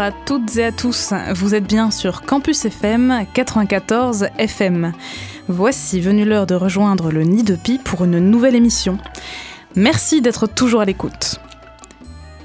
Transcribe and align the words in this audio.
À 0.00 0.12
toutes 0.12 0.56
et 0.56 0.64
à 0.64 0.70
tous, 0.70 1.12
vous 1.34 1.56
êtes 1.56 1.66
bien 1.66 1.90
sur 1.90 2.22
Campus 2.22 2.64
FM 2.64 3.26
94 3.34 4.28
FM. 4.38 4.92
Voici 5.48 6.00
venue 6.00 6.24
l'heure 6.24 6.46
de 6.46 6.54
rejoindre 6.54 7.10
le 7.10 7.24
Nid 7.24 7.42
de 7.42 7.56
Pi 7.56 7.80
pour 7.84 8.04
une 8.04 8.20
nouvelle 8.20 8.54
émission. 8.54 8.98
Merci 9.74 10.20
d'être 10.20 10.46
toujours 10.46 10.82
à 10.82 10.84
l'écoute. 10.84 11.40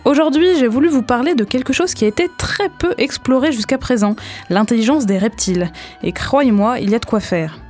Aujourd'hui, 0.04 0.58
j'ai 0.58 0.68
voulu 0.68 0.88
vous 0.88 1.04
parler 1.04 1.36
de 1.36 1.44
quelque 1.44 1.74
chose 1.74 1.94
qui 1.94 2.06
a 2.06 2.08
été 2.08 2.28
très 2.40 2.70
peu 2.70 2.96
exploré 2.98 3.52
jusqu'à 3.52 3.78
présent, 3.78 4.16
l'intelligence 4.50 5.06
des 5.06 5.20
reptiles. 5.20 5.72
Et 6.02 6.12
croyez-moi, 6.12 6.80
il 6.80 6.90
y 6.90 6.96
a 6.96 7.00
de 7.00 7.06
quoi 7.06 7.20
faire. 7.20 7.63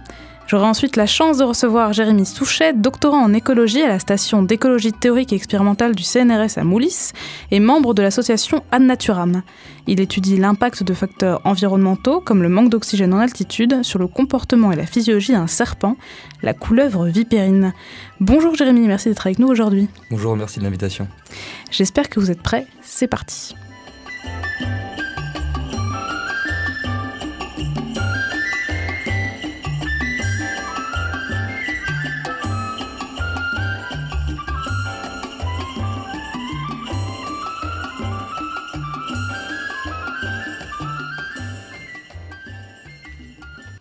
J'aurai 0.45 0.65
ensuite 0.65 0.97
la 0.97 1.05
chance 1.05 1.37
de 1.37 1.43
recevoir 1.43 1.93
Jérémy 1.93 2.25
Souchet, 2.25 2.73
doctorant 2.73 3.23
en 3.23 3.33
écologie 3.33 3.81
à 3.81 3.87
la 3.87 3.99
station 3.99 4.43
d'écologie 4.43 4.91
théorique 4.91 5.31
et 5.31 5.35
expérimentale 5.35 5.95
du 5.95 6.03
CNRS 6.03 6.57
à 6.57 6.63
Moulis 6.63 7.11
et 7.49 7.59
membre 7.59 7.93
de 7.93 8.01
l'association 8.01 8.61
Ad 8.71 8.81
Naturam. 8.81 9.41
Il 9.87 10.01
étudie 10.01 10.37
l'impact 10.37 10.83
de 10.83 10.93
facteurs 10.93 11.41
environnementaux 11.45 12.19
comme 12.19 12.43
le 12.43 12.49
manque 12.49 12.69
d'oxygène 12.69 13.13
en 13.13 13.19
altitude 13.19 13.83
sur 13.83 13.99
le 13.99 14.07
comportement 14.07 14.71
et 14.71 14.75
la 14.75 14.85
physiologie 14.85 15.31
d'un 15.31 15.47
serpent, 15.47 15.95
la 16.41 16.53
couleuvre 16.53 17.07
vipérine. 17.07 17.73
Bonjour 18.19 18.53
Jérémy, 18.55 18.87
merci 18.87 19.09
d'être 19.09 19.25
avec 19.25 19.39
nous 19.39 19.47
aujourd'hui. 19.47 19.87
Bonjour, 20.11 20.35
merci 20.35 20.59
de 20.59 20.65
l'invitation. 20.65 21.07
J'espère 21.71 22.09
que 22.09 22.19
vous 22.19 22.31
êtes 22.31 22.41
prêts, 22.41 22.67
c'est 22.81 23.07
parti. 23.07 23.55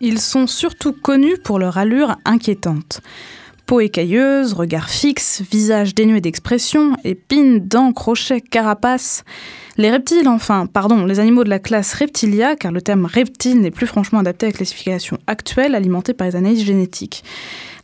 Ils 0.05 0.21
sont 0.21 0.49
surtout 0.49 0.93
connus 0.93 1.37
pour 1.39 1.61
leur 1.61 1.79
allure 1.79 2.17
inquiétante. 2.25 3.03
Peau 3.67 3.79
écailleuse, 3.79 4.53
regard 4.53 4.91
fixe, 4.91 5.43
visage 5.49 5.95
dénué 5.95 6.21
d'expression, 6.21 6.97
épines, 7.05 7.61
dents, 7.61 7.93
crochets, 7.93 8.41
carapaces. 8.41 9.23
Les 9.77 9.93
reptiles, 9.93 10.27
enfin, 10.27 10.67
pardon, 10.67 11.07
les 11.07 11.21
animaux 11.21 11.45
de 11.45 11.51
la 11.51 11.61
classe 11.61 11.95
Reptilia, 11.95 12.57
car 12.57 12.73
le 12.73 12.83
terme 12.83 13.07
reptile 13.07 13.61
n'est 13.61 13.71
plus 13.71 13.87
franchement 13.87 14.19
adapté 14.19 14.47
à 14.47 14.49
la 14.49 14.55
classification 14.55 15.19
actuelle 15.29 15.77
alimentée 15.77 16.15
par 16.15 16.27
les 16.27 16.35
analyses 16.35 16.65
génétiques. 16.65 17.23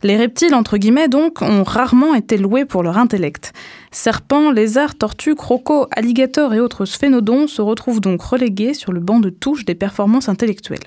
Les 0.03 0.17
reptiles, 0.17 0.55
entre 0.55 0.77
guillemets, 0.77 1.07
donc, 1.07 1.41
ont 1.41 1.63
rarement 1.63 2.15
été 2.15 2.37
loués 2.37 2.65
pour 2.65 2.83
leur 2.83 2.97
intellect. 2.97 3.53
Serpents, 3.91 4.51
lézards, 4.51 4.95
tortues, 4.95 5.35
crocos, 5.35 5.87
alligators 5.91 6.53
et 6.53 6.59
autres 6.59 6.85
sphénodons 6.85 7.47
se 7.47 7.61
retrouvent 7.61 8.01
donc 8.01 8.21
relégués 8.21 8.73
sur 8.73 8.91
le 8.91 8.99
banc 8.99 9.19
de 9.19 9.29
touche 9.29 9.65
des 9.65 9.75
performances 9.75 10.29
intellectuelles. 10.29 10.79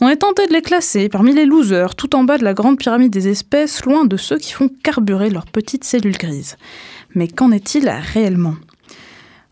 On 0.00 0.08
est 0.08 0.16
tenté 0.16 0.46
de 0.46 0.52
les 0.52 0.62
classer 0.62 1.08
parmi 1.08 1.34
les 1.34 1.44
losers, 1.44 1.94
tout 1.94 2.14
en 2.14 2.24
bas 2.24 2.38
de 2.38 2.44
la 2.44 2.54
grande 2.54 2.78
pyramide 2.78 3.12
des 3.12 3.28
espèces, 3.28 3.84
loin 3.84 4.04
de 4.04 4.16
ceux 4.16 4.38
qui 4.38 4.52
font 4.52 4.70
carburer 4.82 5.28
leurs 5.28 5.46
petites 5.46 5.84
cellules 5.84 6.16
grises. 6.16 6.56
Mais 7.14 7.26
qu'en 7.26 7.50
est-il 7.50 7.88
réellement? 7.88 8.54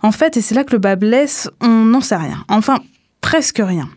En 0.01 0.13
fait, 0.13 0.37
et 0.37 0.41
c'est 0.41 0.55
là 0.55 0.63
que 0.63 0.73
le 0.73 0.79
bas 0.79 0.95
blesse, 0.97 1.51
on 1.61 1.85
n'en 1.85 2.01
sait 2.01 2.17
rien. 2.17 2.45
Enfin, 2.49 2.79
presque 3.21 3.61
rien. 3.63 3.89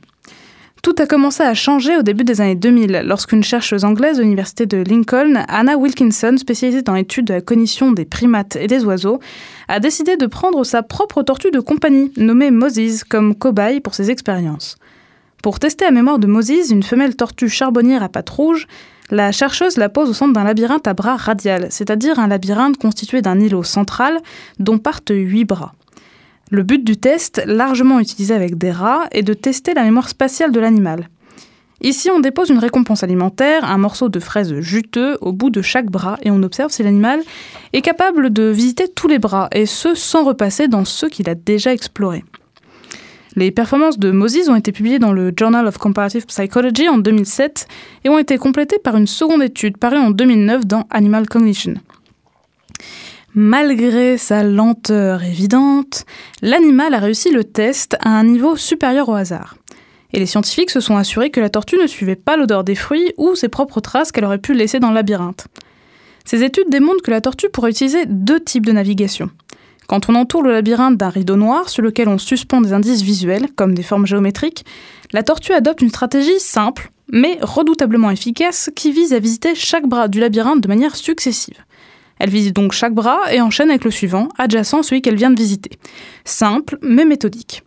Tout 0.82 0.96
a 0.98 1.06
commencé 1.06 1.44
à 1.44 1.54
changer 1.54 1.96
au 1.96 2.02
début 2.02 2.24
des 2.24 2.42
années 2.42 2.56
2000, 2.56 3.04
lorsqu'une 3.06 3.44
chercheuse 3.44 3.86
anglaise 3.86 4.18
de 4.18 4.24
l'université 4.24 4.66
de 4.66 4.78
Lincoln, 4.78 5.46
Anna 5.48 5.78
Wilkinson, 5.78 6.38
spécialisée 6.40 6.82
dans 6.82 6.96
l'étude 6.96 7.26
de 7.26 7.36
la 7.36 7.42
cognition 7.42 7.92
des 7.92 8.04
primates 8.04 8.56
et 8.56 8.66
des 8.66 8.84
oiseaux, 8.84 9.20
a 9.68 9.80
décidé 9.80 10.18
de 10.18 10.26
prendre 10.26 10.64
sa 10.64 10.82
propre 10.82 11.22
tortue 11.22 11.52
de 11.52 11.60
compagnie, 11.60 12.12
nommée 12.18 12.50
Moses, 12.50 13.04
comme 13.04 13.36
cobaye 13.36 13.80
pour 13.80 13.94
ses 13.94 14.10
expériences. 14.10 14.78
Pour 15.44 15.60
tester 15.60 15.86
la 15.86 15.92
mémoire 15.92 16.18
de 16.18 16.26
Moses, 16.26 16.72
une 16.72 16.82
femelle 16.82 17.16
tortue 17.16 17.48
charbonnière 17.48 18.02
à 18.02 18.10
pattes 18.10 18.32
rouges, 18.32 18.66
la 19.12 19.32
chercheuse 19.32 19.78
la 19.78 19.88
pose 19.88 20.10
au 20.10 20.14
centre 20.14 20.34
d'un 20.34 20.44
labyrinthe 20.44 20.88
à 20.88 20.96
bras 20.96 21.16
radial, 21.16 21.68
c'est-à-dire 21.70 22.18
un 22.18 22.28
labyrinthe 22.28 22.78
constitué 22.78 23.22
d'un 23.22 23.40
îlot 23.40 23.62
central 23.62 24.20
dont 24.58 24.80
partent 24.80 25.12
huit 25.14 25.46
bras. 25.46 25.74
Le 26.52 26.64
but 26.64 26.84
du 26.84 26.98
test, 26.98 27.42
largement 27.46 28.02
utilisé 28.02 28.34
avec 28.34 28.58
des 28.58 28.72
rats, 28.72 29.08
est 29.12 29.24
de 29.24 29.34
tester 29.34 29.74
la 29.74 29.86
mémoire 29.86 30.10
spatiale 30.10 30.52
de 30.52 30.60
l'animal. 30.60 31.08
Ici, 31.80 32.10
on 32.12 32.20
dépose 32.20 32.50
une 32.50 32.60
récompense 32.60 33.04
alimentaire, 33.04 33.64
un 33.64 33.78
morceau 33.78 34.10
de 34.10 34.20
fraise 34.20 34.60
juteux 34.60 35.18
au 35.22 35.32
bout 35.32 35.50
de 35.50 35.62
chaque 35.62 35.90
bras, 35.90 36.18
et 36.24 36.30
on 36.30 36.44
observe 36.44 36.70
si 36.70 36.84
l'animal 36.84 37.22
est 37.72 37.80
capable 37.80 38.34
de 38.34 38.44
visiter 38.44 38.90
tous 38.90 39.08
les 39.08 39.18
bras, 39.18 39.48
et 39.54 39.66
ce 39.66 39.96
sans 39.96 40.26
repasser 40.26 40.68
dans 40.68 40.84
ceux 40.84 41.08
qu'il 41.08 41.30
a 41.30 41.36
déjà 41.36 41.72
explorés. 41.72 42.26
Les 43.38 43.52
performances 43.52 43.98
de 43.98 44.12
Moses 44.12 44.50
ont 44.50 44.56
été 44.56 44.74
publiées 44.74 45.00
dans 45.00 45.14
le 45.14 45.32
Journal 45.34 45.66
of 45.66 45.78
Comparative 45.78 46.26
Psychology 46.26 46.90
en 46.90 46.98
2007 46.98 47.66
et 48.04 48.10
ont 48.10 48.20
été 48.20 48.38
complétées 48.38 48.78
par 48.78 48.98
une 48.98 49.08
seconde 49.08 49.42
étude 49.42 49.78
parue 49.78 49.96
en 49.96 50.12
2009 50.12 50.66
dans 50.66 50.86
Animal 50.90 51.30
Cognition. 51.30 51.76
Malgré 53.34 54.18
sa 54.18 54.44
lenteur 54.44 55.24
évidente, 55.24 56.06
l'animal 56.42 56.94
a 56.94 57.00
réussi 57.00 57.32
le 57.32 57.46
test 57.46 57.96
à 58.02 58.10
un 58.10 58.26
niveau 58.26 58.58
supérieur 58.58 59.08
au 59.08 59.14
hasard. 59.14 59.56
Et 60.12 60.20
les 60.20 60.26
scientifiques 60.26 60.70
se 60.70 60.82
sont 60.82 60.98
assurés 60.98 61.30
que 61.30 61.40
la 61.40 61.50
tortue 61.50 61.78
ne 61.82 61.88
suivait 61.88 62.18
pas 62.18 62.36
l'odeur 62.36 62.66
des 62.66 62.76
fruits 62.76 63.14
ou 63.18 63.36
ses 63.36 63.48
propres 63.48 63.80
traces 63.80 64.12
qu'elle 64.12 64.26
aurait 64.26 64.38
pu 64.38 64.54
laisser 64.54 64.80
dans 64.80 64.90
le 64.90 64.96
labyrinthe. 64.96 65.48
Ces 66.26 66.44
études 66.44 66.70
démontrent 66.70 67.02
que 67.02 67.12
la 67.12 67.22
tortue 67.22 67.48
pourrait 67.48 67.72
utiliser 67.72 68.06
deux 68.06 68.42
types 68.42 68.66
de 68.66 68.74
navigation. 68.74 69.30
Quand 69.88 70.10
on 70.10 70.16
entoure 70.16 70.44
le 70.44 70.52
labyrinthe 70.52 70.98
d'un 70.98 71.10
rideau 71.10 71.38
noir 71.38 71.70
sur 71.70 71.82
lequel 71.82 72.10
on 72.10 72.18
suspend 72.18 72.60
des 72.60 72.74
indices 72.74 73.02
visuels, 73.02 73.48
comme 73.56 73.74
des 73.74 73.84
formes 73.84 74.06
géométriques, 74.06 74.66
la 75.14 75.24
tortue 75.24 75.54
adopte 75.54 75.82
une 75.82 75.90
stratégie 75.90 76.40
simple, 76.40 76.92
mais 77.10 77.38
redoutablement 77.42 78.12
efficace, 78.12 78.70
qui 78.76 78.92
vise 78.92 79.14
à 79.14 79.20
visiter 79.20 79.56
chaque 79.56 79.88
bras 79.88 80.10
du 80.10 80.20
labyrinthe 80.20 80.62
de 80.62 80.68
manière 80.68 80.98
successive. 80.98 81.58
Elle 82.22 82.30
visite 82.30 82.56
donc 82.56 82.72
chaque 82.72 82.94
bras 82.94 83.34
et 83.34 83.42
enchaîne 83.42 83.72
avec 83.72 83.84
le 83.84 83.90
suivant, 83.90 84.30
adjacent 84.38 84.84
celui 84.84 85.02
qu'elle 85.02 85.16
vient 85.16 85.32
de 85.32 85.36
visiter. 85.36 85.72
Simple, 86.24 86.78
mais 86.84 87.04
méthodique. 87.04 87.64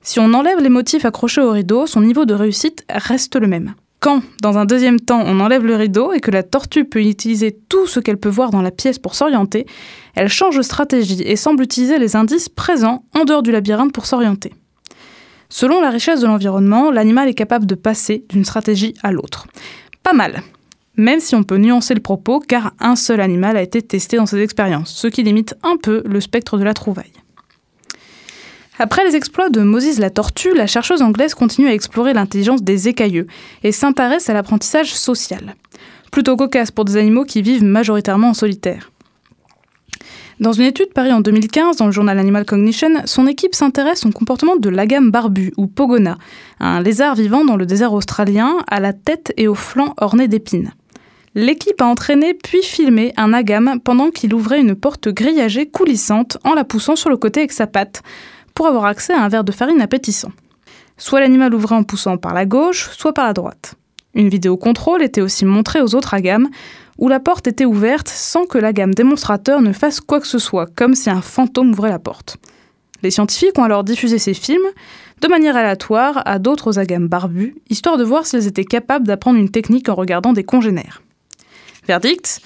Si 0.00 0.18
on 0.18 0.32
enlève 0.32 0.58
les 0.58 0.70
motifs 0.70 1.04
accrochés 1.04 1.42
au 1.42 1.50
rideau, 1.50 1.86
son 1.86 2.00
niveau 2.00 2.24
de 2.24 2.32
réussite 2.32 2.86
reste 2.88 3.36
le 3.36 3.46
même. 3.46 3.74
Quand, 4.00 4.22
dans 4.40 4.56
un 4.56 4.64
deuxième 4.64 5.00
temps, 5.00 5.22
on 5.26 5.38
enlève 5.38 5.66
le 5.66 5.76
rideau 5.76 6.14
et 6.14 6.20
que 6.20 6.30
la 6.30 6.42
tortue 6.42 6.86
peut 6.86 7.02
utiliser 7.02 7.58
tout 7.68 7.86
ce 7.86 8.00
qu'elle 8.00 8.16
peut 8.16 8.30
voir 8.30 8.50
dans 8.50 8.62
la 8.62 8.70
pièce 8.70 8.98
pour 8.98 9.14
s'orienter, 9.14 9.66
elle 10.14 10.28
change 10.28 10.56
de 10.56 10.62
stratégie 10.62 11.20
et 11.22 11.36
semble 11.36 11.62
utiliser 11.62 11.98
les 11.98 12.16
indices 12.16 12.48
présents 12.48 13.04
en 13.14 13.26
dehors 13.26 13.42
du 13.42 13.52
labyrinthe 13.52 13.92
pour 13.92 14.06
s'orienter. 14.06 14.54
Selon 15.50 15.82
la 15.82 15.90
richesse 15.90 16.22
de 16.22 16.26
l'environnement, 16.26 16.90
l'animal 16.90 17.28
est 17.28 17.34
capable 17.34 17.66
de 17.66 17.74
passer 17.74 18.24
d'une 18.30 18.46
stratégie 18.46 18.94
à 19.02 19.12
l'autre. 19.12 19.46
Pas 20.02 20.14
mal, 20.14 20.42
même 20.96 21.20
si 21.20 21.34
on 21.34 21.42
peut 21.42 21.56
nuancer 21.56 21.94
le 21.94 22.00
propos 22.00 22.40
car 22.40 22.72
un 22.80 22.96
seul 22.96 23.20
animal 23.20 23.56
a 23.56 23.62
été 23.62 23.82
testé 23.82 24.16
dans 24.16 24.26
ces 24.26 24.40
expériences, 24.40 24.92
ce 24.94 25.06
qui 25.06 25.22
limite 25.22 25.54
un 25.62 25.76
peu 25.76 26.02
le 26.06 26.20
spectre 26.20 26.58
de 26.58 26.64
la 26.64 26.74
trouvaille. 26.74 27.12
Après 28.78 29.04
les 29.04 29.14
exploits 29.14 29.50
de 29.50 29.60
Moses 29.62 29.98
la 29.98 30.10
tortue, 30.10 30.54
la 30.54 30.66
chercheuse 30.66 31.02
anglaise 31.02 31.34
continue 31.34 31.68
à 31.68 31.74
explorer 31.74 32.12
l'intelligence 32.12 32.62
des 32.62 32.88
écailleux 32.88 33.28
et 33.62 33.70
s'intéresse 33.70 34.28
à 34.28 34.32
l'apprentissage 34.32 34.94
social. 34.94 35.54
Plutôt 36.10 36.36
cocasse 36.36 36.70
pour 36.70 36.84
des 36.84 36.96
animaux 36.96 37.24
qui 37.24 37.42
vivent 37.42 37.64
majoritairement 37.64 38.30
en 38.30 38.34
solitaire. 38.34 38.90
Dans 40.40 40.52
une 40.52 40.64
étude 40.64 40.92
parue 40.92 41.12
en 41.12 41.20
2015 41.20 41.76
dans 41.76 41.86
le 41.86 41.92
journal 41.92 42.18
Animal 42.18 42.44
Cognition, 42.44 43.02
son 43.04 43.28
équipe 43.28 43.54
s'intéresse 43.54 44.04
au 44.04 44.10
comportement 44.10 44.56
de 44.56 44.68
l'agame 44.68 45.12
barbu 45.12 45.52
ou 45.56 45.68
pogona, 45.68 46.18
un 46.58 46.80
lézard 46.80 47.14
vivant 47.14 47.44
dans 47.44 47.56
le 47.56 47.66
désert 47.66 47.92
australien 47.92 48.56
à 48.68 48.80
la 48.80 48.92
tête 48.92 49.32
et 49.36 49.46
aux 49.46 49.54
flancs 49.54 49.94
ornés 49.98 50.26
d'épines. 50.26 50.72
L'équipe 51.36 51.80
a 51.80 51.86
entraîné 51.86 52.32
puis 52.32 52.62
filmé 52.62 53.12
un 53.16 53.32
agame 53.32 53.80
pendant 53.82 54.10
qu'il 54.10 54.34
ouvrait 54.34 54.60
une 54.60 54.76
porte 54.76 55.08
grillagée 55.08 55.66
coulissante 55.66 56.38
en 56.44 56.54
la 56.54 56.62
poussant 56.62 56.94
sur 56.94 57.10
le 57.10 57.16
côté 57.16 57.40
avec 57.40 57.50
sa 57.50 57.66
patte, 57.66 58.02
pour 58.54 58.68
avoir 58.68 58.84
accès 58.84 59.12
à 59.12 59.20
un 59.20 59.28
verre 59.28 59.42
de 59.42 59.50
farine 59.50 59.80
appétissant. 59.80 60.30
Soit 60.96 61.18
l'animal 61.18 61.52
ouvrait 61.52 61.74
en 61.74 61.82
poussant 61.82 62.18
par 62.18 62.34
la 62.34 62.46
gauche, 62.46 62.88
soit 62.92 63.12
par 63.12 63.26
la 63.26 63.32
droite. 63.32 63.74
Une 64.14 64.28
vidéo 64.28 64.56
contrôle 64.56 65.02
était 65.02 65.22
aussi 65.22 65.44
montrée 65.44 65.80
aux 65.80 65.96
autres 65.96 66.14
agames, 66.14 66.48
où 66.98 67.08
la 67.08 67.18
porte 67.18 67.48
était 67.48 67.64
ouverte 67.64 68.06
sans 68.06 68.46
que 68.46 68.58
la 68.58 68.72
gamme 68.72 68.94
démonstrateur 68.94 69.60
ne 69.60 69.72
fasse 69.72 70.00
quoi 70.00 70.20
que 70.20 70.28
ce 70.28 70.38
soit, 70.38 70.66
comme 70.76 70.94
si 70.94 71.10
un 71.10 71.20
fantôme 71.20 71.70
ouvrait 71.70 71.90
la 71.90 71.98
porte. 71.98 72.36
Les 73.02 73.10
scientifiques 73.10 73.58
ont 73.58 73.64
alors 73.64 73.82
diffusé 73.82 74.20
ces 74.20 74.34
films 74.34 74.68
de 75.20 75.26
manière 75.26 75.56
aléatoire 75.56 76.22
à 76.26 76.38
d'autres 76.38 76.78
agames 76.78 77.08
barbus, 77.08 77.56
histoire 77.68 77.96
de 77.96 78.04
voir 78.04 78.24
s'ils 78.24 78.46
étaient 78.46 78.64
capables 78.64 79.08
d'apprendre 79.08 79.40
une 79.40 79.50
technique 79.50 79.88
en 79.88 79.96
regardant 79.96 80.32
des 80.32 80.44
congénères. 80.44 81.02
Verdict 81.86 82.40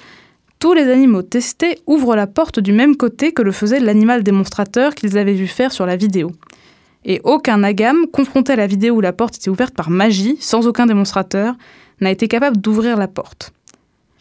tous 0.60 0.72
les 0.72 0.90
animaux 0.90 1.22
testés 1.22 1.78
ouvrent 1.86 2.16
la 2.16 2.26
porte 2.26 2.58
du 2.58 2.72
même 2.72 2.96
côté 2.96 3.30
que 3.32 3.42
le 3.42 3.52
faisait 3.52 3.78
l'animal 3.78 4.24
démonstrateur 4.24 4.96
qu'ils 4.96 5.16
avaient 5.16 5.34
vu 5.34 5.46
faire 5.46 5.70
sur 5.70 5.86
la 5.86 5.94
vidéo. 5.94 6.32
Et 7.04 7.20
aucun 7.22 7.62
agame, 7.62 8.06
confronté 8.12 8.54
à 8.54 8.56
la 8.56 8.66
vidéo 8.66 8.96
où 8.96 9.00
la 9.00 9.12
porte 9.12 9.36
était 9.36 9.50
ouverte 9.50 9.72
par 9.72 9.88
magie, 9.88 10.36
sans 10.40 10.66
aucun 10.66 10.86
démonstrateur, 10.86 11.54
n'a 12.00 12.10
été 12.10 12.26
capable 12.26 12.56
d'ouvrir 12.56 12.96
la 12.96 13.06
porte. 13.06 13.52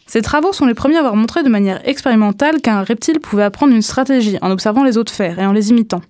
Ces 0.06 0.22
travaux 0.22 0.52
sont 0.52 0.64
les 0.64 0.74
premiers 0.74 0.96
à 0.96 1.00
avoir 1.00 1.16
montré 1.16 1.42
de 1.42 1.48
manière 1.48 1.86
expérimentale 1.86 2.60
qu'un 2.60 2.82
reptile 2.82 3.18
pouvait 3.18 3.42
apprendre 3.42 3.74
une 3.74 3.82
stratégie 3.82 4.38
en 4.40 4.52
observant 4.52 4.84
les 4.84 4.96
autres 4.96 5.12
faire 5.12 5.40
et 5.40 5.44
en 5.44 5.52
les 5.52 5.70
imitant. 5.70 6.00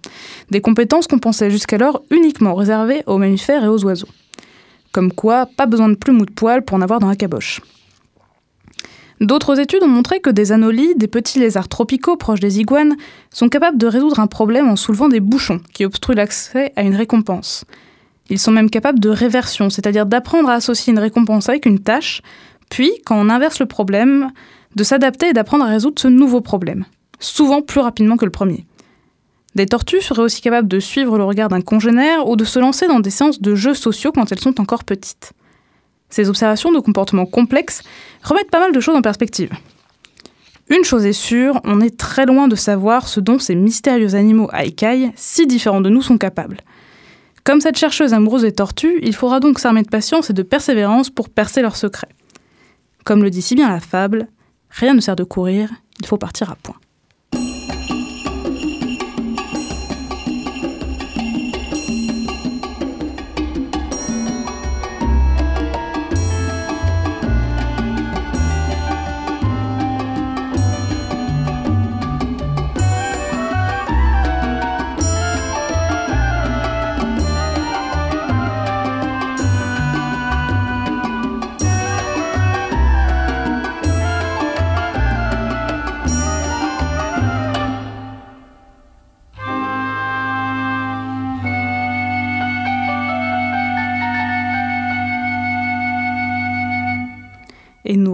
Des 0.51 0.61
compétences 0.61 1.07
qu'on 1.07 1.19
pensait 1.19 1.51
jusqu'alors 1.51 2.03
uniquement 2.11 2.55
réservées 2.55 3.03
aux 3.07 3.17
mammifères 3.17 3.65
et 3.65 3.69
aux 3.69 3.83
oiseaux. 3.83 4.09
Comme 4.93 5.11
quoi, 5.11 5.47
pas 5.47 5.67
besoin 5.67 5.89
de 5.89 5.95
plumes 5.95 6.21
ou 6.21 6.27
de 6.27 6.33
poils 6.33 6.65
pour 6.65 6.77
en 6.77 6.83
avoir 6.83 7.01
dans 7.01 7.09
la 7.09 7.17
caboche. 7.17 7.63
D'autres 9.21 9.59
études 9.59 9.83
ont 9.83 9.89
montré 9.89 10.21
que 10.21 10.31
des 10.31 10.53
anolies, 10.53 10.95
des 10.95 11.09
petits 11.09 11.41
lézards 11.41 11.69
tropicaux 11.69 12.17
proches 12.17 12.41
des 12.41 12.61
iguanes, 12.61 12.97
sont 13.31 13.49
capables 13.49 13.79
de 13.79 13.87
résoudre 13.87 14.21
un 14.21 14.29
problème 14.29 14.69
en 14.69 14.77
soulevant 14.77 15.09
des 15.09 15.21
bouchons 15.21 15.61
qui 15.73 15.85
obstruent 15.85 16.15
l'accès 16.15 16.73
à 16.77 16.83
une 16.83 16.95
récompense. 16.95 17.65
Ils 18.31 18.39
sont 18.39 18.53
même 18.53 18.71
capables 18.71 19.01
de 19.01 19.09
réversion, 19.09 19.71
c'est-à-dire 19.71 20.07
d'apprendre 20.07 20.49
à 20.49 20.55
associer 20.55 20.93
une 20.93 20.99
récompense 20.99 21.49
avec 21.49 21.67
une 21.67 21.81
tâche, 21.81 22.23
puis, 22.71 22.93
quand 23.07 23.17
on 23.19 23.31
inverse 23.31 23.59
le 23.61 23.67
problème, 23.67 24.31
de 24.77 24.85
s'adapter 24.85 25.29
et 25.29 25.33
d'apprendre 25.33 25.65
à 25.65 25.69
résoudre 25.69 26.01
ce 26.01 26.09
nouveau 26.09 26.41
problème, 26.41 26.85
souvent 27.19 27.63
plus 27.63 27.81
rapidement 27.81 28.17
que 28.17 28.27
le 28.27 28.31
premier. 28.31 28.67
Des 29.55 29.67
tortues 29.67 30.03
seraient 30.03 30.23
aussi 30.23 30.43
capables 30.43 30.69
de 30.69 30.79
suivre 30.79 31.17
le 31.19 31.25
regard 31.25 31.49
d'un 31.49 31.63
congénère 31.63 32.29
ou 32.29 32.37
de 32.37 32.45
se 32.45 32.59
lancer 32.59 32.87
dans 32.87 33.01
des 33.01 33.11
séances 33.11 33.41
de 33.41 33.55
jeux 33.55 33.75
sociaux 33.75 34.13
quand 34.13 34.31
elles 34.31 34.39
sont 34.39 34.61
encore 34.61 34.85
petites. 34.85 35.33
Ces 36.11 36.29
observations 36.29 36.73
de 36.73 36.81
comportements 36.81 37.27
complexes 37.27 37.83
remettent 38.23 38.51
pas 38.51 38.61
mal 38.61 38.73
de 38.73 38.81
choses 38.81 38.97
en 38.97 39.03
perspective. 39.03 39.51
Une 40.71 40.85
chose 40.85 41.07
est 41.07 41.13
sûre, 41.13 41.61
on 41.65 41.81
est 41.81 41.97
très 41.97 42.27
loin 42.27 42.47
de 42.47 42.57
savoir 42.57 43.09
ce 43.09 43.21
dont 43.21 43.39
ces 43.39 43.55
mystérieux 43.55 44.15
animaux 44.15 44.51
écailles, 44.63 45.13
si 45.17 45.47
différents 45.47 45.81
de 45.81 45.89
nous, 45.89 46.03
sont 46.03 46.19
capables. 46.19 46.59
Comme 47.43 47.63
cette 47.63 47.79
chercheuse 47.79 48.13
amoureuse 48.13 48.43
des 48.43 48.53
tortues, 48.53 48.99
il 49.03 49.15
faudra 49.15 49.41
donc 49.41 49.59
s'armer 49.59 49.83
de 49.83 49.89
patience 49.89 50.29
et 50.29 50.35
de 50.35 50.43
persévérance 50.43 51.09
pour 51.09 51.31
percer 51.31 51.63
leurs 51.63 51.77
secrets. 51.77 52.11
Comme 53.05 53.23
le 53.23 53.31
dit 53.31 53.41
si 53.41 53.55
bien 53.55 53.71
la 53.71 53.81
fable, 53.81 54.29
rien 54.69 54.93
ne 54.93 55.01
sert 55.01 55.17
de 55.17 55.25
courir, 55.25 55.71
il 56.01 56.07
faut 56.07 56.19
partir 56.19 56.51
à 56.51 56.57
point. 56.57 56.77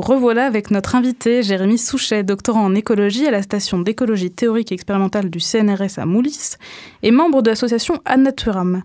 Revoilà 0.04 0.44
avec 0.44 0.70
notre 0.70 0.96
invité, 0.96 1.42
Jérémy 1.42 1.78
Souchet, 1.78 2.22
doctorant 2.22 2.64
en 2.64 2.74
écologie 2.74 3.26
à 3.26 3.30
la 3.30 3.42
station 3.42 3.78
d'écologie 3.78 4.30
théorique 4.30 4.70
et 4.70 4.74
expérimentale 4.74 5.30
du 5.30 5.40
CNRS 5.40 5.98
à 5.98 6.04
Moulis 6.04 6.56
et 7.02 7.10
membre 7.10 7.40
de 7.40 7.48
l'association 7.48 8.00
Annaturam. 8.04 8.82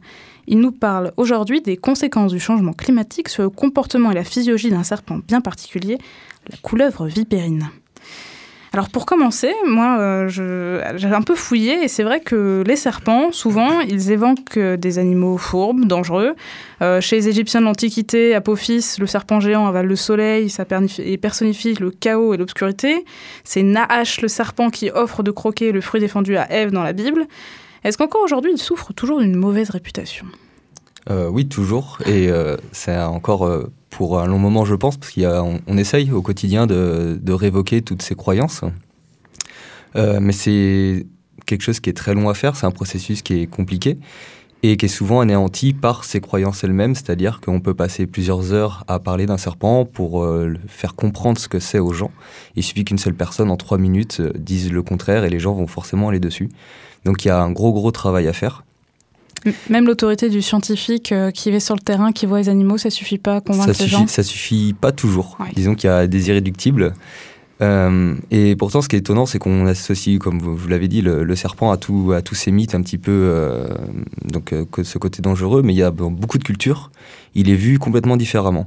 Il 0.47 0.59
nous 0.59 0.71
parle 0.71 1.11
aujourd'hui 1.17 1.61
des 1.61 1.75
conséquences 1.75 2.31
du 2.31 2.39
changement 2.39 2.73
climatique 2.73 3.27
sur 3.27 3.43
le 3.43 3.49
comportement 3.49 4.11
et 4.11 4.15
la 4.15 4.23
physiologie 4.23 4.69
d'un 4.69 4.83
serpent 4.83 5.19
bien 5.27 5.41
particulier, 5.41 5.97
la 6.49 6.57
couleuvre 6.57 7.05
vipérine. 7.07 7.69
Alors 8.71 8.89
pour 8.89 9.07
commencer, 9.07 9.51
moi, 9.65 9.97
euh, 9.99 10.29
j'ai 10.29 11.07
un 11.07 11.21
peu 11.23 11.33
fouillé 11.33 11.83
et 11.83 11.87
c'est 11.87 12.03
vrai 12.03 12.19
que 12.19 12.63
les 12.67 12.75
serpents, 12.75 13.31
souvent, 13.31 13.79
ils 13.79 14.11
évoquent 14.11 14.59
des 14.59 14.99
animaux 14.99 15.37
fourbes, 15.37 15.85
dangereux. 15.85 16.35
Euh, 16.81 17.01
chez 17.01 17.15
les 17.15 17.29
Égyptiens 17.29 17.61
de 17.61 17.65
l'Antiquité, 17.65 18.35
Apophis, 18.35 18.95
le 18.99 19.07
serpent 19.07 19.39
géant 19.39 19.67
avale 19.67 19.87
le 19.87 19.95
soleil 19.95 20.49
ça 20.49 20.65
et 20.99 21.17
personnifie 21.17 21.73
le 21.73 21.89
chaos 21.89 22.33
et 22.35 22.37
l'obscurité. 22.37 23.05
C'est 23.43 23.63
Nahash, 23.63 24.21
le 24.21 24.27
serpent, 24.27 24.69
qui 24.69 24.91
offre 24.91 25.23
de 25.23 25.31
croquer 25.31 25.71
le 25.71 25.81
fruit 25.81 25.99
défendu 25.99 26.37
à 26.37 26.51
Ève 26.51 26.71
dans 26.71 26.83
la 26.83 26.93
Bible. 26.93 27.27
Est-ce 27.83 27.97
qu'encore 27.97 28.21
aujourd'hui, 28.21 28.51
il 28.53 28.59
souffre 28.59 28.93
toujours 28.93 29.19
d'une 29.19 29.35
mauvaise 29.35 29.71
réputation? 29.71 30.27
euh, 30.27 30.48
Oui, 31.09 31.47
toujours. 31.47 31.97
Et 32.05 32.29
c'est 32.71 32.97
encore 32.99 33.49
pour 33.89 34.19
un 34.19 34.27
long 34.27 34.39
moment, 34.39 34.65
je 34.65 34.75
pense, 34.75 34.97
parce 34.97 35.11
qu'on 35.11 35.59
on 35.67 35.77
essaye 35.77 36.11
au 36.11 36.21
quotidien 36.21 36.67
de, 36.67 37.31
révoquer 37.31 37.81
toutes 37.81 38.01
ces 38.01 38.15
croyances. 38.15 38.61
Euh, 39.95 40.19
mais 40.21 40.33
c'est 40.33 41.07
quelque 41.45 41.61
chose 41.61 41.79
qui 41.79 41.89
est 41.89 41.93
très 41.93 42.13
long 42.13 42.29
à 42.29 42.33
faire, 42.33 42.55
c'est 42.55 42.65
un 42.65 42.71
processus 42.71 43.21
qui 43.21 43.41
est 43.41 43.47
compliqué 43.47 43.97
et 44.61 44.75
qui 44.77 44.85
est 44.85 44.89
souvent 44.89 45.21
anéanti 45.21 45.73
par 45.73 46.03
ces 46.03 46.19
croyances 46.19 46.63
elles-mêmes, 46.63 46.93
c'est-à-dire 46.93 47.39
qu'on 47.39 47.61
peut 47.61 47.73
passer 47.73 48.05
plusieurs 48.05 48.51
heures 48.51 48.83
à 48.87 48.99
parler 48.99 49.25
d'un 49.25 49.37
serpent 49.37 49.85
pour 49.85 50.21
euh, 50.23 50.53
faire 50.67 50.95
comprendre 50.95 51.39
ce 51.39 51.47
que 51.47 51.59
c'est 51.59 51.79
aux 51.79 51.93
gens. 51.93 52.11
Il 52.55 52.63
suffit 52.63 52.83
qu'une 52.83 52.97
seule 52.97 53.15
personne 53.15 53.49
en 53.49 53.57
trois 53.57 53.77
minutes 53.77 54.19
euh, 54.19 54.33
dise 54.37 54.71
le 54.71 54.83
contraire 54.83 55.23
et 55.23 55.29
les 55.29 55.39
gens 55.39 55.53
vont 55.53 55.65
forcément 55.65 56.09
aller 56.09 56.19
dessus. 56.19 56.49
Donc 57.05 57.23
il 57.23 57.29
y 57.29 57.31
a 57.31 57.41
un 57.41 57.51
gros 57.51 57.71
gros 57.71 57.91
travail 57.91 58.27
à 58.27 58.33
faire. 58.33 58.65
Même 59.69 59.85
l'autorité 59.85 60.29
du 60.29 60.41
scientifique 60.41 61.11
euh, 61.11 61.31
qui 61.31 61.51
va 61.51 61.59
sur 61.59 61.75
le 61.75 61.81
terrain, 61.81 62.11
qui 62.11 62.25
voit 62.25 62.39
les 62.39 62.49
animaux, 62.49 62.77
ça 62.77 62.89
suffit 62.89 63.17
pas 63.17 63.37
à 63.37 63.41
convaincre 63.41 63.73
ça 63.73 63.83
les 63.83 63.89
suffit, 63.89 64.07
Ça 64.07 64.23
suffit 64.23 64.75
pas 64.79 64.91
toujours. 64.91 65.37
Disons 65.55 65.75
qu'il 65.75 65.89
y 65.89 65.93
a 65.93 66.07
des 66.07 66.29
irréductibles. 66.29 66.93
Euh, 67.61 68.15
et 68.31 68.55
pourtant, 68.55 68.81
ce 68.81 68.87
qui 68.87 68.95
est 68.95 68.99
étonnant, 68.99 69.25
c'est 69.25 69.39
qu'on 69.39 69.65
associe, 69.65 70.17
comme 70.17 70.39
vous, 70.39 70.67
l'avez 70.67 70.87
dit, 70.87 71.01
le, 71.01 71.35
serpent 71.35 71.71
à, 71.71 71.77
tout, 71.77 72.13
à 72.15 72.21
tous 72.21 72.35
ces 72.35 72.51
mythes 72.51 72.73
un 72.73 72.81
petit 72.81 72.97
peu, 72.97 73.11
euh, 73.11 73.67
donc 74.23 74.55
ce 74.81 74.97
côté 74.97 75.21
dangereux, 75.21 75.61
mais 75.61 75.73
il 75.73 75.77
y 75.77 75.83
a 75.83 75.91
beaucoup 75.91 76.37
de 76.37 76.43
cultures, 76.43 76.89
il 77.35 77.49
est 77.49 77.55
vu 77.55 77.77
complètement 77.77 78.15
différemment. 78.15 78.65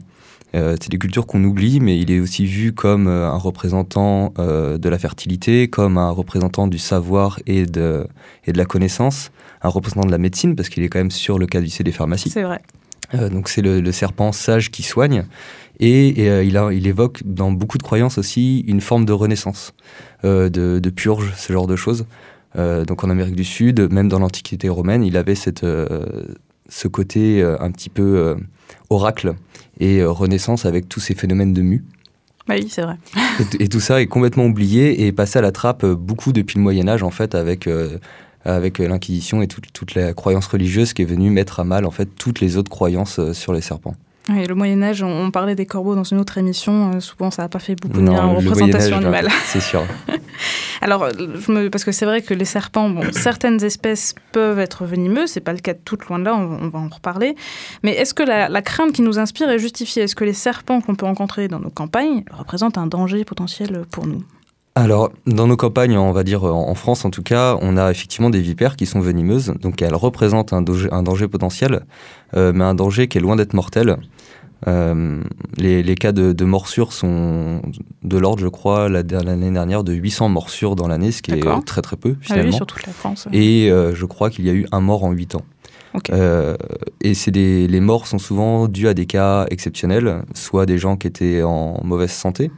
c'est 0.52 0.90
des 0.90 0.98
cultures 0.98 1.26
qu'on 1.26 1.42
oublie, 1.42 1.80
mais 1.80 1.98
il 1.98 2.10
est 2.10 2.20
aussi 2.20 2.44
vu 2.44 2.74
comme 2.74 3.06
un 3.06 3.38
représentant 3.38 4.34
de 4.36 4.88
la 4.90 4.98
fertilité, 4.98 5.68
comme 5.68 5.96
un 5.96 6.10
représentant 6.10 6.66
du 6.66 6.78
savoir 6.78 7.40
et 7.46 7.64
de, 7.64 8.06
et 8.44 8.52
de 8.52 8.58
la 8.58 8.66
connaissance 8.66 9.30
un 9.62 9.68
représentant 9.68 10.06
de 10.06 10.12
la 10.12 10.18
médecine, 10.18 10.56
parce 10.56 10.68
qu'il 10.68 10.82
est 10.82 10.88
quand 10.88 10.98
même 10.98 11.10
sur 11.10 11.38
le 11.38 11.46
caducée 11.46 11.84
des 11.84 11.92
pharmacies. 11.92 12.30
C'est 12.30 12.42
vrai. 12.42 12.60
Euh, 13.14 13.28
donc 13.28 13.48
c'est 13.48 13.62
le, 13.62 13.92
serpent 13.92 14.32
sage 14.32 14.70
qui 14.70 14.82
soigne. 14.82 15.24
Et, 15.80 16.14
euh, 16.28 16.44
il, 16.44 16.56
a, 16.56 16.72
il, 16.72 16.86
évoque 16.86 17.22
dans 17.24 17.50
beaucoup 17.50 17.78
de 17.78 17.82
croyances 17.82 18.18
aussi 18.18 18.60
une 18.60 18.80
forme 18.80 19.04
de 19.04 19.12
renaissance, 19.12 19.74
euh, 20.24 20.48
de, 20.48 20.78
de, 20.78 20.90
purge, 20.90 21.32
ce 21.36 21.52
genre 21.52 21.66
de 21.66 21.76
choses. 21.76 22.06
donc 22.54 23.02
en 23.04 23.10
Amérique 23.10 23.36
du 23.36 23.44
Sud, 23.44 23.90
même 23.90 24.08
dans 24.08 24.18
l'Antiquité 24.18 24.68
romaine, 24.68 25.02
il 25.02 25.16
avait 25.16 25.34
cette, 25.34 25.64
ce 26.68 26.88
côté 26.88 27.42
un 27.42 27.70
petit 27.70 27.88
peu 27.88 28.36
oracle 28.90 29.34
et 29.80 30.04
renaissance 30.04 30.66
avec 30.66 30.88
tous 30.88 31.00
ces 31.00 31.14
phénomènes 31.14 31.54
de 31.54 31.62
mue. 31.62 31.84
Oui, 32.48 32.66
c'est 32.68 32.82
vrai. 32.82 32.96
et, 33.58 33.64
et, 33.64 33.68
tout 33.68 33.80
ça 33.80 34.02
est 34.02 34.06
complètement 34.06 34.44
oublié 34.44 35.06
et 35.06 35.12
passé 35.12 35.38
à 35.38 35.42
la 35.42 35.52
trappe 35.52 35.86
beaucoup 35.86 36.32
depuis 36.32 36.58
le 36.58 36.62
Moyen 36.62 36.88
Âge 36.88 37.02
en 37.02 37.10
fait 37.10 37.34
avec 37.34 37.68
avec 38.44 38.80
euh, 38.80 38.88
l'Inquisition 38.88 39.42
et 39.42 39.48
toute, 39.48 39.94
la 39.94 40.14
croyance 40.14 40.46
religieuse 40.46 40.92
qui 40.92 41.02
est 41.02 41.06
venue 41.06 41.30
mettre 41.30 41.60
à 41.60 41.64
mal 41.64 41.84
en 41.84 41.90
fait 41.90 42.06
toutes 42.06 42.40
les 42.40 42.56
autres 42.56 42.70
croyances 42.70 43.18
euh, 43.18 43.32
sur 43.32 43.52
les 43.52 43.60
serpents. 43.60 43.94
Oui, 44.28 44.46
le 44.46 44.54
Moyen 44.54 44.80
Âge, 44.84 45.02
on, 45.02 45.32
parlait 45.32 45.56
des 45.56 45.66
corbeaux 45.66 45.96
dans 45.96 46.04
une 46.04 46.20
autre 46.20 46.38
émission. 46.38 46.92
Euh, 46.92 47.00
souvent, 47.00 47.32
ça 47.32 47.42
n'a 47.42 47.48
pas 47.48 47.58
fait 47.58 47.74
beaucoup 47.74 48.00
de 48.00 48.08
bien 48.08 48.22
en 48.22 48.36
représentation 48.36 48.98
animale. 48.98 49.28
C'est 49.46 49.60
sûr. 49.60 49.82
Alors, 50.80 51.08
parce 51.70 51.84
que 51.84 51.92
c'est 51.92 52.06
vrai 52.06 52.22
que 52.22 52.34
les 52.34 52.44
serpents, 52.44 52.88
bon, 52.88 53.02
certaines 53.12 53.62
espèces 53.62 54.14
peuvent 54.32 54.58
être 54.58 54.84
venimeuses. 54.84 55.30
C'est 55.30 55.40
pas 55.40 55.52
le 55.52 55.60
cas 55.60 55.74
de 55.74 55.80
toutes, 55.84 56.06
loin 56.06 56.18
de 56.18 56.24
là. 56.24 56.36
On, 56.36 56.68
va 56.68 56.78
en 56.80 56.88
reparler. 56.88 57.36
Mais 57.84 57.92
est-ce 57.92 58.14
que 58.14 58.24
la, 58.24 58.48
la, 58.48 58.62
crainte 58.62 58.92
qui 58.92 59.02
nous 59.02 59.18
inspire 59.20 59.48
est 59.48 59.60
justifiée? 59.60 60.02
Est-ce 60.02 60.16
que 60.16 60.24
les 60.24 60.32
serpents 60.32 60.80
qu'on 60.80 60.96
peut 60.96 61.06
rencontrer 61.06 61.46
dans 61.46 61.60
nos 61.60 61.70
campagnes 61.70 62.24
représentent 62.32 62.78
un 62.78 62.88
danger 62.88 63.24
potentiel 63.24 63.84
pour 63.92 64.06
nous? 64.08 64.24
Alors, 64.74 65.10
dans 65.26 65.46
nos 65.46 65.56
campagnes, 65.56 65.98
on 65.98 66.12
va 66.12 66.22
dire 66.22 66.44
en 66.44 66.74
France 66.74 67.04
en 67.04 67.10
tout 67.10 67.22
cas, 67.22 67.58
on 67.60 67.76
a 67.76 67.90
effectivement 67.90 68.30
des 68.30 68.40
vipères 68.40 68.76
qui 68.76 68.86
sont 68.86 69.00
venimeuses, 69.00 69.52
donc 69.60 69.82
elles 69.82 69.94
représentent 69.94 70.54
un 70.54 70.62
danger, 70.62 71.28
potentiel, 71.28 71.82
euh, 72.34 72.52
mais 72.54 72.64
un 72.64 72.74
danger 72.74 73.06
qui 73.06 73.18
est 73.18 73.20
loin 73.20 73.36
d'être 73.36 73.52
mortel. 73.52 73.98
Euh, 74.68 75.20
les, 75.58 75.94
cas 75.96 76.12
de, 76.12 76.44
morsures 76.44 76.94
sont 76.94 77.60
de 78.02 78.16
l'ordre, 78.16 78.40
je 78.40 78.48
crois, 78.48 78.88
l'année 78.88 79.50
dernière, 79.50 79.84
de 79.84 79.92
800 79.92 80.30
morsures 80.30 80.74
dans 80.74 80.88
l'année, 80.88 81.12
ce 81.12 81.20
qui 81.20 81.32
est 81.32 81.64
très 81.66 81.82
très 81.82 81.96
peu 81.96 82.16
finalement. 82.20 82.48
Ah 82.48 82.52
oui, 82.52 82.56
sur 82.56 82.66
toute 82.66 82.86
la 82.86 82.92
France. 82.94 83.28
Et 83.30 83.70
euh, 83.70 83.94
je 83.94 84.06
crois 84.06 84.30
qu'il 84.30 84.46
y 84.46 84.50
a 84.50 84.54
eu 84.54 84.66
un 84.72 84.80
mort 84.80 85.04
en 85.04 85.12
8 85.12 85.34
ans. 85.34 85.44
et 87.02 87.12
c'est 87.12 87.30
les 87.30 87.80
morts 87.80 88.06
sont 88.06 88.18
souvent 88.18 88.68
dus 88.68 88.88
à 88.88 88.94
des 88.94 89.04
cas 89.04 89.44
exceptionnels, 89.50 90.22
soit 90.32 90.64
des 90.64 90.78
gens 90.78 90.96
qui 90.96 91.08
étaient 91.08 91.42
en 91.42 91.78
mauvaise 91.84 92.12
santé, 92.12 92.50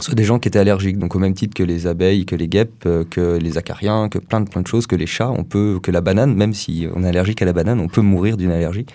soit 0.00 0.14
des 0.14 0.24
gens 0.24 0.38
qui 0.38 0.48
étaient 0.48 0.58
allergiques, 0.58 0.98
donc 0.98 1.14
au 1.16 1.18
même 1.18 1.34
titre 1.34 1.54
que 1.54 1.62
les 1.62 1.86
abeilles, 1.86 2.24
que 2.24 2.36
les 2.36 2.48
guêpes, 2.48 2.84
euh, 2.86 3.04
que 3.04 3.36
les 3.38 3.58
acariens, 3.58 4.08
que 4.08 4.18
plein 4.18 4.40
de 4.40 4.48
plein 4.48 4.62
de 4.62 4.66
choses, 4.66 4.86
que 4.86 4.94
les 4.94 5.06
chats, 5.06 5.30
on 5.30 5.44
peut, 5.44 5.80
que 5.82 5.90
la 5.90 6.00
banane, 6.00 6.34
même 6.34 6.54
si 6.54 6.86
on 6.94 7.02
est 7.02 7.08
allergique 7.08 7.42
à 7.42 7.44
la 7.44 7.52
banane, 7.52 7.80
on 7.80 7.88
peut 7.88 8.00
mourir 8.00 8.36
d'une 8.36 8.52
allergie. 8.52 8.86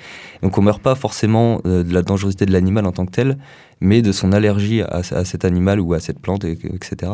Donc 0.41 0.57
on 0.57 0.61
meurt 0.61 0.81
pas 0.81 0.95
forcément 0.95 1.61
euh, 1.65 1.83
de 1.83 1.93
la 1.93 2.01
dangerosité 2.01 2.45
de 2.45 2.53
l'animal 2.53 2.85
en 2.85 2.91
tant 2.93 3.05
que 3.05 3.11
tel, 3.11 3.37
mais 3.81 4.01
de 4.01 4.11
son 4.11 4.31
allergie 4.31 4.81
à, 4.81 5.03
cet 5.03 5.43
animal 5.43 5.81
ou 5.81 5.93
à 5.93 5.99
cette 5.99 6.19
plante, 6.19 6.45
etc. 6.45 7.11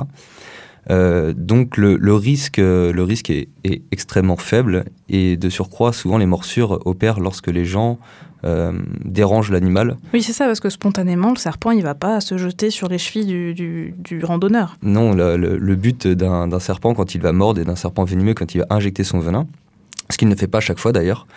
Euh, 0.89 1.33
donc 1.35 1.77
le, 1.77 2.13
risque, 2.13 2.57
le 2.57 3.03
risque 3.03 3.29
est, 3.29 3.49
extrêmement 3.91 4.37
faible 4.37 4.85
et 5.07 5.37
de 5.37 5.49
surcroît, 5.49 5.93
souvent 5.93 6.17
les 6.17 6.25
morsures 6.25 6.79
opèrent 6.85 7.19
lorsque 7.19 7.47
les 7.47 7.65
gens 7.65 7.99
euh, 8.45 8.71
dérangent 9.03 9.51
l'animal. 9.51 9.97
Oui, 10.13 10.23
c'est 10.23 10.33
ça, 10.33 10.45
parce 10.45 10.59
que 10.59 10.69
spontanément, 10.69 11.31
le 11.31 11.37
serpent, 11.37 11.71
il 11.71 11.83
va 11.83 11.93
pas 11.93 12.21
se 12.21 12.37
jeter 12.37 12.69
sur 12.69 12.87
les 12.87 12.97
chevilles 12.97 13.53
du, 13.53 14.21
randonneur. 14.23 14.77
Non, 14.81 15.13
le, 15.13 15.75
but 15.75 16.07
d'un 16.07 16.59
serpent 16.59 16.93
quand 16.93 17.15
il 17.15 17.21
va 17.21 17.33
mordre 17.33 17.61
et 17.61 17.65
d'un 17.65 17.75
serpent 17.75 18.03
venimeux 18.03 18.33
quand 18.33 18.55
il 18.55 18.59
va 18.59 18.67
injecter 18.69 19.03
son 19.03 19.19
venin, 19.19 19.47
ce 20.11 20.17
qu'il 20.17 20.27
ne 20.27 20.35
fait 20.35 20.47
pas 20.47 20.59
chaque 20.59 20.79
fois 20.79 20.91
d'ailleurs, 20.91 21.27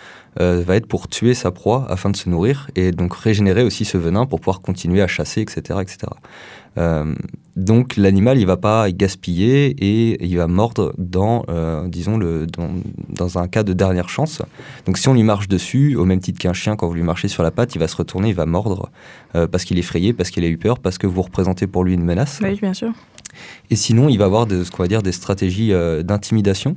euh, 0.41 0.63
va 0.65 0.75
être 0.75 0.87
pour 0.87 1.07
tuer 1.07 1.35
sa 1.35 1.51
proie 1.51 1.85
afin 1.89 2.09
de 2.09 2.17
se 2.17 2.27
nourrir 2.27 2.67
et 2.75 2.91
donc 2.91 3.13
régénérer 3.13 3.63
aussi 3.63 3.85
ce 3.85 3.97
venin 3.97 4.25
pour 4.25 4.39
pouvoir 4.39 4.61
continuer 4.61 5.01
à 5.01 5.07
chasser, 5.07 5.41
etc. 5.41 5.79
etc. 5.81 5.97
Euh, 6.79 7.13
donc 7.55 7.97
l'animal, 7.97 8.39
il 8.39 8.47
va 8.47 8.57
pas 8.57 8.89
gaspiller 8.89 9.75
et 9.77 10.25
il 10.25 10.35
va 10.37 10.47
mordre 10.47 10.91
dans, 10.97 11.45
euh, 11.49 11.87
disons, 11.87 12.17
le, 12.17 12.47
dans, 12.47 13.37
un 13.37 13.47
cas 13.47 13.61
de 13.61 13.73
dernière 13.73 14.09
chance. 14.09 14.41
Donc 14.87 14.97
si 14.97 15.07
on 15.07 15.13
lui 15.13 15.21
marche 15.21 15.47
dessus, 15.47 15.95
au 15.95 16.05
même 16.05 16.19
titre 16.19 16.39
qu'un 16.39 16.53
chien, 16.53 16.75
quand 16.75 16.87
vous 16.87 16.95
lui 16.95 17.03
marchez 17.03 17.27
sur 17.27 17.43
la 17.43 17.51
patte, 17.51 17.75
il 17.75 17.79
va 17.79 17.87
se 17.87 17.95
retourner, 17.95 18.29
il 18.29 18.35
va 18.35 18.47
mordre 18.47 18.89
parce 19.33 19.65
qu'il 19.65 19.77
est 19.77 19.81
effrayé, 19.81 20.13
parce 20.13 20.31
qu'il 20.31 20.43
a 20.43 20.47
eu 20.47 20.57
peur, 20.57 20.79
parce 20.79 20.97
que 20.97 21.05
vous 21.05 21.21
représentez 21.21 21.67
pour 21.67 21.83
lui 21.83 21.93
une 21.93 22.03
menace. 22.03 22.39
Oui, 22.41 22.57
bien 22.59 22.73
sûr. 22.73 22.91
Et 23.69 23.75
sinon, 23.75 24.09
il 24.09 24.17
va 24.17 24.25
avoir 24.25 24.47
de, 24.47 24.63
ce 24.63 24.71
qu'on 24.71 24.81
va 24.81 24.87
dire 24.87 25.03
des 25.03 25.11
stratégies 25.11 25.71
d'intimidation. 26.03 26.75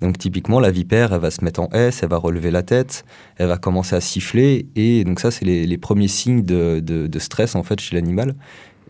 Donc 0.00 0.18
typiquement, 0.18 0.60
la 0.60 0.70
vipère, 0.70 1.12
elle 1.14 1.20
va 1.20 1.30
se 1.30 1.44
mettre 1.44 1.60
en 1.60 1.68
S, 1.72 2.02
elle 2.02 2.10
va 2.10 2.18
relever 2.18 2.50
la 2.50 2.62
tête, 2.62 3.04
elle 3.36 3.48
va 3.48 3.56
commencer 3.56 3.96
à 3.96 4.00
siffler, 4.00 4.66
et 4.76 5.04
donc 5.04 5.20
ça, 5.20 5.30
c'est 5.30 5.44
les, 5.44 5.78
premiers 5.78 6.08
signes 6.08 6.42
de, 6.42 7.18
stress 7.18 7.54
en 7.54 7.62
fait 7.62 7.80
chez 7.80 7.94
l'animal. 7.94 8.34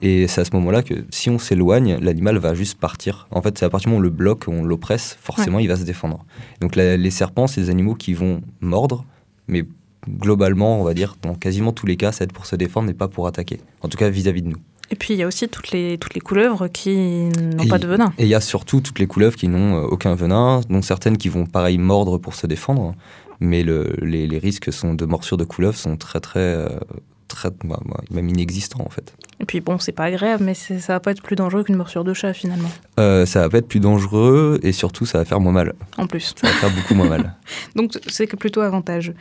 Et 0.02 0.28
c'est 0.28 0.42
à 0.42 0.44
ce 0.44 0.50
moment-là 0.54 0.82
que 0.82 0.94
si 1.10 1.30
on 1.30 1.38
s'éloigne, 1.38 1.96
l'animal 2.00 2.36
va 2.36 2.54
juste 2.54 2.78
partir. 2.78 3.28
En 3.30 3.40
fait, 3.40 3.56
c'est 3.56 3.64
à 3.64 3.70
partir 3.70 3.88
du 3.88 3.94
moment 3.94 4.00
où 4.00 4.06
on 4.06 4.10
le 4.10 4.14
bloque, 4.14 4.44
on 4.46 4.62
l'oppresse, 4.62 5.16
forcément, 5.20 5.58
il 5.58 5.68
va 5.68 5.76
se 5.76 5.84
défendre. 5.84 6.24
Donc 6.60 6.76
les 6.76 7.10
serpents, 7.10 7.46
c'est 7.46 7.62
des 7.62 7.70
animaux 7.70 7.94
qui 7.94 8.12
vont 8.12 8.42
mordre, 8.60 9.04
mais 9.48 9.64
globalement, 10.08 10.80
on 10.80 10.84
va 10.84 10.92
dire, 10.92 11.16
dans 11.22 11.34
quasiment 11.34 11.72
tous 11.72 11.86
les 11.86 11.96
cas, 11.96 12.12
ça 12.12 12.24
aide 12.24 12.32
pour 12.32 12.46
se 12.46 12.56
défendre 12.56 12.90
et 12.90 12.94
pas 12.94 13.08
pour 13.08 13.26
attaquer. 13.26 13.60
En 13.80 13.88
tout 13.88 13.96
cas, 13.96 14.10
vis 14.10 14.28
à 14.28 14.32
-vis 14.32 14.42
de 14.42 14.48
nous. 14.48 14.60
Et 14.90 14.96
puis 14.96 15.14
il 15.14 15.16
y 15.18 15.22
a 15.22 15.26
aussi 15.26 15.48
toutes 15.48 15.70
les, 15.70 15.98
toutes 15.98 16.14
les 16.14 16.20
couleuvres 16.20 16.68
qui 16.68 17.28
n'ont 17.56 17.66
pas 17.66 17.78
de 17.78 17.86
venin. 17.86 18.12
Et 18.18 18.22
il 18.22 18.28
y 18.28 18.34
a 18.34 18.40
surtout 18.40 18.80
toutes 18.80 18.98
les 18.98 19.06
couleuvres 19.06 19.36
qui 19.36 19.48
n'ont 19.48 19.76
euh, 19.76 19.86
aucun 19.86 20.14
venin, 20.14 20.60
dont 20.68 20.82
certaines 20.82 21.18
qui 21.18 21.28
vont 21.28 21.46
pareil 21.46 21.78
mordre 21.78 22.18
pour 22.18 22.34
se 22.34 22.46
défendre. 22.46 22.94
Mais 23.40 23.62
le, 23.62 23.94
les, 24.00 24.26
les, 24.26 24.38
risques 24.38 24.72
sont 24.72 24.94
de 24.94 25.04
morsure 25.04 25.36
de 25.36 25.44
couleuvre 25.44 25.76
sont 25.76 25.96
très 25.96 26.20
très 26.20 26.40
euh, 26.40 26.68
bah, 27.64 27.80
bah, 27.84 28.00
même 28.10 28.28
inexistant 28.28 28.82
en 28.84 28.90
fait. 28.90 29.14
Et 29.38 29.44
puis 29.44 29.60
bon, 29.60 29.78
c'est 29.78 29.92
pas 29.92 30.04
agréable, 30.04 30.44
mais 30.44 30.54
ça 30.54 30.94
va 30.94 31.00
pas 31.00 31.10
être 31.10 31.22
plus 31.22 31.36
dangereux 31.36 31.62
qu'une 31.62 31.76
morsure 31.76 32.04
de 32.04 32.14
chat 32.14 32.32
finalement. 32.32 32.70
Euh, 32.98 33.26
ça 33.26 33.40
va 33.40 33.50
pas 33.50 33.58
être 33.58 33.68
plus 33.68 33.80
dangereux 33.80 34.58
et 34.62 34.72
surtout 34.72 35.04
ça 35.04 35.18
va 35.18 35.26
faire 35.26 35.40
moins 35.40 35.52
mal. 35.52 35.74
En 35.98 36.06
plus. 36.06 36.34
Ça 36.40 36.46
va 36.46 36.52
faire 36.54 36.70
beaucoup 36.70 36.94
moins 36.94 37.08
mal. 37.08 37.34
Donc 37.76 37.92
c'est 38.06 38.26
plutôt 38.34 38.62
avantageux. 38.62 39.14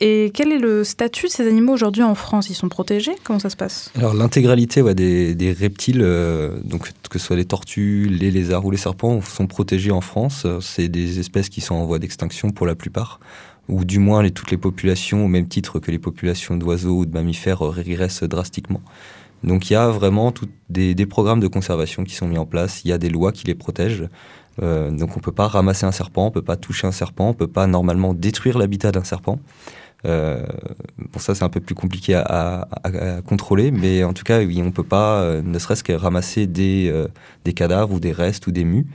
Et 0.00 0.32
quel 0.34 0.50
est 0.50 0.58
le 0.58 0.82
statut 0.82 1.26
de 1.26 1.30
ces 1.30 1.46
animaux 1.46 1.72
aujourd'hui 1.72 2.02
en 2.02 2.16
France? 2.16 2.50
Ils 2.50 2.54
sont 2.54 2.68
protégés? 2.68 3.12
Comment 3.22 3.38
ça 3.38 3.50
se 3.50 3.56
passe? 3.56 3.92
Alors 3.96 4.14
l'intégralité 4.14 4.82
ouais, 4.82 4.96
des, 4.96 5.36
des, 5.36 5.52
reptiles, 5.52 6.00
euh, 6.02 6.58
donc 6.64 6.90
que 7.08 7.18
ce 7.20 7.26
soit 7.26 7.36
les 7.36 7.44
tortues, 7.44 8.08
les 8.10 8.32
lézards 8.32 8.64
ou 8.64 8.72
les 8.72 8.76
serpents, 8.76 9.20
sont 9.20 9.46
protégés 9.46 9.92
en 9.92 10.00
France. 10.00 10.44
C'est 10.60 10.88
des 10.88 11.20
espèces 11.20 11.48
qui 11.48 11.60
sont 11.60 11.76
en 11.76 11.84
voie 11.84 12.00
d'extinction 12.00 12.50
pour 12.50 12.66
la 12.66 12.74
plupart 12.74 13.20
ou 13.68 13.84
du 13.84 13.98
moins 13.98 14.22
les, 14.22 14.30
toutes 14.30 14.50
les 14.50 14.58
populations, 14.58 15.24
au 15.24 15.28
même 15.28 15.46
titre 15.46 15.78
que 15.78 15.90
les 15.90 15.98
populations 15.98 16.56
d'oiseaux 16.56 16.98
ou 16.98 17.06
de 17.06 17.12
mammifères, 17.12 17.64
euh, 17.64 17.70
régressent 17.70 18.24
drastiquement. 18.24 18.80
Donc 19.44 19.70
il 19.70 19.72
y 19.72 19.76
a 19.76 19.88
vraiment 19.88 20.32
des, 20.68 21.06
programmes 21.06 21.40
de 21.40 21.48
conservation 21.48 22.04
qui 22.04 22.14
sont 22.14 22.28
mis 22.28 22.38
en 22.38 22.46
place, 22.46 22.84
il 22.84 22.88
y 22.88 22.92
a 22.92 22.98
des 22.98 23.08
lois 23.08 23.32
qui 23.32 23.46
les 23.46 23.54
protègent. 23.54 24.08
Euh, 24.62 24.90
donc 24.90 25.16
on 25.16 25.20
ne 25.20 25.24
peut 25.24 25.32
pas 25.32 25.48
ramasser 25.48 25.84
un 25.84 25.92
serpent, 25.92 26.24
on 26.24 26.26
ne 26.26 26.34
peut 26.34 26.42
pas 26.42 26.56
toucher 26.56 26.86
un 26.86 26.92
serpent, 26.92 27.26
on 27.26 27.28
ne 27.28 27.34
peut 27.34 27.48
pas 27.48 27.66
normalement 27.66 28.14
détruire 28.14 28.58
l'habitat 28.58 28.92
d'un 28.92 29.02
serpent. 29.02 29.40
Euh, 30.04 30.44
bon, 30.98 31.18
ça 31.18 31.34
c'est 31.34 31.42
un 31.42 31.48
peu 31.48 31.60
plus 31.60 31.74
compliqué 31.74 32.14
à, 32.14 32.68
contrôler, 33.26 33.72
mais 33.72 34.04
en 34.04 34.12
tout 34.12 34.24
cas, 34.24 34.40
on 34.40 34.44
ne 34.44 34.70
peut 34.70 34.84
pas, 34.84 35.42
ne 35.42 35.58
serait-ce 35.58 35.82
que 35.82 35.92
ramasser 35.92 36.46
des, 36.46 36.92
des 37.44 37.52
cadavres 37.52 37.94
ou 37.94 38.00
des 38.00 38.12
restes 38.12 38.46
ou 38.46 38.52
des 38.52 38.64
mues. 38.64 38.86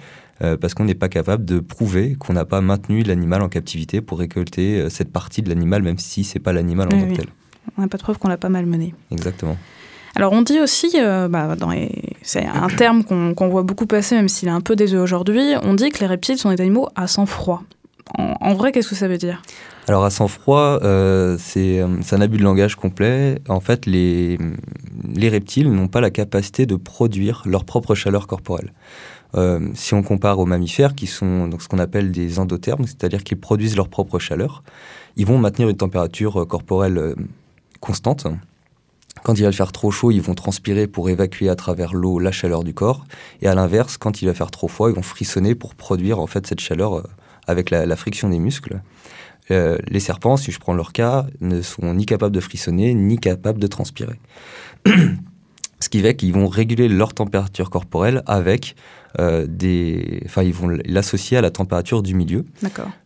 Euh, 0.43 0.55
parce 0.55 0.75
qu'on 0.75 0.85
n'est 0.85 0.95
pas 0.95 1.09
capable 1.09 1.45
de 1.45 1.59
prouver 1.59 2.15
qu'on 2.15 2.33
n'a 2.33 2.45
pas 2.45 2.61
maintenu 2.61 3.01
l'animal 3.01 3.41
en 3.41 3.49
captivité 3.49 4.01
pour 4.01 4.19
récolter 4.19 4.79
euh, 4.79 4.89
cette 4.89 5.11
partie 5.11 5.41
de 5.41 5.49
l'animal, 5.49 5.81
même 5.81 5.97
si 5.97 6.23
c'est 6.23 6.39
pas 6.39 6.53
l'animal 6.53 6.87
en 6.87 6.91
tant 6.91 7.07
que 7.07 7.15
tel. 7.15 7.25
On 7.75 7.81
n'a 7.81 7.87
pas 7.87 7.97
de 7.97 8.03
preuve 8.03 8.19
qu'on 8.19 8.27
l'a 8.27 8.37
pas 8.37 8.49
malmené. 8.49 8.93
Exactement. 9.09 9.57
Alors 10.15 10.33
on 10.33 10.43
dit 10.43 10.59
aussi, 10.59 10.91
euh, 10.95 11.27
bah, 11.27 11.55
c'est 12.21 12.45
un 12.45 12.67
terme 12.77 13.03
qu'on 13.03 13.47
voit 13.49 13.63
beaucoup 13.63 13.87
passer, 13.87 14.15
même 14.15 14.29
s'il 14.29 14.47
est 14.47 14.51
un 14.51 14.61
peu 14.61 14.75
désuet 14.75 14.99
aujourd'hui, 14.99 15.55
on 15.63 15.73
dit 15.73 15.89
que 15.89 15.99
les 15.99 16.07
reptiles 16.07 16.37
sont 16.37 16.53
des 16.53 16.61
animaux 16.61 16.87
à 16.95 17.07
sang 17.07 17.25
froid. 17.25 17.63
En, 18.17 18.53
vrai, 18.53 18.71
qu'est-ce 18.71 18.87
que 18.87 18.95
ça 18.95 19.09
veut 19.09 19.17
dire? 19.17 19.41
Alors 19.89 20.05
à 20.05 20.09
sang 20.09 20.29
froid, 20.29 20.79
c'est 21.39 21.81
un 21.81 22.21
abus 22.21 22.37
de 22.37 22.43
langage 22.43 22.77
complet. 22.77 23.39
En 23.49 23.59
fait, 23.59 23.85
les, 23.85 24.37
les 25.13 25.27
reptiles 25.27 25.69
n'ont 25.69 25.89
pas 25.89 25.99
la 25.99 26.09
capacité 26.09 26.65
de 26.65 26.77
produire 26.77 27.43
leur 27.45 27.65
propre 27.65 27.95
chaleur 27.95 28.27
corporelle. 28.27 28.71
Euh, 29.35 29.69
si 29.73 29.93
on 29.93 30.03
compare 30.03 30.39
aux 30.39 30.45
mammifères, 30.45 30.95
qui 30.95 31.07
sont 31.07 31.47
donc 31.47 31.61
ce 31.61 31.67
qu'on 31.67 31.79
appelle 31.79 32.11
des 32.11 32.39
endothermes, 32.39 32.85
c'est-à-dire 32.85 33.23
qu'ils 33.23 33.39
produisent 33.39 33.75
leur 33.75 33.89
propre 33.89 34.19
chaleur, 34.19 34.63
ils 35.15 35.25
vont 35.25 35.37
maintenir 35.37 35.69
une 35.69 35.77
température 35.77 36.41
euh, 36.41 36.45
corporelle 36.45 36.97
euh, 36.97 37.15
constante. 37.79 38.27
Quand 39.23 39.37
il 39.37 39.43
va 39.43 39.51
faire 39.51 39.71
trop 39.71 39.91
chaud, 39.91 40.11
ils 40.11 40.21
vont 40.21 40.35
transpirer 40.35 40.87
pour 40.87 41.09
évacuer 41.09 41.49
à 41.49 41.55
travers 41.55 41.93
l'eau 41.93 42.19
la 42.19 42.31
chaleur 42.31 42.63
du 42.63 42.73
corps. 42.73 43.05
Et 43.41 43.47
à 43.47 43.55
l'inverse, 43.55 43.97
quand 43.97 44.21
il 44.21 44.25
va 44.25 44.33
faire 44.33 44.51
trop 44.51 44.67
froid, 44.67 44.89
ils 44.89 44.95
vont 44.95 45.01
frissonner 45.01 45.55
pour 45.55 45.75
produire 45.75 46.19
en 46.19 46.27
fait 46.27 46.45
cette 46.47 46.61
chaleur 46.61 47.03
avec 47.47 47.71
la, 47.71 47.95
friction 47.95 48.29
des 48.29 48.39
muscles. 48.39 48.79
les 49.49 49.99
serpents, 49.99 50.37
si 50.37 50.51
je 50.51 50.59
prends 50.59 50.75
leur 50.75 50.93
cas, 50.93 51.25
ne 51.41 51.61
sont 51.61 51.93
ni 51.95 52.05
capables 52.05 52.35
de 52.35 52.39
frissonner 52.39 52.93
ni 52.93 53.17
capables 53.17 53.59
de 53.59 53.67
transpirer. 53.67 54.19
Ce 55.79 55.89
qui 55.89 56.01
fait 56.01 56.15
qu'ils 56.15 56.33
vont 56.33 56.47
réguler 56.47 56.87
leur 56.87 57.13
température 57.13 57.69
corporelle 57.69 58.23
avec 58.25 58.75
euh, 59.19 59.45
des. 59.47 60.21
Enfin, 60.25 60.43
ils 60.43 60.53
vont 60.53 60.69
l'associer 60.85 61.37
à 61.37 61.41
la 61.41 61.51
température 61.51 62.03
du 62.03 62.13
milieu, 62.13 62.45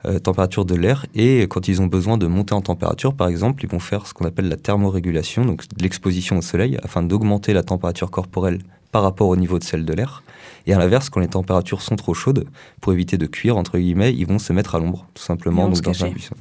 euh, 0.05 0.19
température 0.19 0.65
de 0.65 0.75
l'air. 0.75 1.05
Et 1.13 1.41
quand 1.43 1.67
ils 1.67 1.81
ont 1.81 1.87
besoin 1.87 2.17
de 2.17 2.27
monter 2.27 2.53
en 2.53 2.61
température, 2.61 3.13
par 3.13 3.27
exemple, 3.27 3.63
ils 3.63 3.69
vont 3.69 3.79
faire 3.79 4.07
ce 4.07 4.13
qu'on 4.13 4.25
appelle 4.25 4.49
la 4.49 4.57
thermorégulation, 4.57 5.45
donc 5.45 5.63
l'exposition 5.79 6.37
au 6.37 6.41
soleil, 6.41 6.77
afin 6.83 7.03
d'augmenter 7.03 7.53
la 7.53 7.63
température 7.63 8.09
corporelle 8.09 8.59
par 8.91 9.03
rapport 9.03 9.29
au 9.29 9.35
niveau 9.35 9.57
de 9.57 9.63
celle 9.63 9.85
de 9.85 9.93
l'air. 9.93 10.23
Et 10.67 10.73
à 10.73 10.79
l'inverse, 10.79 11.09
quand 11.09 11.21
les 11.21 11.27
températures 11.27 11.81
sont 11.81 11.95
trop 11.95 12.13
chaudes, 12.13 12.45
pour 12.81 12.93
éviter 12.93 13.17
de 13.17 13.25
cuire, 13.25 13.57
entre 13.57 13.77
guillemets, 13.77 14.13
ils 14.13 14.27
vont 14.27 14.39
se 14.39 14.53
mettre 14.53 14.75
à 14.75 14.79
l'ombre, 14.79 15.07
tout 15.13 15.23
simplement, 15.23 15.69
donc 15.69 15.81
dans 15.81 16.05
un 16.05 16.09
buisson. 16.09 16.35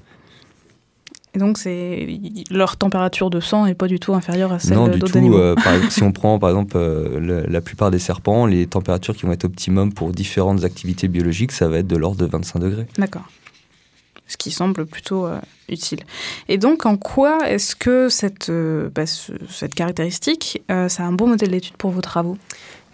Et 1.34 1.38
donc, 1.38 1.58
c'est 1.58 2.08
leur 2.50 2.76
température 2.76 3.30
de 3.30 3.38
sang 3.38 3.66
n'est 3.66 3.74
pas 3.74 3.86
du 3.86 4.00
tout 4.00 4.14
inférieure 4.14 4.52
à 4.52 4.58
celle 4.58 4.76
d'autres 4.76 5.16
animaux. 5.16 5.38
Non, 5.38 5.54
du 5.54 5.80
tout. 5.80 5.90
si 5.90 6.02
on 6.02 6.12
prend 6.12 6.38
par 6.40 6.50
exemple 6.50 6.76
euh, 6.76 7.46
la 7.48 7.60
plupart 7.60 7.90
des 7.92 8.00
serpents, 8.00 8.46
les 8.46 8.66
températures 8.66 9.14
qui 9.14 9.26
vont 9.26 9.32
être 9.32 9.44
optimum 9.44 9.92
pour 9.92 10.10
différentes 10.10 10.64
activités 10.64 11.06
biologiques, 11.06 11.52
ça 11.52 11.68
va 11.68 11.78
être 11.78 11.86
de 11.86 11.96
l'ordre 11.96 12.16
de 12.16 12.26
25 12.26 12.58
degrés. 12.58 12.86
D'accord. 12.98 13.28
Ce 14.26 14.36
qui 14.36 14.50
semble 14.50 14.86
plutôt 14.86 15.26
euh, 15.26 15.38
utile. 15.68 16.00
Et 16.48 16.58
donc, 16.58 16.84
en 16.84 16.96
quoi 16.96 17.48
est-ce 17.48 17.76
que 17.76 18.08
cette, 18.08 18.48
euh, 18.48 18.90
bah, 18.92 19.06
cette 19.06 19.74
caractéristique, 19.74 20.62
c'est 20.88 21.02
un 21.02 21.12
bon 21.12 21.28
modèle 21.28 21.50
d'étude 21.50 21.76
pour 21.76 21.90
vos 21.90 22.00
travaux? 22.00 22.38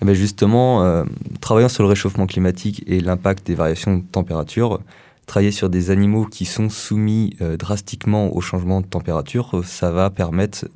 Eh 0.03 0.05
ben 0.05 0.15
Justement, 0.15 1.05
travaillant 1.41 1.71
sur 1.71 1.83
le 1.83 1.89
réchauffement 1.89 2.27
climatique 2.27 2.85
et 2.87 3.01
l'impact 3.01 3.47
des 3.47 3.55
variations 3.55 3.97
de 3.97 4.03
température, 4.03 4.81
travailler 5.27 5.51
sur 5.51 5.69
des 5.69 5.91
animaux 5.91 6.25
qui 6.25 6.45
sont 6.45 6.69
soumis 6.69 7.37
euh, 7.41 7.57
drastiquement 7.57 8.35
au 8.35 8.41
changement 8.41 8.81
de 8.81 8.87
température, 8.87 9.63
ça 9.65 9.91
va 9.91 10.11
permettre 10.11 10.67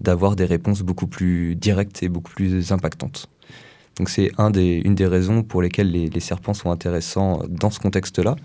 d'avoir 0.00 0.36
des 0.36 0.44
réponses 0.44 0.82
beaucoup 0.82 1.06
plus 1.06 1.56
directes 1.56 2.02
et 2.02 2.08
beaucoup 2.08 2.32
plus 2.32 2.72
impactantes. 2.72 3.28
Donc 3.98 4.08
c'est 4.08 4.30
une 4.38 4.94
des 4.94 5.06
raisons 5.06 5.42
pour 5.42 5.60
lesquelles 5.60 5.90
les, 5.90 6.20
serpents 6.20 6.54
sont 6.54 6.70
intéressants 6.70 7.42
dans 7.48 7.70
ce 7.70 7.80
contexte-là. 7.80 8.36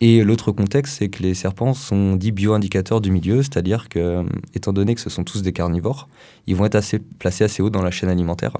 Et 0.00 0.24
l'autre 0.24 0.50
contexte, 0.50 0.98
c'est 0.98 1.08
que 1.10 1.22
les 1.22 1.34
serpents 1.34 1.74
sont 1.74 2.16
dits 2.16 2.32
bioindicateurs 2.32 3.00
du 3.00 3.10
milieu, 3.10 3.42
c'est-à-dire 3.42 3.88
que, 3.88 4.24
étant 4.54 4.72
donné 4.72 4.94
que 4.94 5.00
ce 5.00 5.10
sont 5.10 5.24
tous 5.24 5.42
des 5.42 5.52
carnivores, 5.52 6.08
ils 6.46 6.56
vont 6.56 6.64
être 6.64 6.80
placés 7.18 7.44
assez 7.44 7.62
haut 7.62 7.70
dans 7.70 7.82
la 7.82 7.90
chaîne 7.90 8.08
alimentaire. 8.08 8.56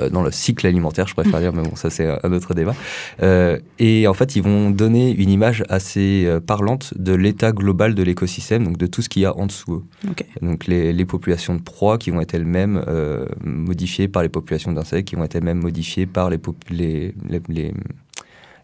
Euh, 0.00 0.08
dans 0.08 0.22
le 0.22 0.30
cycle 0.30 0.66
alimentaire, 0.66 1.06
je 1.06 1.14
préfère 1.14 1.40
dire, 1.40 1.52
mais 1.52 1.62
bon, 1.62 1.76
ça 1.76 1.90
c'est 1.90 2.06
un 2.06 2.32
autre 2.32 2.54
débat. 2.54 2.74
Euh, 3.22 3.58
et 3.78 4.06
en 4.06 4.14
fait, 4.14 4.36
ils 4.36 4.42
vont 4.42 4.70
donner 4.70 5.10
une 5.10 5.28
image 5.28 5.64
assez 5.68 6.24
euh, 6.26 6.40
parlante 6.40 6.94
de 6.96 7.12
l'état 7.12 7.52
global 7.52 7.94
de 7.94 8.02
l'écosystème, 8.02 8.64
donc 8.64 8.78
de 8.78 8.86
tout 8.86 9.02
ce 9.02 9.08
qu'il 9.08 9.22
y 9.22 9.26
a 9.26 9.36
en 9.36 9.46
dessous. 9.46 9.84
Donc 10.40 10.66
les, 10.66 10.92
les, 10.92 11.04
populations 11.04 11.54
de 11.54 11.60
proies 11.60 11.98
qui 11.98 12.10
vont 12.10 12.20
être 12.20 12.34
elles-mêmes 12.34 12.82
modifiées 13.44 14.08
par 14.08 14.22
les 14.22 14.28
populations 14.28 14.72
d'insectes, 14.72 15.08
qui 15.08 15.16
vont 15.16 15.24
être 15.24 15.36
elles-mêmes 15.36 15.60
modifiées 15.60 16.06
par 16.06 16.30
les, 16.30 16.40
les, 16.70 17.14
les 17.48 17.74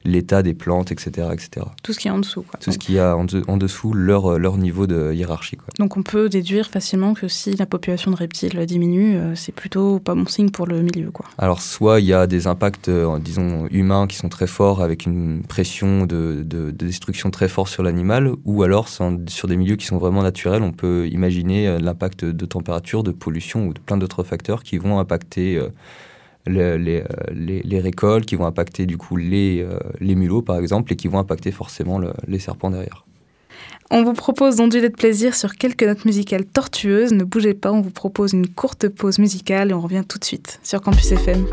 l'état 0.08 0.42
des 0.42 0.54
plantes, 0.54 0.90
etc., 0.90 1.28
etc. 1.32 1.66
Tout 1.82 1.92
ce 1.92 1.98
qui 1.98 2.08
est 2.08 2.10
en 2.10 2.18
dessous. 2.18 2.42
Quoi. 2.42 2.58
Tout 2.60 2.72
ce 2.72 2.78
qui 2.78 2.94
y 2.94 2.98
a 2.98 3.16
en, 3.16 3.24
dessous 3.24 3.92
leur, 3.92 4.38
leur 4.38 4.56
niveau 4.56 4.86
de 4.86 5.12
hiérarchie. 5.12 5.56
Quoi. 5.56 5.68
Donc 5.78 5.96
on 5.96 6.02
peut 6.02 6.28
déduire 6.28 6.68
facilement 6.68 7.14
que 7.14 7.28
si 7.28 7.54
la 7.56 7.66
population 7.66 8.10
de 8.10 8.16
reptiles 8.16 8.64
diminue, 8.66 9.16
euh, 9.16 9.34
c'est 9.34 9.52
plutôt 9.52 9.98
pas 9.98 10.14
bon 10.14 10.26
signe 10.26 10.50
pour 10.50 10.66
le 10.66 10.82
milieu. 10.82 11.10
Quoi. 11.10 11.26
Alors 11.38 11.60
soit 11.60 12.00
il 12.00 12.06
y 12.06 12.12
a 12.12 12.26
des 12.26 12.46
impacts, 12.46 12.88
euh, 12.88 13.18
disons, 13.18 13.66
humains 13.70 14.06
qui 14.06 14.16
sont 14.16 14.28
très 14.28 14.46
forts 14.46 14.82
avec 14.82 15.06
une 15.06 15.42
pression 15.42 16.06
de, 16.06 16.42
de, 16.44 16.70
destruction 16.70 17.30
très 17.30 17.48
forte 17.48 17.70
sur 17.70 17.82
l'animal, 17.82 18.32
ou 18.44 18.62
alors 18.62 18.88
sur 18.88 19.48
des 19.48 19.56
milieux 19.56 19.76
qui 19.76 19.86
sont 19.86 19.98
vraiment 19.98 20.22
naturels, 20.22 20.62
on 20.62 20.72
peut 20.72 21.08
imaginer 21.08 21.68
euh, 21.68 21.78
l'impact 21.78 22.24
de 22.24 22.46
température, 22.46 23.02
de 23.02 23.10
pollution 23.10 23.66
ou 23.66 23.74
de 23.74 23.80
plein 23.80 23.96
d'autres 23.96 24.22
facteurs 24.22 24.62
qui 24.62 24.78
vont 24.78 24.98
impacter 24.98 25.60
les, 26.47 26.78
les, 26.78 27.62
les, 27.62 27.80
récoltes, 27.80 28.26
qui 28.26 28.37
vont 28.37 28.47
impacter 28.47 28.87
du 28.87 28.97
coup 28.97 29.16
les, 29.16 29.66
les 30.00 30.14
mulots 30.14 30.42
par 30.42 30.59
exemple, 30.59 30.92
et 30.92 30.97
qui 30.97 31.09
vont 31.09 31.18
impacter 31.18 31.50
forcément 31.50 32.00
les 32.26 32.38
serpents 32.38 32.71
derrière. 32.71 33.04
On 33.90 34.02
vous 34.02 34.12
propose 34.12 34.57
d'onduler 34.57 34.90
de 34.90 34.95
plaisir 34.95 35.35
sur 35.35 35.54
quelques 35.54 35.83
notes 35.83 36.04
musicales 36.04 36.45
tortueuses. 36.45 37.12
Ne 37.12 37.25
bougez 37.25 37.54
pas, 37.54 37.73
on 37.73 37.80
vous 37.80 37.90
propose 37.90 38.35
une 38.35 38.47
courte 38.47 38.88
pause 38.88 39.18
musicale 39.18 39.71
et 39.71 39.75
on 39.75 39.80
revient 39.80 40.02
tout 40.07 40.18
de 40.18 40.25
suite 40.25 40.61
sur 40.62 40.83
Campus 40.83 41.11
FM. 41.12 41.47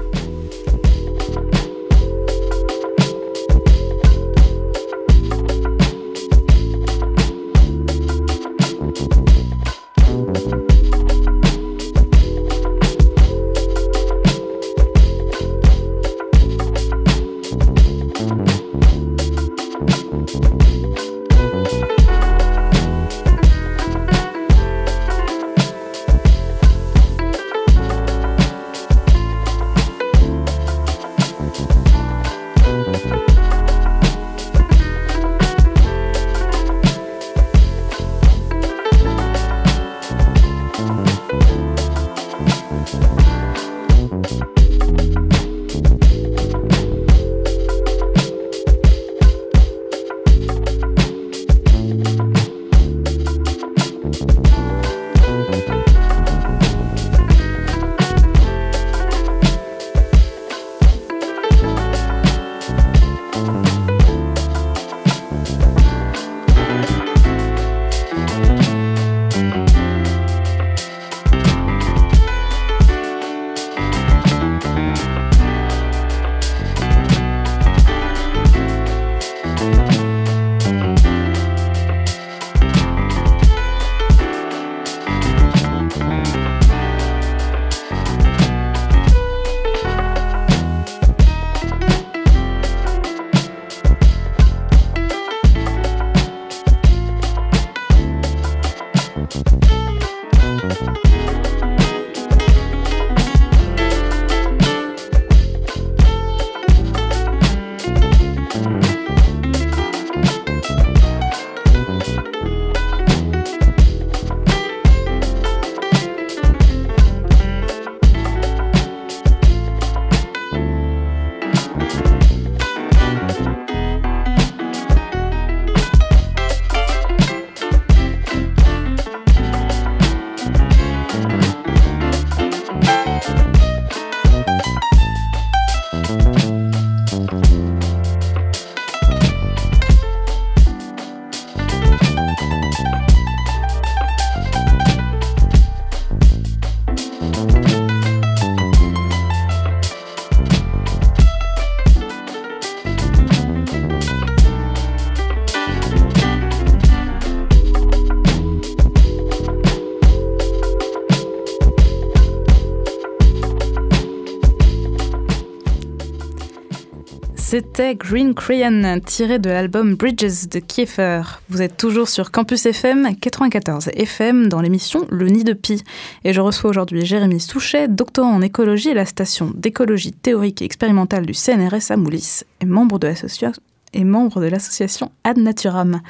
C'était 167.55 167.95
Green 167.95 168.33
Crayon, 168.33 168.99
tiré 168.99 169.39
de 169.39 169.49
l'album 169.49 169.95
Bridges 169.95 170.49
de 170.51 170.59
Kiefer. 170.59 171.21
Vous 171.47 171.61
êtes 171.61 171.77
toujours 171.77 172.09
sur 172.09 172.29
Campus 172.29 172.65
FM 172.65 173.15
94 173.15 173.91
FM 173.95 174.49
dans 174.49 174.59
l'émission 174.59 175.07
Le 175.09 175.29
Nid 175.29 175.45
de 175.45 175.53
Pi. 175.53 175.81
Et 176.25 176.33
je 176.33 176.41
reçois 176.41 176.69
aujourd'hui 176.69 177.05
Jérémy 177.05 177.39
Souchet, 177.39 177.87
doctorant 177.87 178.33
en 178.33 178.41
écologie 178.41 178.89
à 178.89 178.93
la 178.93 179.05
station 179.05 179.53
d'écologie 179.55 180.11
théorique 180.11 180.61
et 180.61 180.65
expérimentale 180.65 181.25
du 181.25 181.33
CNRS 181.33 181.91
à 181.91 181.95
Moulis 181.95 182.41
et 182.59 182.65
membre 182.65 182.99
de 182.99 184.47
l'association 184.47 185.11
Ad 185.23 185.37
Naturam. 185.37 186.01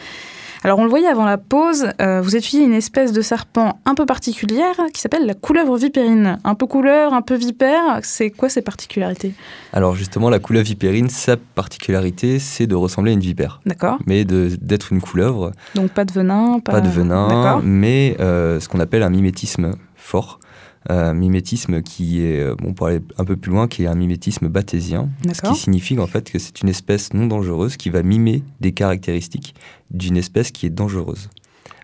Alors 0.65 0.79
on 0.79 0.83
le 0.83 0.89
voyait 0.89 1.05
avant 1.05 1.25
la 1.25 1.37
pause, 1.37 1.89
euh, 2.01 2.21
vous 2.21 2.35
étudiez 2.35 2.63
une 2.63 2.73
espèce 2.73 3.11
de 3.11 3.21
serpent 3.21 3.79
un 3.85 3.93
peu 3.93 4.07
particulière 4.07 4.73
qui 4.91 4.99
s'appelle 4.99 5.27
la 5.27 5.35
couleuvre 5.35 5.77
vipérine. 5.77 6.39
Un 6.43 6.55
peu 6.55 6.65
couleur, 6.65 7.13
un 7.13 7.21
peu 7.21 7.35
vipère, 7.35 7.99
c'est 8.01 8.31
quoi 8.31 8.49
ses 8.49 8.63
particularités? 8.63 9.35
Alors 9.73 9.93
justement, 9.93 10.27
la 10.27 10.39
couleuvre 10.39 10.65
vipérine, 10.65 11.07
sa 11.07 11.37
particularité, 11.37 12.39
c'est 12.39 12.65
de 12.65 12.73
ressembler 12.73 13.11
à 13.11 13.13
une 13.13 13.19
vipère. 13.19 13.61
D'accord. 13.67 13.99
Mais 14.07 14.25
d'être 14.25 14.91
une 14.91 15.01
couleuvre. 15.01 15.51
Donc 15.75 15.91
pas 15.91 16.03
de 16.03 16.11
venin 16.11 16.57
Pas, 16.57 16.81
de 16.81 16.89
venin, 16.89 17.61
mais 17.63 18.17
euh, 18.19 18.59
ce 18.59 18.67
qu'on 18.67 18.79
appelle 18.79 19.03
un 19.03 19.11
mimétisme 19.11 19.75
fort. 19.95 20.39
Un 20.87 21.13
mimétisme 21.13 21.81
qui 21.81 22.21
est, 22.21 22.39
euh, 22.39 22.55
bon, 22.55 22.73
pour 22.73 22.87
aller 22.87 22.99
un 23.17 23.25
peu 23.25 23.35
plus 23.35 23.51
loin, 23.51 23.67
qui 23.67 23.83
est 23.83 23.87
un 23.87 23.95
mimétisme 23.95 24.47
bathésien, 24.49 25.09
ce 25.33 25.41
qui 25.41 25.55
signifie 25.55 25.97
en 25.99 26.07
fait 26.07 26.31
que 26.31 26.37
c'est 26.37 26.61
une 26.61 26.69
espèce 26.69 27.13
non 27.13 27.27
dangereuse 27.27 27.77
qui 27.77 27.89
va 27.89 28.03
mimer 28.03 28.43
des 28.61 28.71
caractéristiques 28.71 29.55
d'une 29.91 30.17
espèce 30.17 30.51
qui 30.51 30.65
est 30.65 30.69
dangereuse. 30.69 31.29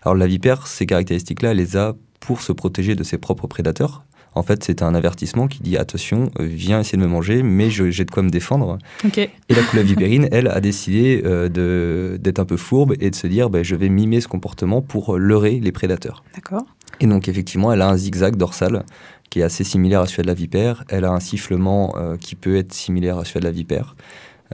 Alors 0.02 0.14
la 0.14 0.26
vipère, 0.26 0.66
ces 0.66 0.86
caractéristiques-là, 0.86 1.50
elle 1.50 1.56
les 1.56 1.76
a 1.76 1.94
pour 2.20 2.42
se 2.42 2.52
protéger 2.52 2.94
de 2.94 3.02
ses 3.02 3.18
propres 3.18 3.46
prédateurs. 3.46 4.04
En 4.34 4.42
fait, 4.42 4.64
c'est 4.64 4.82
un 4.82 4.94
avertissement 4.94 5.46
qui 5.46 5.62
dit 5.62 5.76
attention, 5.76 6.30
euh, 6.40 6.44
viens 6.44 6.80
essayer 6.80 6.96
de 6.96 7.02
me 7.02 7.08
manger, 7.08 7.42
mais 7.42 7.70
j'ai 7.70 8.04
de 8.04 8.10
quoi 8.10 8.22
me 8.22 8.30
défendre. 8.30 8.78
Et 9.16 9.28
la 9.50 9.62
couleuvre 9.62 9.88
vipérine, 9.88 10.28
elle, 10.32 10.48
a 10.48 10.60
décidé 10.60 11.22
euh, 11.24 12.16
d'être 12.16 12.38
un 12.38 12.44
peu 12.44 12.56
fourbe 12.56 12.94
et 13.00 13.10
de 13.10 13.14
se 13.14 13.26
dire 13.26 13.50
ben, 13.50 13.62
je 13.62 13.76
vais 13.76 13.90
mimer 13.90 14.20
ce 14.20 14.28
comportement 14.28 14.80
pour 14.80 15.18
leurrer 15.18 15.60
les 15.60 15.72
prédateurs. 15.72 16.24
D'accord. 16.34 16.64
Et 17.02 17.06
donc, 17.06 17.28
effectivement, 17.28 17.72
elle 17.72 17.82
a 17.82 17.88
un 17.88 17.96
zigzag 17.96 18.36
dorsal 18.36 18.84
qui 19.28 19.40
est 19.40 19.42
assez 19.42 19.64
similaire 19.64 20.00
à 20.00 20.06
celui 20.06 20.22
de 20.22 20.28
la 20.28 20.34
vipère. 20.34 20.84
Elle 20.88 21.04
a 21.04 21.10
un 21.10 21.20
sifflement 21.20 21.94
euh, 21.96 22.16
qui 22.16 22.36
peut 22.36 22.56
être 22.56 22.72
similaire 22.72 23.18
à 23.18 23.24
celui 23.24 23.40
de 23.40 23.44
la 23.44 23.50
vipère. 23.50 23.96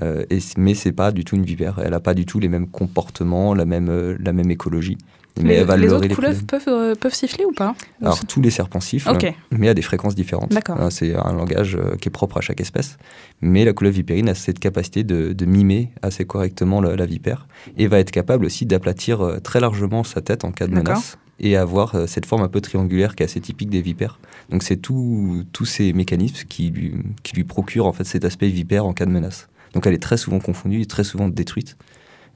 Euh, 0.02 0.24
et, 0.30 0.38
mais 0.56 0.74
c'est 0.74 0.92
pas 0.92 1.12
du 1.12 1.24
tout 1.24 1.36
une 1.36 1.44
vipère. 1.44 1.78
Elle 1.84 1.90
n'a 1.90 2.00
pas 2.00 2.14
du 2.14 2.24
tout 2.24 2.40
les 2.40 2.48
mêmes 2.48 2.68
comportements, 2.68 3.52
la 3.54 3.66
même, 3.66 3.90
euh, 3.90 4.16
la 4.18 4.32
même 4.32 4.50
écologie. 4.50 4.96
Mais 5.42 5.64
les, 5.64 5.76
les 5.76 5.92
autres 5.92 6.08
couleuvres 6.08 6.42
peuvent, 6.46 6.96
peuvent, 6.98 7.14
siffler 7.14 7.44
ou 7.44 7.52
pas 7.52 7.76
Alors 8.02 8.18
tous 8.26 8.40
les 8.40 8.50
serpents 8.50 8.80
sifflent, 8.80 9.16
mais 9.52 9.68
à 9.68 9.74
des 9.74 9.82
fréquences 9.82 10.16
différentes. 10.16 10.52
C'est 10.90 11.14
un 11.14 11.32
langage 11.32 11.78
qui 12.00 12.08
est 12.08 12.10
propre 12.10 12.38
à 12.38 12.40
chaque 12.40 12.60
espèce. 12.60 12.96
Mais 13.40 13.64
la 13.64 13.72
couleuvre 13.72 13.94
vipérine 13.94 14.28
a 14.28 14.34
cette 14.34 14.58
capacité 14.58 15.04
de, 15.04 15.44
mimer 15.44 15.92
assez 16.02 16.24
correctement 16.24 16.80
la, 16.80 17.06
vipère 17.06 17.46
et 17.76 17.86
va 17.86 18.00
être 18.00 18.10
capable 18.10 18.46
aussi 18.46 18.66
d'aplatir 18.66 19.38
très 19.44 19.60
largement 19.60 20.02
sa 20.02 20.22
tête 20.22 20.44
en 20.44 20.50
cas 20.50 20.66
de 20.66 20.74
menace 20.74 21.18
et 21.40 21.56
avoir 21.56 22.08
cette 22.08 22.26
forme 22.26 22.42
un 22.42 22.48
peu 22.48 22.60
triangulaire 22.60 23.14
qui 23.14 23.22
est 23.22 23.26
assez 23.26 23.40
typique 23.40 23.70
des 23.70 23.80
vipères. 23.80 24.18
Donc 24.50 24.62
c'est 24.62 24.76
tous 24.76 25.44
ces 25.64 25.92
mécanismes 25.92 26.46
qui 26.48 26.70
lui, 26.70 26.94
qui 27.22 27.36
lui 27.36 27.44
procurent 27.44 27.86
en 27.86 27.92
fait 27.92 28.04
cet 28.04 28.24
aspect 28.24 28.48
vipère 28.48 28.86
en 28.86 28.92
cas 28.92 29.06
de 29.06 29.10
menace. 29.10 29.48
Donc 29.74 29.86
elle 29.86 29.94
est 29.94 30.02
très 30.02 30.16
souvent 30.16 30.40
confondue 30.40 30.80
et 30.80 30.86
très 30.86 31.04
souvent 31.04 31.28
détruite 31.28 31.76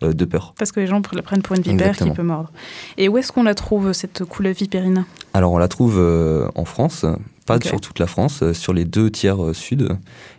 euh, 0.02 0.12
de 0.12 0.24
peur. 0.24 0.54
Parce 0.58 0.72
que 0.72 0.80
les 0.80 0.86
gens 0.86 1.00
la 1.12 1.22
prennent 1.22 1.42
pour 1.42 1.56
une 1.56 1.62
vipère 1.62 1.96
qui 1.96 2.10
peut 2.10 2.22
mordre. 2.22 2.50
Et 2.98 3.08
où 3.08 3.18
est-ce 3.18 3.32
qu'on 3.32 3.42
la 3.42 3.54
trouve, 3.54 3.92
cette 3.92 4.24
couleuvre 4.24 4.56
vipérine? 4.56 5.04
Alors 5.34 5.52
on 5.52 5.58
la 5.58 5.68
trouve 5.68 5.96
euh, 5.98 6.48
en 6.54 6.64
France, 6.64 7.04
pas 7.46 7.60
sur 7.60 7.80
toute 7.80 7.98
la 7.98 8.06
France, 8.06 8.42
euh, 8.42 8.52
sur 8.52 8.72
les 8.72 8.84
deux 8.84 9.10
tiers 9.10 9.54
sud, 9.54 9.88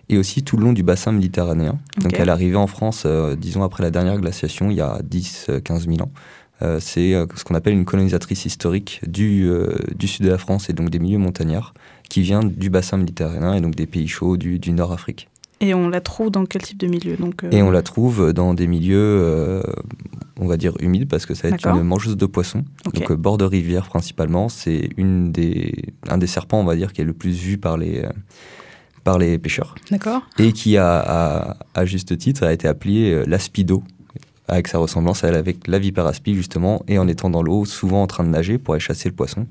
et 0.09 0.17
aussi 0.17 0.43
tout 0.43 0.57
le 0.57 0.65
long 0.65 0.73
du 0.73 0.83
bassin 0.83 1.11
méditerranéen. 1.11 1.79
Donc 2.01 2.13
elle 2.13 2.27
est 2.27 2.31
arrivée 2.31 2.55
en 2.55 2.67
France, 2.67 3.07
disons, 3.37 3.63
après 3.63 3.83
la 3.83 3.91
dernière 3.91 4.17
glaciation, 4.19 4.69
il 4.69 4.77
y 4.77 4.81
a 4.81 4.99
10-15 5.09 5.89
000 5.89 6.01
ans. 6.01 6.11
C'est 6.79 7.13
ce 7.35 7.43
qu'on 7.43 7.55
appelle 7.55 7.73
une 7.73 7.85
colonisatrice 7.85 8.45
historique 8.45 9.01
du, 9.07 9.49
du 9.95 10.07
sud 10.07 10.25
de 10.25 10.31
la 10.31 10.37
France 10.37 10.69
et 10.69 10.73
donc 10.73 10.89
des 10.89 10.99
milieux 10.99 11.17
montagnards, 11.17 11.73
qui 12.09 12.21
vient 12.21 12.43
du 12.43 12.69
bassin 12.69 12.97
méditerranéen 12.97 13.55
et 13.55 13.61
donc 13.61 13.75
des 13.75 13.87
pays 13.87 14.07
chauds 14.07 14.37
du, 14.37 14.59
du 14.59 14.71
Nord-Afrique. 14.71 15.29
Et 15.63 15.73
on 15.73 15.87
la 15.87 16.01
trouve 16.01 16.29
dans 16.29 16.45
quel 16.45 16.61
type 16.61 16.77
de 16.77 16.87
milieu 16.87 17.15
donc, 17.15 17.43
euh, 17.43 17.49
Et 17.51 17.61
on 17.61 17.71
la 17.71 17.81
trouve 17.81 18.33
dans 18.33 18.53
des 18.53 18.67
milieux, 18.67 18.97
euh, 18.97 19.63
on 20.37 20.45
va 20.45 20.57
dire, 20.57 20.73
humides, 20.81 21.07
parce 21.07 21.25
que 21.25 21.33
ça 21.35 21.47
va 21.47 21.55
être 21.55 21.65
une 21.67 21.83
mangeuse 21.83 22.17
de 22.17 22.25
poissons. 22.25 22.65
Donc, 22.83 23.09
euh, 23.09 23.15
bord 23.15 23.37
de 23.37 23.45
rivière 23.45 23.87
principalement. 23.87 24.49
C'est 24.49 24.89
une 24.97 25.31
des, 25.31 25.73
un 26.09 26.17
des 26.17 26.27
serpents, 26.27 26.59
on 26.59 26.65
va 26.65 26.75
dire, 26.75 26.91
qui 26.91 26.99
est 26.99 27.05
le 27.05 27.13
plus 27.13 27.37
vu 27.37 27.57
par 27.57 27.77
les, 27.77 28.03
par 29.05 29.17
les 29.17 29.37
pêcheurs. 29.37 29.75
D'accord. 29.89 30.23
Et 30.37 30.51
qui, 30.51 30.75
a, 30.75 31.55
à, 31.73 31.85
juste 31.85 32.17
titre, 32.17 32.43
a 32.43 32.51
été 32.51 32.67
appelé 32.67 33.23
l'aspido, 33.25 33.83
avec 34.47 34.67
sa 34.67 34.77
ressemblance 34.77 35.23
avec 35.23 35.67
la 35.67 35.79
vipère 35.79 36.05
aspi, 36.05 36.35
justement, 36.35 36.83
et 36.87 36.97
en 36.97 37.07
étant 37.07 37.29
dans 37.29 37.43
l'eau, 37.43 37.65
souvent 37.65 38.03
en 38.03 38.07
train 38.07 38.23
de 38.23 38.29
nager 38.29 38.57
pour 38.57 38.73
aller 38.73 38.81
chasser 38.81 39.09
le 39.09 39.15
poisson. 39.15 39.47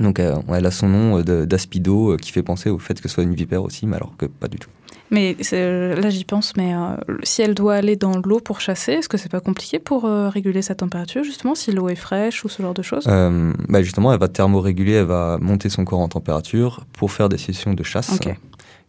Donc, 0.00 0.18
elle 0.20 0.66
a 0.66 0.70
son 0.70 0.88
nom 0.88 1.20
d'aspido 1.22 2.16
qui 2.18 2.30
fait 2.30 2.42
penser 2.42 2.68
au 2.68 2.78
fait 2.78 3.00
que 3.00 3.08
ce 3.08 3.14
soit 3.14 3.24
une 3.24 3.34
vipère 3.34 3.62
aussi, 3.62 3.86
mais 3.86 3.96
alors 3.96 4.14
que 4.16 4.26
pas 4.26 4.48
du 4.48 4.58
tout. 4.58 4.68
Mais 5.10 5.36
là, 5.52 6.10
j'y 6.10 6.24
pense, 6.24 6.56
mais 6.56 6.74
euh, 6.74 6.96
si 7.22 7.42
elle 7.42 7.54
doit 7.54 7.74
aller 7.74 7.96
dans 7.96 8.18
l'eau 8.24 8.40
pour 8.40 8.60
chasser, 8.60 8.92
est-ce 8.92 9.08
que 9.08 9.16
c'est 9.16 9.30
pas 9.30 9.40
compliqué 9.40 9.78
pour 9.78 10.04
euh, 10.04 10.28
réguler 10.28 10.62
sa 10.62 10.74
température, 10.74 11.22
justement, 11.22 11.54
si 11.54 11.72
l'eau 11.72 11.88
est 11.88 11.94
fraîche 11.94 12.44
ou 12.44 12.48
ce 12.48 12.62
genre 12.62 12.74
de 12.74 12.82
choses? 12.82 13.04
Euh, 13.06 13.52
bah 13.68 13.82
Justement, 13.82 14.12
elle 14.12 14.18
va 14.18 14.28
thermoréguler, 14.28 14.92
elle 14.92 15.06
va 15.06 15.38
monter 15.40 15.68
son 15.68 15.84
corps 15.84 16.00
en 16.00 16.08
température 16.08 16.84
pour 16.92 17.12
faire 17.12 17.28
des 17.28 17.38
sessions 17.38 17.74
de 17.74 17.82
chasse 17.82 18.18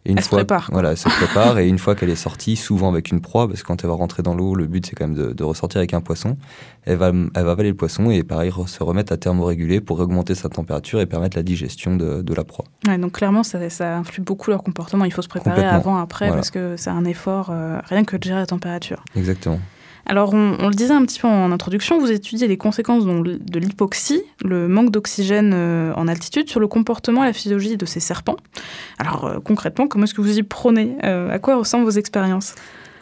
elle 0.04 0.22
se 0.22 0.28
prépare. 0.28 0.68
Voilà, 0.72 0.92
elle 0.92 0.96
se 0.96 1.08
prépare. 1.08 1.58
et 1.58 1.68
une 1.68 1.78
fois 1.78 1.94
qu'elle 1.94 2.10
est 2.10 2.16
sortie, 2.16 2.56
souvent 2.56 2.88
avec 2.88 3.10
une 3.10 3.20
proie, 3.20 3.46
parce 3.46 3.62
que 3.62 3.66
quand 3.66 3.82
elle 3.84 3.90
va 3.90 3.96
rentrer 3.96 4.22
dans 4.22 4.34
l'eau, 4.34 4.54
le 4.54 4.66
but 4.66 4.86
c'est 4.86 4.94
quand 4.94 5.08
même 5.08 5.34
de, 5.34 5.44
ressortir 5.44 5.78
avec 5.78 5.94
un 5.94 6.00
poisson. 6.00 6.36
Elle 6.84 6.96
va, 6.96 7.08
elle 7.08 7.44
va 7.44 7.50
avaler 7.50 7.68
le 7.70 7.76
poisson 7.76 8.10
et 8.10 8.22
pareil 8.22 8.52
se 8.66 8.82
remettre 8.82 9.12
à 9.12 9.16
thermoréguler 9.16 9.80
pour 9.80 10.00
augmenter 10.00 10.34
sa 10.34 10.48
température 10.48 11.00
et 11.00 11.06
permettre 11.06 11.36
la 11.36 11.42
digestion 11.42 11.96
de, 11.96 12.34
la 12.34 12.44
proie. 12.44 12.64
Ouais, 12.86 12.98
donc 12.98 13.12
clairement, 13.12 13.42
ça, 13.42 13.68
ça, 13.70 13.98
influe 13.98 14.22
beaucoup 14.22 14.50
leur 14.50 14.62
comportement. 14.62 15.04
Il 15.04 15.12
faut 15.12 15.22
se 15.22 15.28
préparer 15.28 15.64
avant, 15.64 15.98
après, 15.98 16.28
parce 16.28 16.50
que 16.50 16.76
c'est 16.76 16.90
un 16.90 17.04
effort 17.04 17.50
euh, 17.50 17.78
rien 17.84 18.04
que 18.04 18.16
de 18.16 18.22
gérer 18.22 18.40
la 18.40 18.46
température. 18.46 19.04
Exactement. 19.16 19.60
Alors, 20.08 20.32
on, 20.32 20.68
le 20.68 20.74
disait 20.74 20.94
un 20.94 21.04
petit 21.04 21.20
peu 21.20 21.28
en 21.28 21.52
introduction, 21.52 22.00
vous 22.00 22.10
étudiez 22.10 22.48
les 22.48 22.56
conséquences 22.56 23.04
de 23.04 23.58
l'hypoxie, 23.58 24.22
le 24.42 24.66
manque 24.66 24.90
d'oxygène 24.90 25.52
euh, 25.54 25.92
en 25.96 26.08
altitude, 26.08 26.48
sur 26.48 26.60
le 26.60 26.66
comportement 26.66 27.24
et 27.24 27.26
la 27.26 27.34
physiologie 27.34 27.76
de 27.76 27.84
ces 27.84 28.00
serpents. 28.00 28.36
Alors, 28.98 29.26
euh, 29.26 29.38
concrètement, 29.38 29.86
comment 29.86 30.04
est-ce 30.04 30.14
que 30.14 30.22
vous 30.22 30.38
y 30.38 30.42
prenez 30.42 30.96
euh, 31.04 31.30
À 31.30 31.38
quoi 31.38 31.56
ressemblent 31.56 31.84
vos 31.84 31.90
expériences? 31.90 32.54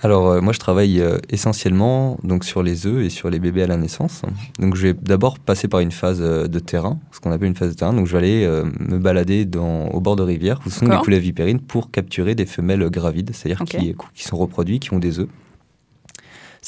Alors 0.03 0.42
moi 0.42 0.53
je 0.53 0.59
travaille 0.59 1.03
essentiellement 1.31 2.19
donc 2.23 2.45
sur 2.45 2.62
les 2.62 2.87
œufs 2.87 3.03
et 3.03 3.09
sur 3.09 3.31
les 3.31 3.38
bébés 3.38 3.62
à 3.62 3.66
la 3.66 3.79
naissance. 3.79 4.23
Donc 4.59 4.77
je 4.77 4.88
vais 4.88 4.92
d'abord 4.92 5.38
passer 5.38 5.69
par 5.69 5.81
une 5.81 5.90
phase 5.90 6.21
de 6.21 6.59
terrain, 6.59 7.01
ce 7.12 7.19
qu'on 7.19 7.33
appelle 7.33 7.49
une 7.49 7.57
phase 7.57 7.71
de 7.71 7.75
terrain. 7.75 7.95
Donc 7.95 8.07
je 8.07 8.12
vais 8.12 8.19
aller 8.19 8.62
me 8.79 8.99
balader 8.99 9.47
dans, 9.47 9.88
au 9.88 10.01
bord 10.01 10.14
de 10.14 10.23
rivière 10.23 10.61
où 10.66 10.71
sont 10.71 10.87
des 10.87 10.99
poulets 10.99 11.19
vipérines 11.19 11.61
pour 11.61 11.90
capturer 11.90 12.35
des 12.35 12.45
femelles 12.45 12.88
gravides, 12.90 13.31
c'est-à-dire 13.33 13.64
qui, 13.64 13.97
qui, 14.14 14.23
sont 14.23 14.37
reproduits, 14.37 14.81
qui 14.81 14.92
ont 14.92 14.99
des 14.99 15.19
œufs. 15.19 15.29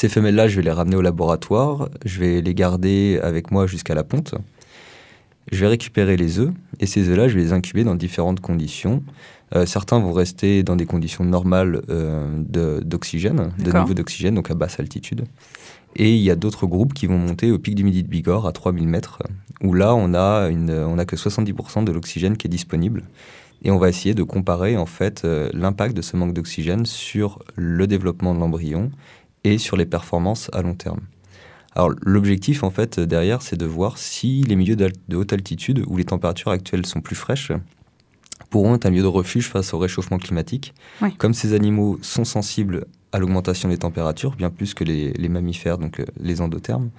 Ces 0.00 0.08
femelles-là, 0.08 0.46
je 0.46 0.54
vais 0.54 0.62
les 0.62 0.70
ramener 0.70 0.94
au 0.94 1.02
laboratoire, 1.02 1.88
je 2.04 2.20
vais 2.20 2.40
les 2.40 2.54
garder 2.54 3.18
avec 3.20 3.50
moi 3.50 3.66
jusqu'à 3.66 3.96
la 3.96 4.04
ponte. 4.04 4.37
Je 5.50 5.58
vais 5.58 5.66
récupérer 5.66 6.16
les 6.16 6.38
œufs 6.38 6.52
et 6.78 6.87
ces 6.87 7.08
œufs-là, 7.08 7.26
je 7.26 7.34
vais 7.34 7.40
les 7.40 7.52
incuber 7.52 7.82
dans 7.82 7.96
différentes 7.96 8.38
conditions. 8.38 9.02
Euh, 9.56 9.66
certains 9.66 9.98
vont 9.98 10.12
rester 10.12 10.62
dans 10.62 10.76
des 10.76 10.87
conditions 10.87 11.24
normales 11.24 11.82
euh, 11.90 12.80
d'oxygène, 12.84 13.50
de, 13.58 13.72
niveau 13.72 13.92
d'oxygène, 13.92 14.37
donc 14.37 14.52
à 14.52 14.54
basse 14.54 14.78
altitude. 14.78 15.24
Et 15.96 16.14
il 16.14 16.22
y 16.22 16.30
a 16.30 16.37
d'autres 16.37 16.68
groupes 16.68 16.94
qui 16.94 17.08
vont 17.08 17.18
monter 17.18 17.50
au 17.50 17.58
pic 17.58 17.74
du 17.74 17.82
Midi 17.82 18.04
de 18.04 18.08
Bigorre 18.08 18.46
à 18.46 18.52
3000 18.52 18.87
mètres, 18.87 19.24
où 19.64 19.74
là, 19.74 19.96
on 19.96 20.14
a, 20.14 20.48
une, 20.48 20.70
on 20.70 20.96
a 20.98 21.06
que 21.06 21.16
70% 21.16 21.82
de 21.82 21.90
l'oxygène 21.90 22.37
qui 22.37 22.46
est 22.46 22.50
disponible. 22.50 23.02
Et 23.62 23.72
on 23.72 23.78
va 23.78 23.88
essayer 23.88 24.14
de 24.14 24.22
comparer 24.22 24.76
en 24.76 24.87
fait 24.87 25.24
euh, 25.24 25.50
l'impact 25.52 25.96
de 25.96 26.02
ce 26.02 26.16
manque 26.16 26.32
d'oxygène 26.32 26.87
sur 26.87 27.40
le 27.56 27.88
développement 27.88 28.32
de 28.32 28.38
l'embryon 28.38 28.90
et 29.44 29.59
sur 29.59 29.77
les 29.77 29.87
performances 29.87 30.51
à 30.53 30.62
long 30.62 30.74
terme. 30.74 31.01
Alors 31.74 31.90
l'objectif 32.03 32.64
en 32.64 32.70
fait 32.70 32.98
derrière, 32.98 33.42
c'est 33.42 33.57
de 33.57 33.66
voir 33.66 33.98
si 33.98 34.42
les 34.42 34.57
milieux 34.57 34.77
de 34.77 35.16
haute 35.16 35.33
altitude 35.33 35.85
où 35.87 35.96
les 35.96 36.05
températures 36.05 36.51
actuelles 36.51 36.87
sont 36.87 37.01
plus 37.01 37.16
fraîches 37.16 37.53
pourront 38.51 38.74
être 38.74 38.87
un 38.87 38.90
lieu 38.90 39.03
de 39.03 39.07
refuge 39.07 39.48
face 39.48 39.74
au 39.74 39.79
réchauffement 39.79 40.18
climatique. 40.18 40.74
Comme 41.18 41.35
ces 41.35 41.53
animaux 41.53 41.98
sont 42.03 42.24
sensibles 42.24 42.87
à 43.12 43.18
l'augmentation 43.18 43.68
des 43.68 43.79
températures, 43.79 44.35
bien 44.35 44.51
plus 44.51 44.74
que 44.74 44.85
les, 44.85 45.29
mammifères, 45.29 45.79
donc 45.79 46.01
euh, 46.01 46.05
les 46.20 46.40
endothermes, 46.40 46.90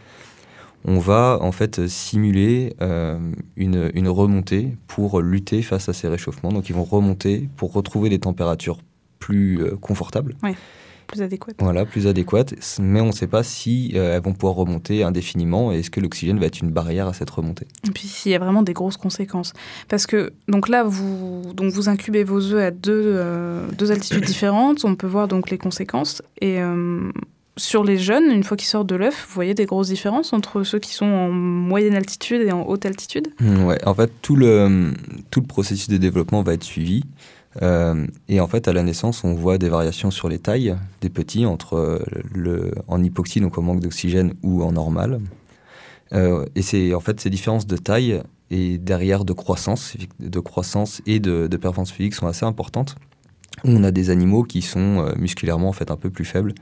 on 0.85 0.99
va 0.99 1.39
en 1.41 1.51
fait 1.51 1.87
simuler 1.87 2.75
euh, 2.81 3.19
une, 3.57 3.91
une, 3.93 4.07
remontée 4.07 4.77
pour 4.87 5.21
lutter 5.21 5.61
face 5.61 5.89
à 5.89 5.93
ces 5.93 6.07
réchauffements. 6.07 6.51
Donc 6.51 6.69
ils 6.69 6.75
vont 6.75 6.85
remonter 6.85 7.49
pour 7.57 7.73
retrouver 7.73 8.09
des 8.09 8.19
températures 8.19 8.79
plus 9.19 9.61
euh, 9.61 9.75
confortables 9.75 10.35
plus 11.09 11.21
adéquate. 11.21 11.55
Voilà, 11.59 11.85
plus 11.85 12.07
adéquate, 12.07 12.53
mais 12.79 13.01
on 13.01 13.07
ne 13.07 13.11
sait 13.11 13.27
pas 13.27 13.43
si 13.43 13.91
euh, 13.95 14.15
elles 14.15 14.21
vont 14.21 14.33
pouvoir 14.33 14.55
remonter 14.55 15.03
indéfiniment 15.03 15.71
et 15.73 15.79
est-ce 15.79 15.89
que 15.89 15.99
l'oxygène 15.99 16.39
va 16.39 16.45
être 16.45 16.61
une 16.61 16.71
barrière 16.71 17.07
à 17.07 17.13
cette 17.13 17.29
remontée. 17.29 17.67
Et 17.87 17.91
puis 17.91 18.07
s'il 18.07 18.31
y 18.31 18.35
a 18.35 18.39
vraiment 18.39 18.63
des 18.63 18.73
grosses 18.73 18.97
conséquences. 18.97 19.53
Parce 19.87 20.05
que 20.05 20.31
donc 20.47 20.69
là, 20.69 20.83
vous, 20.83 21.41
donc 21.53 21.71
vous 21.71 21.89
incubez 21.89 22.23
vos 22.23 22.41
œufs 22.53 22.63
à 22.63 22.71
deux, 22.71 23.03
euh, 23.05 23.67
deux 23.77 23.91
altitudes 23.91 24.23
différentes, 24.25 24.85
on 24.85 24.95
peut 24.95 25.07
voir 25.07 25.27
donc 25.27 25.49
les 25.49 25.57
conséquences. 25.57 26.21
Et 26.41 26.61
euh, 26.61 27.11
sur 27.57 27.83
les 27.83 27.97
jeunes, 27.97 28.31
une 28.31 28.43
fois 28.43 28.55
qu'ils 28.55 28.67
sortent 28.67 28.87
de 28.87 28.95
l'œuf, 28.95 29.25
vous 29.27 29.33
voyez 29.33 29.53
des 29.53 29.65
grosses 29.65 29.89
différences 29.89 30.33
entre 30.33 30.63
ceux 30.63 30.79
qui 30.79 30.93
sont 30.93 31.05
en 31.05 31.29
moyenne 31.29 31.95
altitude 31.95 32.41
et 32.41 32.51
en 32.51 32.63
haute 32.63 32.85
altitude? 32.85 33.27
Mmh, 33.39 33.63
Ouais, 33.65 33.77
en 33.85 33.93
fait, 33.93 34.11
tout 34.21 34.35
le, 34.35 34.93
tout 35.29 35.41
le 35.41 35.47
processus 35.47 35.89
de 35.89 35.97
développement 35.97 36.41
va 36.41 36.53
être 36.53 36.63
suivi. 36.63 37.03
Euh, 37.61 38.05
et 38.27 38.39
en 38.39 38.47
fait, 38.47 38.67
à 38.67 38.73
la 38.73 38.83
naissance, 38.83 39.23
on 39.23 39.33
voit 39.33 39.57
des 39.57 39.69
variations 39.69 40.11
sur 40.11 40.29
les 40.29 40.39
tailles 40.39 40.75
des 41.01 41.09
petits 41.09 41.45
entre 41.45 42.01
le, 42.33 42.73
en 42.87 43.03
hypoxie, 43.03 43.41
donc 43.41 43.57
en 43.57 43.61
manque 43.61 43.79
d'oxygène, 43.79 44.33
ou 44.43 44.63
en 44.63 44.71
normal. 44.71 45.19
Euh, 46.13 46.45
et 46.55 46.61
c'est 46.61 46.93
en 46.93 46.99
fait 46.99 47.19
ces 47.19 47.29
différences 47.29 47.67
de 47.67 47.77
taille 47.77 48.21
et 48.49 48.77
derrière 48.77 49.25
de 49.25 49.33
croissance, 49.33 49.95
de 50.19 50.39
croissance 50.39 51.01
et 51.05 51.19
de, 51.19 51.47
de 51.47 51.57
performance 51.57 51.91
physique 51.91 52.15
sont 52.15 52.27
assez 52.27 52.45
importantes. 52.45 52.95
On 53.63 53.83
a 53.83 53.91
des 53.91 54.09
animaux 54.09 54.43
qui 54.43 54.61
sont 54.61 55.05
euh, 55.05 55.13
musculairement 55.17 55.69
en 55.69 55.73
fait 55.73 55.91
un 55.91 55.97
peu 55.97 56.09
plus 56.09 56.25
faibles 56.25 56.53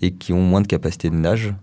et 0.00 0.12
qui 0.12 0.32
ont 0.32 0.42
moins 0.42 0.60
de 0.60 0.66
capacité 0.66 1.10
de 1.10 1.16
nage. 1.16 1.54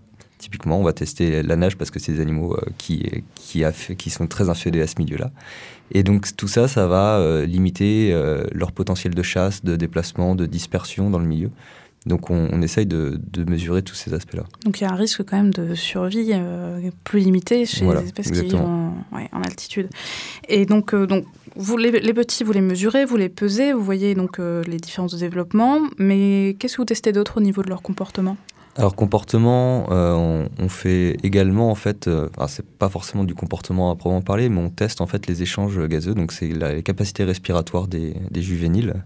Typiquement, 0.44 0.78
on 0.78 0.82
va 0.84 0.92
tester 0.92 1.42
la 1.42 1.56
nage 1.56 1.78
parce 1.78 1.90
que 1.90 1.98
c'est 1.98 2.12
des 2.12 2.20
animaux 2.20 2.54
qui, 2.76 3.24
qui, 3.34 3.64
qui 3.96 4.10
sont 4.10 4.26
très 4.26 4.50
inféodés 4.50 4.82
à 4.82 4.86
ce 4.86 4.96
milieu-là. 4.98 5.30
Et 5.90 6.02
donc 6.02 6.36
tout 6.36 6.48
ça, 6.48 6.68
ça 6.68 6.86
va 6.86 7.18
euh, 7.18 7.46
limiter 7.46 8.10
euh, 8.12 8.44
leur 8.52 8.72
potentiel 8.72 9.14
de 9.14 9.22
chasse, 9.22 9.64
de 9.64 9.76
déplacement, 9.76 10.34
de 10.34 10.46
dispersion 10.46 11.10
dans 11.10 11.18
le 11.18 11.26
milieu. 11.26 11.50
Donc 12.06 12.28
on, 12.28 12.60
essaye 12.60 12.84
de, 12.84 13.18
mesurer 13.48 13.80
tous 13.80 13.94
ces 13.94 14.12
aspects-là. 14.12 14.44
Donc 14.66 14.78
il 14.78 14.84
y 14.84 14.86
a 14.86 14.92
un 14.92 14.96
risque 14.96 15.24
quand 15.24 15.38
même 15.38 15.54
de 15.54 15.74
survie 15.74 16.32
euh, 16.34 16.90
plus 17.02 17.20
limité 17.20 17.64
chez 17.64 17.86
les 17.86 18.04
espèces 18.04 18.30
qui 18.30 18.42
vivent 18.42 18.56
en, 18.56 18.92
altitude. 19.32 19.88
Et 20.50 20.66
donc, 20.66 20.94
donc 20.94 21.24
vous, 21.56 21.78
les, 21.78 21.90
les, 21.90 22.12
petits, 22.12 22.44
vous 22.44 22.52
les 22.52 22.60
mesurez, 22.60 23.06
vous 23.06 23.16
les 23.16 23.30
pesez, 23.30 23.72
vous 23.72 23.82
voyez 23.82 24.14
donc 24.14 24.38
les 24.38 24.76
différences 24.76 25.14
de 25.14 25.18
développement, 25.18 25.80
mais 25.96 26.56
qu'est-ce 26.58 26.74
que 26.74 26.82
vous 26.82 26.86
testez 26.86 27.12
d'autre 27.12 27.38
au 27.38 27.40
niveau 27.40 27.62
de 27.62 27.70
leur 27.70 27.80
comportement? 27.80 28.36
Alors 28.76 28.96
comportement, 28.96 29.86
euh, 29.92 30.48
on, 30.58 30.68
fait 30.68 31.16
également 31.22 31.70
en 31.70 31.76
fait, 31.76 32.08
euh, 32.08 32.28
c'est 32.48 32.66
pas 32.66 32.88
forcément 32.88 33.22
du 33.22 33.34
comportement 33.34 33.92
à 33.92 33.94
proprement 33.94 34.20
parler, 34.20 34.48
mais 34.48 34.60
on 34.60 34.70
teste 34.70 35.00
en 35.00 35.06
fait 35.06 35.28
les 35.28 35.42
échanges 35.42 35.80
gazeux, 35.86 36.14
donc 36.14 36.32
c'est 36.32 36.48
la, 36.48 36.74
les 36.74 36.82
capacités 36.82 37.22
respiratoires 37.22 37.86
des, 37.86 38.14
juvéniles. 38.34 39.04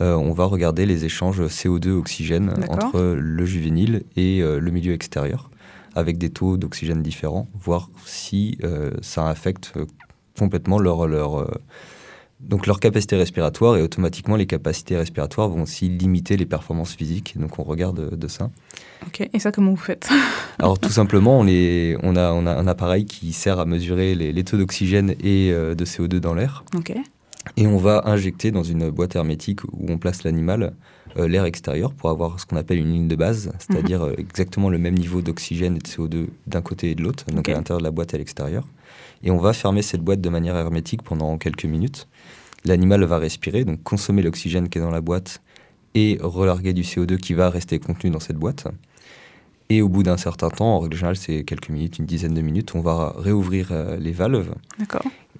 Euh, 0.00 0.14
on 0.14 0.32
va 0.32 0.44
regarder 0.44 0.86
les 0.86 1.04
échanges 1.04 1.40
CO2 1.40 1.90
oxygène 1.90 2.52
entre 2.68 3.00
le 3.16 3.46
juvénile 3.46 4.02
et 4.16 4.40
le 4.40 4.70
milieu 4.70 4.92
extérieur. 4.92 5.50
avec 5.94 6.18
des 6.18 6.28
taux 6.28 6.56
d'oxygène 6.56 7.00
différents, 7.00 7.46
voir 7.54 7.88
si 8.04 8.58
ça 9.02 9.28
affecte 9.28 9.72
complètement 10.36 10.78
leur, 10.78 11.06
leur, 11.06 11.48
donc 12.40 12.66
leur 12.66 12.80
capacité 12.80 13.16
respiratoire 13.16 13.76
et 13.76 13.82
automatiquement 13.82 14.36
les 14.36 14.46
capacités 14.46 14.96
respiratoires 14.96 15.48
vont 15.48 15.62
aussi 15.62 15.88
limiter 15.88 16.36
les 16.36 16.46
performances 16.46 16.94
physiques. 16.94 17.34
Donc 17.38 17.58
on 17.58 17.62
regarde 17.62 18.14
de, 18.14 18.28
ça. 18.28 18.50
Ok, 19.06 19.28
et 19.32 19.38
ça 19.38 19.52
comment 19.52 19.70
vous 19.70 19.76
faites? 19.76 20.08
Alors 20.58 20.78
tout 20.78 20.90
simplement, 20.90 21.38
on, 21.38 21.46
on, 21.46 22.16
a, 22.16 22.32
on, 22.32 22.46
a, 22.46 22.54
un 22.54 22.66
appareil 22.66 23.06
qui 23.06 23.32
sert 23.32 23.58
à 23.58 23.64
mesurer 23.64 24.14
les, 24.14 24.44
taux 24.44 24.58
d'oxygène 24.58 25.14
et 25.22 25.50
euh, 25.50 25.74
de 25.74 25.84
CO2 25.84 26.18
dans 26.18 26.34
l'air. 26.34 26.64
Ok. 26.76 26.92
Et 27.56 27.66
on 27.66 27.76
va 27.76 28.02
injecter 28.06 28.50
dans 28.50 28.64
une 28.64 28.90
boîte 28.90 29.16
hermétique 29.16 29.64
où 29.64 29.86
on 29.88 29.98
place 29.98 30.24
l'animal 30.24 30.74
euh, 31.16 31.28
l'air 31.28 31.44
extérieur 31.44 31.94
pour 31.94 32.10
avoir 32.10 32.38
ce 32.40 32.44
qu'on 32.44 32.56
appelle 32.56 32.78
une 32.78 32.92
ligne 32.92 33.08
de 33.08 33.16
base, 33.16 33.52
c'est-à-dire 33.58 34.02
mhm. 34.02 34.10
euh, 34.10 34.14
exactement 34.18 34.68
le 34.68 34.78
même 34.78 34.94
niveau 34.94 35.22
d'oxygène 35.22 35.76
et 35.76 35.78
de 35.78 35.88
CO2 35.88 36.26
d'un 36.46 36.60
côté 36.60 36.90
et 36.90 36.94
de 36.94 37.02
l'autre, 37.02 37.24
donc 37.30 37.48
à 37.48 37.52
l'intérieur 37.52 37.78
de 37.78 37.84
la 37.84 37.90
boîte 37.90 38.12
et 38.12 38.16
à 38.16 38.18
l'extérieur. 38.18 38.64
Et 39.22 39.30
on 39.30 39.38
va 39.38 39.52
fermer 39.52 39.80
cette 39.80 40.02
boîte 40.02 40.20
de 40.20 40.28
manière 40.28 40.56
hermétique 40.56 41.02
pendant 41.02 41.38
quelques 41.38 41.64
minutes. 41.64 42.06
L'animal 42.66 43.04
va 43.04 43.18
respirer, 43.18 43.64
donc 43.64 43.82
consommer 43.82 44.22
l'oxygène 44.22 44.68
qui 44.68 44.78
est 44.78 44.80
dans 44.80 44.90
la 44.90 45.00
boîte 45.00 45.40
et 45.94 46.18
relarguer 46.20 46.72
du 46.72 46.82
CO2 46.82 47.16
qui 47.16 47.32
va 47.32 47.48
rester 47.48 47.78
contenu 47.78 48.10
dans 48.10 48.20
cette 48.20 48.36
boîte. 48.36 48.66
Et 49.68 49.82
au 49.82 49.88
bout 49.88 50.02
d'un 50.02 50.16
certain 50.16 50.48
temps, 50.48 50.76
en 50.76 50.80
règle 50.80 50.96
générale, 50.96 51.16
c'est 51.16 51.42
quelques 51.42 51.70
minutes, 51.70 51.98
une 51.98 52.06
dizaine 52.06 52.34
de 52.34 52.40
minutes, 52.40 52.74
on 52.74 52.80
va 52.80 53.14
réouvrir 53.16 53.68
euh, 53.72 53.96
les 53.96 54.12
valves. 54.12 54.54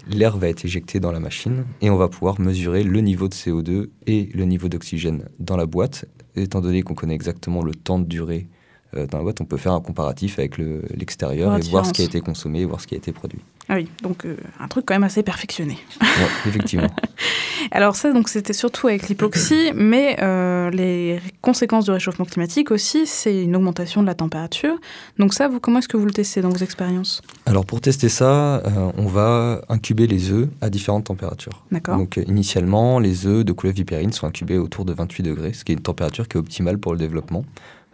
L'air 0.08 0.36
va 0.36 0.48
être 0.48 0.64
éjecté 0.64 0.98
dans 0.98 1.12
la 1.12 1.20
machine 1.20 1.64
et 1.80 1.90
on 1.90 1.96
va 1.96 2.08
pouvoir 2.08 2.40
mesurer 2.40 2.82
le 2.82 3.00
niveau 3.00 3.28
de 3.28 3.34
CO2 3.34 3.88
et 4.06 4.28
le 4.34 4.44
niveau 4.44 4.68
d'oxygène 4.68 5.28
dans 5.38 5.56
la 5.56 5.66
boîte. 5.66 6.06
Étant 6.34 6.60
donné 6.60 6.82
qu'on 6.82 6.94
connaît 6.94 7.14
exactement 7.14 7.62
le 7.62 7.74
temps 7.74 7.98
de 7.98 8.04
durée 8.04 8.48
euh, 8.94 9.06
dans 9.06 9.18
la 9.18 9.24
boîte, 9.24 9.40
on 9.40 9.44
peut 9.44 9.56
faire 9.56 9.72
un 9.72 9.80
comparatif 9.80 10.38
avec 10.38 10.58
l'extérieur 10.58 11.56
et 11.56 11.60
voir 11.60 11.86
ce 11.86 11.92
qui 11.92 12.02
a 12.02 12.04
été 12.04 12.20
consommé, 12.20 12.64
voir 12.64 12.80
ce 12.80 12.86
qui 12.86 12.94
a 12.94 12.98
été 12.98 13.12
produit. 13.12 13.40
Ah 13.68 13.74
oui, 13.74 13.88
donc 14.02 14.24
euh, 14.24 14.36
un 14.60 14.68
truc 14.68 14.86
quand 14.86 14.94
même 14.94 15.04
assez 15.04 15.22
perfectionné. 15.22 15.78
Oui, 16.00 16.06
effectivement. 16.46 16.90
Alors 17.72 17.96
ça, 17.96 18.12
donc 18.12 18.28
c'était 18.28 18.52
surtout 18.52 18.86
avec 18.86 19.08
l'hypoxie, 19.08 19.72
mais 19.74 20.16
euh, 20.22 20.70
les 20.70 21.20
conséquences 21.40 21.86
du 21.86 21.90
réchauffement 21.90 22.24
climatique 22.24 22.70
aussi, 22.70 23.06
c'est 23.06 23.42
une 23.42 23.56
augmentation 23.56 24.02
de 24.02 24.06
la 24.06 24.14
température. 24.14 24.76
Donc 25.18 25.34
ça, 25.34 25.48
vous, 25.48 25.58
comment 25.58 25.80
est-ce 25.80 25.88
que 25.88 25.96
vous 25.96 26.06
le 26.06 26.12
testez 26.12 26.42
dans 26.42 26.50
vos 26.50 26.58
expériences? 26.58 27.22
Alors 27.44 27.66
pour 27.66 27.80
tester 27.80 28.08
ça, 28.08 28.62
on 28.96 29.06
va 29.06 29.62
incuber 29.68 30.06
les 30.06 30.30
œufs 30.30 30.48
à 30.60 30.70
différentes 30.70 31.04
températures. 31.04 31.64
D'accord. 31.72 31.96
Donc 31.96 32.20
initialement, 32.28 33.00
les 33.00 33.26
œufs 33.26 33.44
de 33.44 33.52
couleuvre 33.52 33.76
vipérine 33.76 34.12
sont 34.12 34.28
incubés 34.28 34.58
autour 34.58 34.84
de 34.84 34.92
28 34.92 35.24
degrés, 35.24 35.52
ce 35.52 35.64
qui 35.64 35.72
est 35.72 35.74
une 35.74 35.82
température 35.82 36.28
qui 36.28 36.36
est 36.36 36.40
optimale 36.40 36.78
pour 36.78 36.92
le 36.92 36.98
développement. 36.98 37.44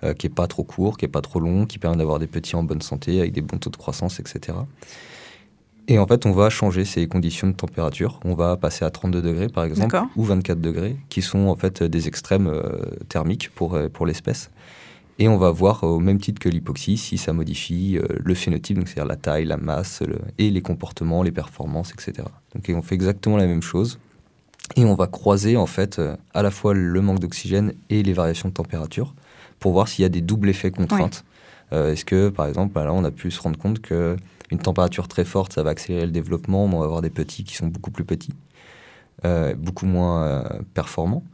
Euh, 0.04 0.14
qui 0.14 0.26
est 0.26 0.30
pas 0.30 0.48
trop 0.48 0.64
court, 0.64 0.98
qui 0.98 1.04
est 1.04 1.08
pas 1.08 1.20
trop 1.20 1.38
long, 1.38 1.64
qui 1.64 1.78
permet 1.78 1.96
d'avoir 1.96 2.18
des 2.18 2.26
petits 2.26 2.56
en 2.56 2.64
bonne 2.64 2.82
santé 2.82 3.20
avec 3.20 3.30
des 3.30 3.40
bons 3.40 3.58
taux 3.58 3.70
de 3.70 3.76
croissance, 3.76 4.18
etc. 4.18 4.58
Et 5.88 5.99
en 5.99 6.07
fait, 6.07 6.27
on 6.27 6.33
va 6.33 6.49
changer 6.49 6.85
ces 6.85 7.07
conditions 7.09 7.49
de 7.49 7.53
température. 7.53 8.21
On 8.25 8.35
va 8.35 8.57
passer 8.57 8.85
à 8.85 8.90
32 8.90 9.21
degrés, 9.21 9.49
par 9.49 9.64
exemple, 9.64 10.01
ou 10.16 10.23
24 10.23 10.61
degrés, 10.61 10.97
qui 11.09 11.23
sont 11.23 11.49
en 11.49 11.57
fait 11.57 11.83
des 11.83 12.09
extrêmes 12.09 12.47
euh, 12.47 12.83
thermiques 13.09 13.51
pour, 13.55 13.75
euh, 13.75 13.88
pour 13.88 14.07
l'espèce. 14.07 14.51
Et 15.18 15.29
on 15.29 15.37
va 15.37 15.51
voir, 15.51 15.83
au 15.83 15.99
même 15.99 16.18
titre 16.18 16.40
que 16.40 16.49
l'hypoxie, 16.49 16.97
si 16.97 17.18
ça 17.18 17.33
modifie 17.33 17.99
le 18.09 18.35
phénotype, 18.35 18.79
donc 18.79 18.88
c'est-à-dire 18.88 19.07
la 19.07 19.16
taille, 19.16 19.45
la 19.45 19.59
masse, 19.59 20.03
et 20.38 20.51
les 20.51 20.62
comportements, 20.62 21.23
les 21.23 21.31
performances, 21.31 21.92
etc. 21.92 22.27
Donc 22.55 22.64
on 22.75 22.83
fait 22.83 22.95
exactement 22.95 23.37
la 23.37 23.47
même 23.47 23.62
chose. 23.62 23.99
Et 24.75 24.85
on 24.85 24.95
va 24.95 25.07
croiser 25.07 25.57
en 25.59 25.66
fait 25.66 26.01
à 26.33 26.42
la 26.42 26.51
fois 26.51 26.73
le 26.73 27.01
manque 27.03 27.21
d'oxygène 27.21 27.75
et 27.90 28.03
les 28.03 28.14
variations 28.14 28.49
de 28.49 28.55
température 28.55 29.14
pour 29.62 29.73
voir 29.73 29.87
s'il 29.87 30.03
y 30.03 30.07
a 30.07 30.09
des 30.09 30.23
doubles 30.23 30.49
effets 30.49 30.73
contraintes. 30.73 31.25
Euh, 31.73 31.92
est-ce 31.92 32.05
que, 32.05 32.29
par 32.29 32.47
exemple, 32.47 32.79
là, 32.79 32.92
on 32.92 33.05
a 33.05 33.11
pu 33.11 33.31
se 33.31 33.40
rendre 33.40 33.59
compte 33.59 33.81
que 33.81 34.16
une 34.52 34.58
température 34.58 35.08
très 35.08 35.24
forte, 35.24 35.54
ça 35.54 35.62
va 35.62 35.70
accélérer 35.70 36.06
le 36.06 36.12
développement, 36.12 36.68
mais 36.68 36.74
on 36.74 36.80
va 36.80 36.84
avoir 36.84 37.02
des 37.02 37.10
petits 37.10 37.42
qui 37.42 37.56
sont 37.56 37.66
beaucoup 37.66 37.90
plus 37.90 38.04
petits, 38.04 38.34
euh, 39.24 39.54
beaucoup 39.54 39.86
moins 39.86 40.24
euh, 40.24 40.42
performants. 40.74 41.24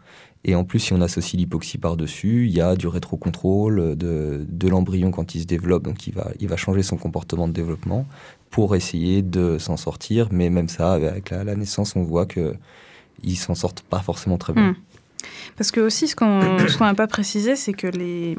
Et 0.45 0.55
en 0.55 0.65
plus, 0.65 0.79
si 0.79 0.93
on 0.93 1.01
associe 1.01 1.39
l'hypoxie 1.39 1.79
par-dessus, 1.79 2.47
il 2.47 2.53
y 2.53 2.61
a 2.61 2.77
du 2.77 2.87
rétrocontrôle 2.87 3.97
de, 3.97 4.47
de 4.49 4.69
l'embryon 4.69 5.11
quand 5.11 5.35
il 5.35 5.41
se 5.41 5.47
développe, 5.47 5.83
donc 5.83 6.07
il 6.07 6.15
va, 6.15 6.31
il 6.39 6.49
va 6.49 6.57
changer 6.57 6.83
son 6.83 6.97
comportement 6.97 7.49
de 7.49 7.53
développement 7.53 8.07
pour 8.51 8.77
essayer 8.77 9.23
de 9.23 9.59
s'en 9.59 9.77
sortir. 9.77 10.29
Mais 10.31 10.49
même 10.49 10.69
ça, 10.69 10.93
avec 10.93 11.31
la, 11.31 11.57
naissance, 11.57 11.97
on 11.97 12.03
voit 12.03 12.27
qu'ils 12.27 13.37
s'en 13.37 13.57
sortent 13.57 13.83
pas 13.83 13.99
forcément 13.99 14.39
très 14.39 14.53
bien. 14.53 14.71
Hmm. 14.71 14.77
Parce 15.57 15.71
que 15.71 15.81
aussi, 15.81 16.09
ce 16.09 16.15
qu'on 16.17 16.85
n'a 16.85 16.95
pas 16.95 17.07
précisé, 17.07 17.57
c'est 17.57 17.73
que 17.73 17.87
les, 17.87 18.37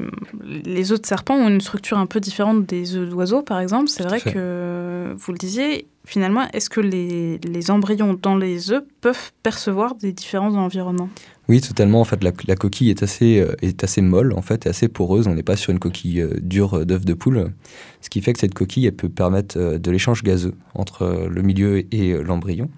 les 0.64 0.92
œufs 0.92 1.00
de 1.00 1.06
serpent 1.06 1.34
ont 1.34 1.48
une 1.48 1.60
structure 1.60 1.98
un 1.98 2.06
peu 2.06 2.20
différente 2.20 2.66
des 2.66 2.96
œufs 2.96 3.08
d'oiseaux, 3.08 3.42
par 3.42 3.60
exemple. 3.60 3.88
C'est 3.88 4.02
vrai 4.02 4.20
que, 4.20 5.14
vous 5.16 5.32
le 5.32 5.38
disiez, 5.38 5.86
finalement, 6.04 6.48
est-ce 6.52 6.70
que 6.70 6.80
les, 6.80 7.38
les, 7.38 7.70
embryons 7.70 8.18
dans 8.20 8.36
les 8.36 8.72
œufs 8.72 8.82
peuvent 9.00 9.32
percevoir 9.42 9.94
des 9.94 10.12
différences 10.12 10.54
dans 10.54 10.60
l'environnement 10.60 11.08
Oui, 11.48 11.60
totalement. 11.60 12.00
En 12.00 12.04
fait, 12.04 12.22
la, 12.22 12.56
coquille 12.56 12.90
est 12.90 13.02
assez, 13.02 13.40
euh, 13.40 13.54
est 13.62 13.84
assez 13.84 14.00
molle, 14.00 14.32
en 14.32 14.42
fait, 14.42 14.66
et 14.66 14.68
assez 14.68 14.88
poreuse. 14.88 15.26
On 15.26 15.34
n'est 15.34 15.42
pas 15.42 15.56
sur 15.56 15.72
une 15.72 15.78
coquille 15.78 16.20
euh, 16.20 16.34
dure 16.40 16.86
d'œuf 16.86 17.04
de 17.04 17.14
poule. 17.14 17.52
Ce 18.00 18.08
qui 18.08 18.22
fait 18.22 18.32
que 18.32 18.38
cette 18.38 18.54
coquille, 18.54 18.86
elle 18.86 18.96
peut 18.96 19.08
permettre 19.08 19.58
euh, 19.58 19.78
de 19.78 19.90
l'échange 19.90 20.22
gazeux 20.22 20.54
entre 20.74 21.28
le 21.30 21.42
milieu 21.42 21.84
et 21.94 22.14
l'embryon. 22.22 22.70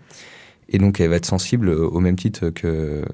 Et 0.68 0.78
donc, 0.78 1.00
elle 1.00 1.10
va 1.10 1.16
être 1.16 1.26
sensible 1.26 1.68
au 1.68 2.00
même 2.00 2.16
titre 2.16 2.48
que, 2.48 3.04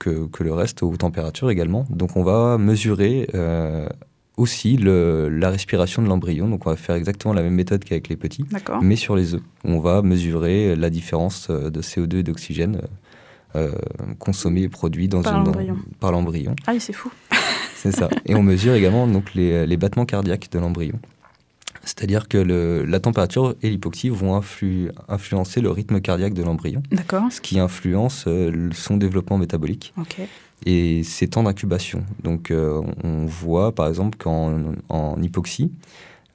que, 0.00 0.42
le 0.42 0.52
reste 0.52 0.82
aux 0.82 0.96
températures 0.96 1.50
également. 1.50 1.86
Donc 1.90 2.16
on 2.16 2.24
va 2.24 2.58
mesurer 2.58 3.28
euh, 3.34 3.88
aussi 4.36 4.76
le, 4.76 5.28
la 5.28 5.50
respiration 5.50 6.02
de 6.02 6.08
l'embryon. 6.08 6.48
Donc 6.48 6.66
on 6.66 6.70
va 6.70 6.76
faire 6.76 6.96
exactement 6.96 7.34
la 7.34 7.42
même 7.42 7.54
méthode 7.54 7.84
qu'avec 7.84 8.08
les 8.08 8.16
petits, 8.16 8.44
mais 8.82 8.96
sur 8.96 9.14
les 9.14 9.34
œufs. 9.34 9.42
On 9.64 9.78
va 9.78 10.02
mesurer 10.02 10.74
la 10.74 10.90
différence 10.90 11.48
euh, 11.50 11.70
de 11.70 11.80
CO2 11.82 12.16
et 12.16 12.22
d'oxygène 12.24 12.80
euh, 13.54 13.72
consommé 14.18 14.62
et 14.62 14.68
produit 14.68 15.08
dans 15.08 15.22
par 15.22 16.12
l'embryon. 16.12 16.56
Ah 16.66 16.72
oui, 16.72 16.80
c'est 16.80 16.92
fou. 16.92 17.10
c'est 17.76 17.92
ça. 17.92 18.08
Et 18.26 18.34
on 18.34 18.42
mesure 18.42 18.74
également 18.74 19.06
donc, 19.06 19.34
les, 19.34 19.66
les 19.66 19.76
battements 19.76 20.06
cardiaques 20.06 20.50
de 20.50 20.58
l'embryon. 20.58 20.98
C'est-à-dire 21.84 22.28
que 22.28 22.38
la 22.38 23.00
température 23.00 23.54
et 23.62 23.70
l'hypoxie 23.70 24.10
vont 24.10 24.40
influencer 25.08 25.60
le 25.60 25.70
rythme 25.70 26.00
cardiaque 26.00 26.34
de 26.34 26.42
l'embryon, 26.42 26.82
ce 27.30 27.40
qui 27.40 27.58
influence 27.58 28.24
euh, 28.26 28.70
son 28.72 28.96
développement 28.96 29.38
métabolique. 29.38 29.94
Et 30.66 31.02
ses 31.04 31.26
temps 31.28 31.42
d'incubation. 31.42 32.04
Donc 32.22 32.50
euh, 32.50 32.82
on 33.02 33.24
voit 33.24 33.74
par 33.74 33.88
exemple 33.88 34.18
qu'en 34.18 35.16
hypoxie, 35.22 35.72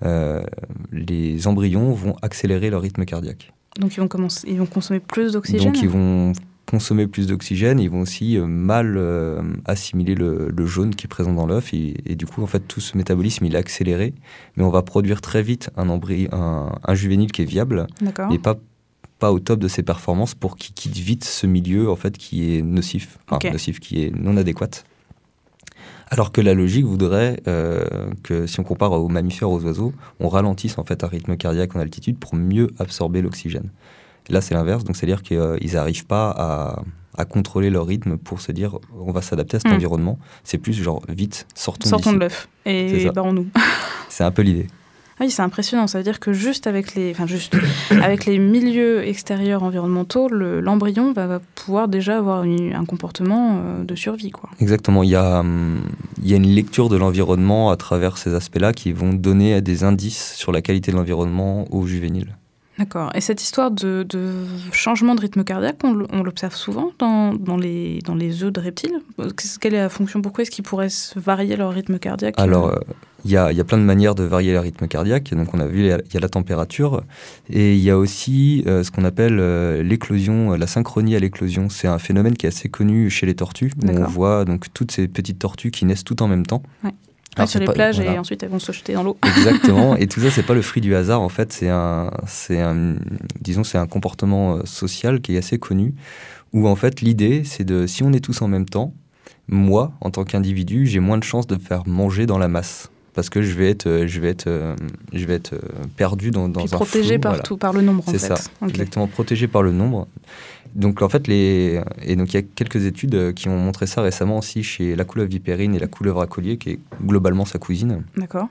euh, 0.04 0.44
les 0.92 1.48
embryons 1.48 1.94
vont 1.94 2.16
accélérer 2.24 2.72
leur 2.72 2.82
rythme 2.82 3.06
cardiaque. 3.06 3.54
Donc 3.80 3.96
ils 3.96 4.00
vont, 4.00 4.08
commencer, 4.08 4.48
ils 4.50 4.58
vont 4.58 4.66
consommer 4.66 5.00
plus 5.00 5.34
d'oxygène? 5.34 5.72
Donc 5.72 5.82
ils 5.82 5.90
vont 5.90 6.34
consommer 6.66 7.08
plus 7.08 7.28
d'oxygène, 7.28 7.80
ils 7.80 7.90
vont 7.90 8.02
aussi 8.02 8.38
euh, 8.38 8.46
mal 8.46 8.96
euh, 8.98 9.42
assimiler 9.66 10.16
le, 10.16 10.52
jaune 10.66 10.96
qui 10.96 11.06
est 11.06 11.08
présent 11.08 11.34
dans 11.34 11.46
l'œuf 11.46 11.74
et, 11.74 12.16
du 12.16 12.26
coup 12.26 12.42
en 12.42 12.48
fait 12.48 12.62
tout 12.62 12.82
ce 12.82 12.98
métabolisme 12.98 13.46
il 13.46 13.56
est 13.56 13.58
accéléré, 13.58 14.14
mais 14.56 14.64
on 14.64 14.70
va 14.70 14.82
produire 14.82 15.22
très 15.22 15.44
vite 15.44 15.70
un, 15.78 15.88
un, 16.32 16.96
juvénile 16.96 17.32
qui 17.32 17.44
est 17.44 17.46
viable 17.46 17.88
et 18.32 18.40
pas 18.40 18.56
pas 19.20 19.32
au 19.32 19.40
top 19.40 19.60
de 19.60 19.68
ses 19.68 19.82
performances 19.82 20.36
pour 20.36 20.58
qu'il 20.58 20.74
quitte 20.74 20.98
vite 20.98 21.24
ce 21.24 21.48
milieu 21.48 21.90
en 21.90 21.96
fait 21.96 22.18
qui 22.18 22.58
est 22.58 22.62
nocif, 22.62 23.18
nocif 23.52 23.80
qui 23.80 24.04
est 24.04 24.12
non 24.14 24.36
adéquat. 24.36 24.84
Alors 26.10 26.32
que 26.32 26.42
la 26.42 26.54
logique 26.54 26.86
voudrait 26.86 27.42
euh, 27.48 27.86
que 28.24 28.46
si 28.46 28.60
on 28.60 28.64
compare 28.64 28.92
aux 28.92 29.08
mammifères, 29.08 29.50
aux 29.50 29.64
oiseaux, 29.64 29.94
on 30.20 30.30
ralentisse 30.30 30.78
en 30.78 30.84
fait 30.84 31.04
un 31.04 31.08
rythme 31.08 31.36
cardiaque 31.36 31.76
en 31.76 31.80
altitude 31.80 32.18
pour 32.18 32.36
mieux 32.36 32.70
absorber 32.78 33.22
l'oxygène. 33.22 33.70
Là, 34.30 34.42
c'est 34.42 34.54
l'inverse, 34.54 34.84
donc 34.84 34.96
c'est-à-dire 34.96 35.22
qu'ils 35.22 35.74
n'arrivent 35.74 36.06
pas 36.06 36.84
à, 37.18 37.26
contrôler 37.26 37.70
leur 37.70 37.88
rythme 37.88 38.18
pour 38.18 38.42
se 38.42 38.52
dire 38.52 38.78
on 39.00 39.12
va 39.12 39.22
s'adapter 39.22 39.58
à 39.58 39.60
cet 39.62 39.72
hmm. 39.72 39.76
environnement. 39.76 40.20
C'est 40.44 40.58
plus 40.58 40.74
genre 40.74 41.02
vite, 41.08 41.48
sortons 41.56 41.90
Sortons 41.90 42.14
de 42.14 42.20
l'œuf 42.20 42.50
et 42.66 43.10
barrons-nous. 43.10 43.48
c'est 44.10 44.24
un 44.24 44.32
peu 44.32 44.42
l'idée. 44.42 44.68
Oui, 45.22 45.32
c'est 45.32 45.42
impressionnant. 45.42 45.88
Ça 45.88 45.98
veut 45.98 46.04
dire 46.04 46.20
que 46.20 46.34
juste 46.34 46.68
avec 46.68 46.94
les, 46.94 47.12
enfin 47.12 47.26
juste 47.26 47.56
avec 47.90 48.26
les 48.26 48.38
milieux 48.38 49.08
extérieurs 49.08 49.64
environnementaux, 49.64 50.28
l'embryon 50.28 51.14
va, 51.14 51.40
pouvoir 51.56 51.88
déjà 51.88 52.18
avoir 52.18 52.42
un 52.42 52.86
comportement 52.86 53.62
euh, 53.64 53.84
de 53.84 53.96
survie, 53.96 54.32
quoi. 54.32 54.50
Exactement. 54.60 55.04
Il 55.04 55.10
y 55.10 55.16
a, 55.16 55.40
hum, 55.40 55.82
il 56.22 56.30
y 56.30 56.34
a 56.34 56.38
une 56.38 56.48
lecture 56.48 56.90
de 56.90 56.98
l'environnement 56.98 57.70
à 57.70 57.78
travers 57.78 58.18
ces 58.18 58.34
aspects-là 58.34 58.74
qui 58.74 58.92
vont 58.92 59.14
donner 59.14 59.62
des 59.62 59.84
indices 59.84 60.34
sur 60.36 60.52
la 60.52 60.62
qualité 60.62 60.92
de 60.92 60.98
l'environnement 60.98 61.66
aux 61.74 61.86
juvéniles. 61.86 62.36
D'accord. 62.78 63.10
Et 63.16 63.22
cette 63.22 63.42
histoire 63.42 63.72
de, 63.72 64.06
changement 64.72 65.16
de 65.16 65.22
rythme 65.22 65.44
cardiaque, 65.44 65.78
on 65.84 66.24
l'observe 66.24 66.56
souvent 66.56 66.92
dans, 67.00 67.34
dans, 67.34 67.58
les, 67.58 68.00
dans 68.00 68.16
les 68.16 68.44
œufs 68.44 68.52
de 68.52 68.60
reptiles? 68.60 69.00
Quelle 69.62 69.74
est 69.74 69.82
la 69.82 69.90
fonction? 69.90 70.22
Pourquoi 70.22 70.42
est-ce 70.42 70.52
qu'ils 70.52 70.66
pourraient 70.66 70.90
varier 71.16 71.56
leur 71.56 71.72
rythme 71.72 72.00
cardiaque? 72.00 72.36
Alors, 72.38 72.68
euh, 72.68 72.80
il 73.24 73.32
y, 73.32 73.38
a, 73.38 73.52
y, 73.52 73.62
a, 73.62 73.64
plein 73.64 73.78
de 73.78 73.84
manières 73.84 74.14
de 74.14 74.24
varier 74.24 74.52
leur 74.52 74.64
rythme 74.64 74.88
cardiaque. 74.88 75.34
Donc, 75.34 75.54
on 75.54 75.60
a 75.60 75.68
vu, 75.68 75.86
il 75.86 76.14
y 76.14 76.18
a 76.18 76.20
la 76.20 76.30
température. 76.30 77.04
Et 77.50 77.76
il 77.76 77.82
y 77.82 77.90
a 77.90 77.98
aussi 77.98 78.64
euh, 78.68 78.84
ce 78.84 78.92
qu'on 78.92 79.06
appelle 79.06 79.40
euh, 79.40 79.82
l'éclosion, 79.82 80.52
la 80.52 80.68
synchronie 80.68 81.16
à 81.16 81.20
l'éclosion. 81.20 81.70
C'est 81.70 81.88
un 81.88 82.00
phénomène 82.00 82.36
qui 82.36 82.46
est 82.46 82.50
assez 82.50 82.68
connu 82.68 83.10
chez 83.10 83.26
les 83.26 83.36
tortues. 83.36 83.72
on 83.88 84.04
voit 84.04 84.44
donc 84.44 84.66
toutes 84.74 84.92
ces 84.92 85.08
petites 85.08 85.40
tortues 85.40 85.72
qui 85.72 85.86
naissent 85.86 86.04
toutes 86.04 86.22
en 86.22 86.28
même 86.28 86.46
temps. 86.46 86.62
Alors, 87.36 87.50
sur 87.50 87.60
les 87.60 87.68
plages 87.68 88.00
et 88.00 88.18
ensuite 88.18 88.44
elles 88.44 88.50
vont 88.50 88.60
se 88.60 88.72
jeter 88.72 88.94
dans 88.94 89.04
l'eau. 89.04 89.18
Exactement. 89.26 89.96
et 89.96 90.08
tout 90.08 90.22
ça, 90.22 90.32
c'est 90.32 90.44
pas 90.44 90.54
le 90.54 90.62
fruit 90.62 90.82
du 90.82 90.96
hasard. 90.96 91.22
En 91.22 91.30
fait, 91.30 91.52
c'est 91.52 91.70
un, 91.70 92.12
c'est 92.28 92.62
un, 92.62 92.96
disons, 93.42 93.64
c'est 93.64 93.78
un 93.78 93.88
comportement 93.88 94.66
social 94.66 95.22
qui 95.22 95.36
est 95.36 95.38
assez 95.38 95.58
connu. 95.58 95.94
Où 96.54 96.68
en 96.68 96.76
fait, 96.76 97.02
l'idée, 97.02 97.44
c'est 97.44 97.66
de, 97.66 97.88
si 97.88 98.04
on 98.04 98.14
est 98.14 98.22
tous 98.22 98.42
en 98.42 98.48
même 98.48 98.66
temps, 98.66 98.94
moi, 99.48 99.92
en 100.02 100.10
tant 100.10 100.24
qu'individu, 100.24 100.88
j'ai 100.88 101.00
moins 101.00 101.18
de 101.18 101.24
chances 101.24 101.48
de 101.48 101.56
me 101.56 101.60
faire 101.60 101.84
manger 101.86 102.26
dans 102.26 102.38
la 102.38 102.48
masse 102.48 102.90
parce 103.16 103.30
que 103.30 103.42
je 103.42 103.54
vais 103.54 103.70
être, 103.70 103.88
euh, 103.88 104.08
je 104.08 104.20
vais 104.20 104.30
être, 104.30 104.48
euh, 104.48 104.76
je 105.14 105.26
vais 105.26 105.36
être 105.36 105.54
euh, 105.54 105.60
perdu 105.96 106.32
dans, 106.32 106.50
dans 106.50 106.62
un 106.62 106.78
protégé 106.78 107.18
par 107.18 107.42
tout, 107.42 107.58
par 107.58 107.72
le 107.72 107.82
nombre. 107.82 108.04
C'est 108.08 108.20
ça, 108.20 108.36
exactement 108.68 109.08
protégé 109.08 109.48
par 109.48 109.64
le 109.64 109.72
nombre. 109.72 110.08
Donc 110.76 111.02
en 111.02 111.10
fait, 111.10 111.28
les 111.28 111.82
et 112.02 112.16
donc 112.16 112.34
il 112.34 112.36
y 112.36 112.40
a 112.40 112.44
quelques 112.44 112.86
études 112.86 113.34
qui 113.34 113.48
ont 113.48 113.58
montré 113.58 113.88
ça 113.88 114.02
récemment 114.02 114.38
aussi 114.38 114.62
chez 114.62 114.96
la 114.96 115.06
couleuvre 115.06 115.30
vipérine 115.30 115.74
et 115.74 115.80
la 115.80 115.88
couleuvre 115.88 116.22
à 116.22 116.28
collier, 116.28 116.58
qui 116.58 116.72
est 116.72 116.80
globalement 117.04 117.46
sa 117.46 117.60
cousine. 117.60 118.04
D'accord. 118.18 118.50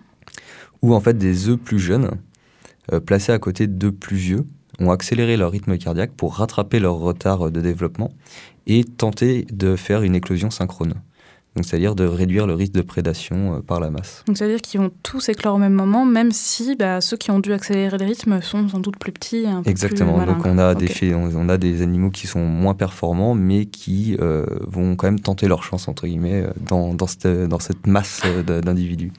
Où 0.82 0.94
en 0.94 1.00
fait 1.00 1.16
des 1.16 1.48
œufs 1.48 1.58
plus 1.58 1.78
jeunes, 1.78 2.10
placés 3.06 3.32
à 3.32 3.38
côté 3.38 3.66
d'œufs 3.66 3.94
plus 3.94 4.16
vieux, 4.16 4.46
ont 4.80 4.90
accéléré 4.90 5.36
leur 5.36 5.50
rythme 5.50 5.76
cardiaque 5.78 6.12
pour 6.16 6.36
rattraper 6.36 6.80
leur 6.80 6.94
retard 6.94 7.50
de 7.50 7.60
développement 7.60 8.10
et 8.66 8.84
tenter 8.84 9.46
de 9.52 9.76
faire 9.76 10.02
une 10.02 10.14
éclosion 10.14 10.50
synchrone. 10.50 10.94
Donc, 11.56 11.64
c'est-à-dire 11.64 11.94
de 11.94 12.04
réduire 12.04 12.46
le 12.46 12.54
risque 12.54 12.72
de 12.72 12.82
prédation 12.82 13.56
euh, 13.56 13.60
par 13.60 13.78
la 13.78 13.90
masse. 13.90 14.24
Donc, 14.26 14.36
c'est-à-dire 14.36 14.60
qu'ils 14.60 14.80
vont 14.80 14.90
tous 15.04 15.28
éclore 15.28 15.54
au 15.54 15.58
même 15.58 15.72
moment, 15.72 16.04
même 16.04 16.32
si 16.32 16.74
bah, 16.74 17.00
ceux 17.00 17.16
qui 17.16 17.30
ont 17.30 17.38
dû 17.38 17.52
accélérer 17.52 17.96
le 17.96 18.04
rythme 18.04 18.42
sont 18.42 18.68
sans 18.68 18.80
doute 18.80 18.98
plus 18.98 19.12
petits. 19.12 19.46
Un 19.46 19.62
Exactement. 19.62 20.18
Plus 20.18 20.26
Donc, 20.26 20.44
on 20.44 20.58
a, 20.58 20.74
des 20.74 21.14
on 21.14 21.48
a 21.48 21.56
des 21.56 21.82
animaux 21.82 22.10
qui 22.10 22.26
sont 22.26 22.44
moins 22.44 22.74
performants, 22.74 23.34
mais 23.34 23.66
qui 23.66 24.16
euh, 24.20 24.44
vont 24.62 24.96
quand 24.96 25.06
même 25.06 25.20
tenter 25.20 25.46
leur 25.46 25.62
chance, 25.62 25.86
entre 25.86 26.06
guillemets, 26.06 26.42
euh, 26.42 26.50
dans, 26.60 26.92
dans, 26.92 27.06
cette, 27.06 27.26
dans 27.26 27.60
cette 27.60 27.86
masse 27.86 28.22
d'individus. 28.46 29.12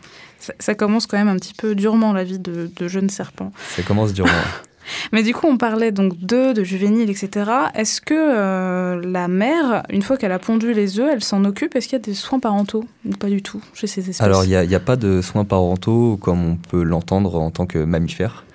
Ça, 0.59 0.75
commence 0.75 1.07
quand 1.07 1.17
même 1.17 1.29
un 1.29 1.37
petit 1.37 1.53
peu 1.53 1.73
durement 1.73 2.11
la 2.11 2.23
vie 2.23 2.37
de, 2.37 2.69
de 2.75 2.87
jeunes 2.87 3.09
serpents. 3.09 3.51
Ça 3.75 3.81
commence 3.81 4.13
durement. 4.13 4.31
Mais 5.11 5.23
du 5.23 5.33
coup, 5.33 5.47
on 5.47 5.57
parlait 5.57 5.91
donc 5.91 6.17
d'œufs, 6.17 6.53
de 6.53 6.63
juvéniles, 6.63 7.09
etc. 7.09 7.51
Est-ce 7.73 8.01
que 8.01 8.13
euh, 8.13 9.01
la 9.03 9.27
mère, 9.27 9.83
une 9.89 10.01
fois 10.01 10.17
qu'elle 10.17 10.31
a 10.31 10.39
pondu 10.39 10.73
les 10.73 10.99
œufs, 10.99 11.09
elle 11.11 11.23
s'en 11.23 11.43
occupe? 11.45 11.75
Est-ce 11.75 11.87
qu'il 11.87 11.97
y 11.97 12.01
a 12.01 12.05
des 12.05 12.13
soins 12.13 12.39
parentaux 12.39 12.85
Ou 13.05 13.11
pas 13.11 13.27
du 13.27 13.41
tout 13.41 13.61
chez 13.73 13.87
ces 13.87 14.01
espèces? 14.01 14.21
Alors, 14.21 14.43
il 14.45 14.49
n'y 14.49 14.75
a, 14.75 14.79
pas 14.79 14.95
de 14.95 15.21
soins 15.21 15.45
parentaux 15.45 16.17
comme 16.17 16.45
on 16.45 16.55
peut 16.55 16.83
l'entendre 16.83 17.35
en 17.35 17.51
tant 17.51 17.65
que 17.65 17.79
mammifère 17.79 18.45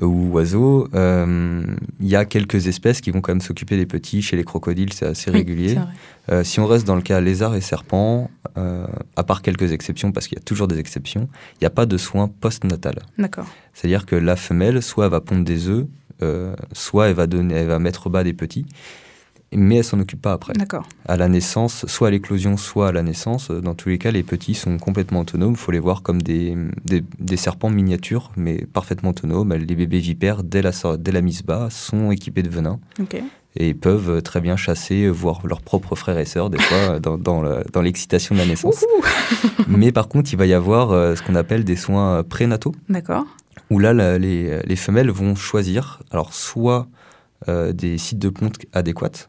ou 0.00 0.30
oiseaux. 0.32 0.88
Euh, 0.94 1.62
il 2.00 2.08
y 2.08 2.16
a 2.16 2.24
quelques 2.24 2.66
espèces 2.66 3.00
qui 3.00 3.10
vont 3.10 3.20
quand 3.20 3.32
même 3.32 3.40
s'occuper 3.40 3.76
des 3.76 3.86
petits. 3.86 4.22
Chez 4.22 4.36
les 4.36 4.44
crocodiles, 4.44 4.92
c'est 4.92 5.06
assez 5.06 5.30
régulier. 5.30 5.78
Euh, 6.30 6.44
si 6.44 6.60
on 6.60 6.66
reste 6.66 6.86
dans 6.86 6.96
le 6.96 7.02
cas 7.02 7.20
lézard 7.20 7.54
et 7.54 7.60
serpent, 7.60 8.30
à 9.16 9.22
part 9.24 9.42
quelques 9.42 9.72
exceptions, 9.72 10.10
parce 10.12 10.26
qu'il 10.26 10.36
y 10.36 10.40
a 10.40 10.44
toujours 10.44 10.68
des 10.68 10.78
exceptions, 10.78 11.28
il 11.54 11.58
n'y 11.62 11.66
a 11.66 11.70
pas 11.70 11.86
de 11.86 11.96
soins 11.96 12.28
post-natal. 12.28 12.98
D'accord. 13.18 13.46
C'est-à-dire 13.72 14.06
que 14.06 14.16
la 14.16 14.34
femelle, 14.34 14.82
soit 14.82 15.04
elle 15.04 15.12
va 15.12 15.20
pondre 15.20 15.44
des 15.44 15.68
œufs, 15.68 15.86
euh, 16.20 16.56
soit 16.72 17.08
elle 17.08 17.14
va, 17.14 17.28
donner, 17.28 17.54
elle 17.54 17.68
va 17.68 17.78
mettre 17.78 18.10
bas 18.10 18.24
des 18.24 18.32
petits, 18.32 18.66
mais 19.52 19.76
elle 19.76 19.84
s'en 19.84 19.98
occupe 20.00 20.20
pas 20.20 20.32
après. 20.32 20.52
D'accord. 20.52 20.86
À 21.06 21.16
la 21.16 21.28
naissance, 21.28 21.86
soit 21.86 22.08
à 22.08 22.10
l'éclosion, 22.10 22.56
soit 22.56 22.88
à 22.88 22.92
la 22.92 23.02
naissance, 23.02 23.50
dans 23.50 23.74
tous 23.74 23.88
les 23.88 23.98
cas, 23.98 24.10
les 24.10 24.22
petits 24.22 24.54
sont 24.54 24.78
complètement 24.78 25.20
autonomes. 25.20 25.52
Il 25.52 25.56
faut 25.56 25.72
les 25.72 25.78
voir 25.78 26.02
comme 26.02 26.20
des, 26.20 26.56
des, 26.84 27.36
serpents 27.36 27.70
miniatures, 27.70 28.30
mais 28.36 28.66
parfaitement 28.66 29.10
autonomes. 29.10 29.54
Les 29.54 29.74
bébés 29.74 30.00
vipères, 30.00 30.42
dès 30.42 30.62
la, 30.62 30.72
dès 30.98 31.12
la 31.12 31.20
mise 31.22 31.42
bas, 31.42 31.68
sont 31.70 32.10
équipés 32.10 32.42
de 32.42 32.50
venin. 32.50 32.78
Et 33.56 33.74
peuvent 33.74 34.22
très 34.22 34.40
bien 34.40 34.56
chasser, 34.56 35.08
voir 35.08 35.44
leurs 35.44 35.62
propres 35.62 35.96
frères 35.96 36.18
et 36.18 36.26
sœurs, 36.26 36.50
des 36.50 36.60
fois, 36.60 37.00
dans, 37.00 37.16
dans 37.16 37.82
l'excitation 37.82 38.34
de 38.34 38.40
la 38.40 38.46
naissance. 38.46 38.84
mais 39.68 39.90
par 39.90 40.08
contre, 40.08 40.32
il 40.32 40.36
va 40.36 40.46
y 40.46 40.52
avoir 40.52 40.92
euh, 40.92 41.16
ce 41.16 41.22
qu'on 41.22 41.34
appelle 41.34 41.64
des 41.64 41.74
soins 41.74 42.22
prénataux. 42.22 42.74
D'accord 42.88 43.24
où 43.70 43.78
là, 43.78 44.18
les, 44.18 44.76
femelles 44.76 45.10
vont 45.10 45.34
choisir, 45.34 46.00
alors 46.10 46.32
soit 46.32 46.88
euh, 47.48 47.72
des 47.72 47.98
sites 47.98 48.18
de 48.18 48.28
ponte 48.28 48.56
adéquats 48.72 49.28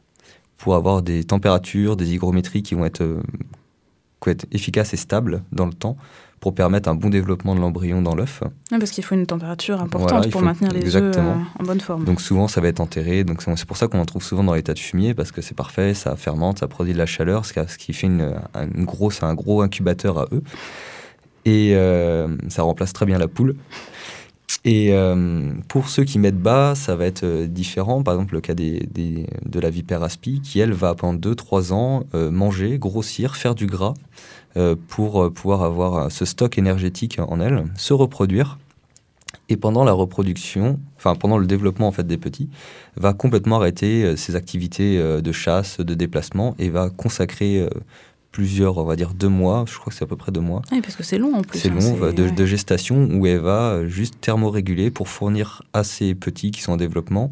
pour 0.59 0.75
avoir 0.75 1.01
des 1.01 1.23
températures, 1.23 1.95
des 1.95 2.13
hygrométries 2.13 2.61
qui 2.61 2.75
vont 2.75 2.85
être, 2.85 3.01
euh, 3.01 3.21
être 4.27 4.45
efficaces 4.51 4.93
et 4.93 4.97
stables 4.97 5.41
dans 5.51 5.65
le 5.65 5.73
temps 5.73 5.97
pour 6.41 6.53
permettre 6.53 6.87
un 6.87 6.95
bon 6.95 7.09
développement 7.09 7.55
de 7.55 7.59
l'embryon 7.59 8.01
dans 8.01 8.15
l'œuf. 8.15 8.43
parce 8.69 8.91
qu'il 8.91 9.03
faut 9.03 9.15
une 9.15 9.25
température 9.25 9.81
importante 9.81 10.29
pour 10.29 10.41
maintenir 10.41 10.71
les 10.71 10.95
œufs 10.95 11.17
euh, 11.17 11.33
en 11.59 11.63
bonne 11.63 11.81
forme. 11.81 12.05
Donc 12.05 12.21
souvent 12.21 12.47
ça 12.47 12.61
va 12.61 12.67
être 12.67 12.79
enterré, 12.79 13.23
donc 13.23 13.41
c'est 13.41 13.65
pour 13.65 13.75
ça 13.75 13.87
qu'on 13.87 13.99
en 13.99 14.05
trouve 14.05 14.23
souvent 14.23 14.43
dans 14.43 14.53
l'état 14.53 14.73
de 14.73 14.79
fumier 14.79 15.13
parce 15.13 15.31
que 15.31 15.41
c'est 15.41 15.55
parfait, 15.55 15.93
ça 15.93 16.15
fermente, 16.15 16.59
ça 16.59 16.67
produit 16.67 16.93
de 16.93 16.97
la 16.97 17.05
chaleur, 17.05 17.45
ce 17.45 17.77
qui 17.77 17.91
fait 17.91 18.07
une, 18.07 18.35
grosse, 18.85 19.23
un 19.23 19.33
gros 19.33 19.61
incubateur 19.61 20.17
à 20.17 20.27
œufs. 20.31 20.43
Et 21.45 21.73
ça 22.47 22.63
remplace 22.63 22.93
très 22.93 23.05
bien 23.05 23.17
la 23.17 23.27
poule. 23.27 23.55
Et 24.65 24.89
euh, 24.91 25.51
pour 25.67 25.89
ceux 25.89 26.03
qui 26.03 26.19
mettent 26.19 26.39
bas, 26.41 26.75
ça 26.75 26.95
va 26.95 27.05
être 27.05 27.23
euh, 27.23 27.47
différent. 27.47 28.03
Par 28.03 28.15
exemple, 28.15 28.33
le 28.33 28.41
cas 28.41 28.53
de 28.53 29.59
la 29.59 29.69
vipère 29.69 30.03
aspi, 30.03 30.41
qui 30.41 30.59
elle 30.59 30.73
va 30.73 30.95
pendant 30.95 31.17
2-3 31.17 31.73
ans 31.73 32.03
euh, 32.13 32.29
manger, 32.29 32.77
grossir, 32.77 33.35
faire 33.35 33.55
du 33.55 33.65
gras 33.65 33.93
pour 34.87 35.31
pouvoir 35.31 35.63
avoir 35.63 36.11
ce 36.11 36.25
stock 36.25 36.57
énergétique 36.57 37.17
en 37.19 37.39
elle, 37.39 37.65
se 37.77 37.93
reproduire. 37.93 38.57
Et 39.47 39.55
pendant 39.55 39.85
la 39.85 39.93
reproduction, 39.93 40.79
enfin 40.97 41.15
pendant 41.15 41.37
le 41.37 41.45
développement 41.45 41.87
en 41.87 41.91
fait 41.93 42.05
des 42.05 42.17
petits, 42.17 42.49
va 42.97 43.13
complètement 43.13 43.57
arrêter 43.57 44.17
ses 44.17 44.35
activités 44.35 44.97
de 44.97 45.31
chasse, 45.31 45.79
de 45.79 45.93
déplacement 45.93 46.55
et 46.59 46.69
va 46.69 46.89
consacrer 46.89 47.69
plusieurs, 48.31 48.77
on 48.77 48.83
va 48.83 48.95
dire 48.95 49.13
deux 49.13 49.29
mois, 49.29 49.65
je 49.67 49.77
crois 49.77 49.91
que 49.91 49.97
c'est 49.97 50.03
à 50.03 50.07
peu 50.07 50.15
près 50.15 50.31
deux 50.31 50.41
mois. 50.41 50.61
Oui, 50.71 50.81
parce 50.81 50.95
que 50.95 51.03
c'est 51.03 51.17
long 51.17 51.35
en 51.35 51.41
plus. 51.41 51.59
C'est 51.59 51.69
hein, 51.69 51.79
long, 51.79 52.11
de, 52.11 52.45
gestation, 52.45 53.09
où 53.11 53.25
elle 53.25 53.39
va 53.39 53.87
juste 53.87 54.21
thermoréguler 54.21 54.91
pour 54.91 55.09
fournir 55.09 55.63
à 55.73 55.83
ces 55.83 56.15
petits 56.15 56.51
qui 56.51 56.61
sont 56.61 56.73
en 56.73 56.77
développement 56.77 57.31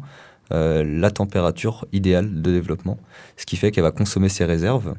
euh, 0.52 0.82
la 0.84 1.10
température 1.10 1.86
idéale 1.92 2.40
de 2.40 2.50
développement. 2.50 2.98
Ce 3.36 3.46
qui 3.46 3.56
fait 3.56 3.70
qu'elle 3.70 3.84
va 3.84 3.90
consommer 3.90 4.28
ses 4.28 4.44
réserves. 4.44 4.94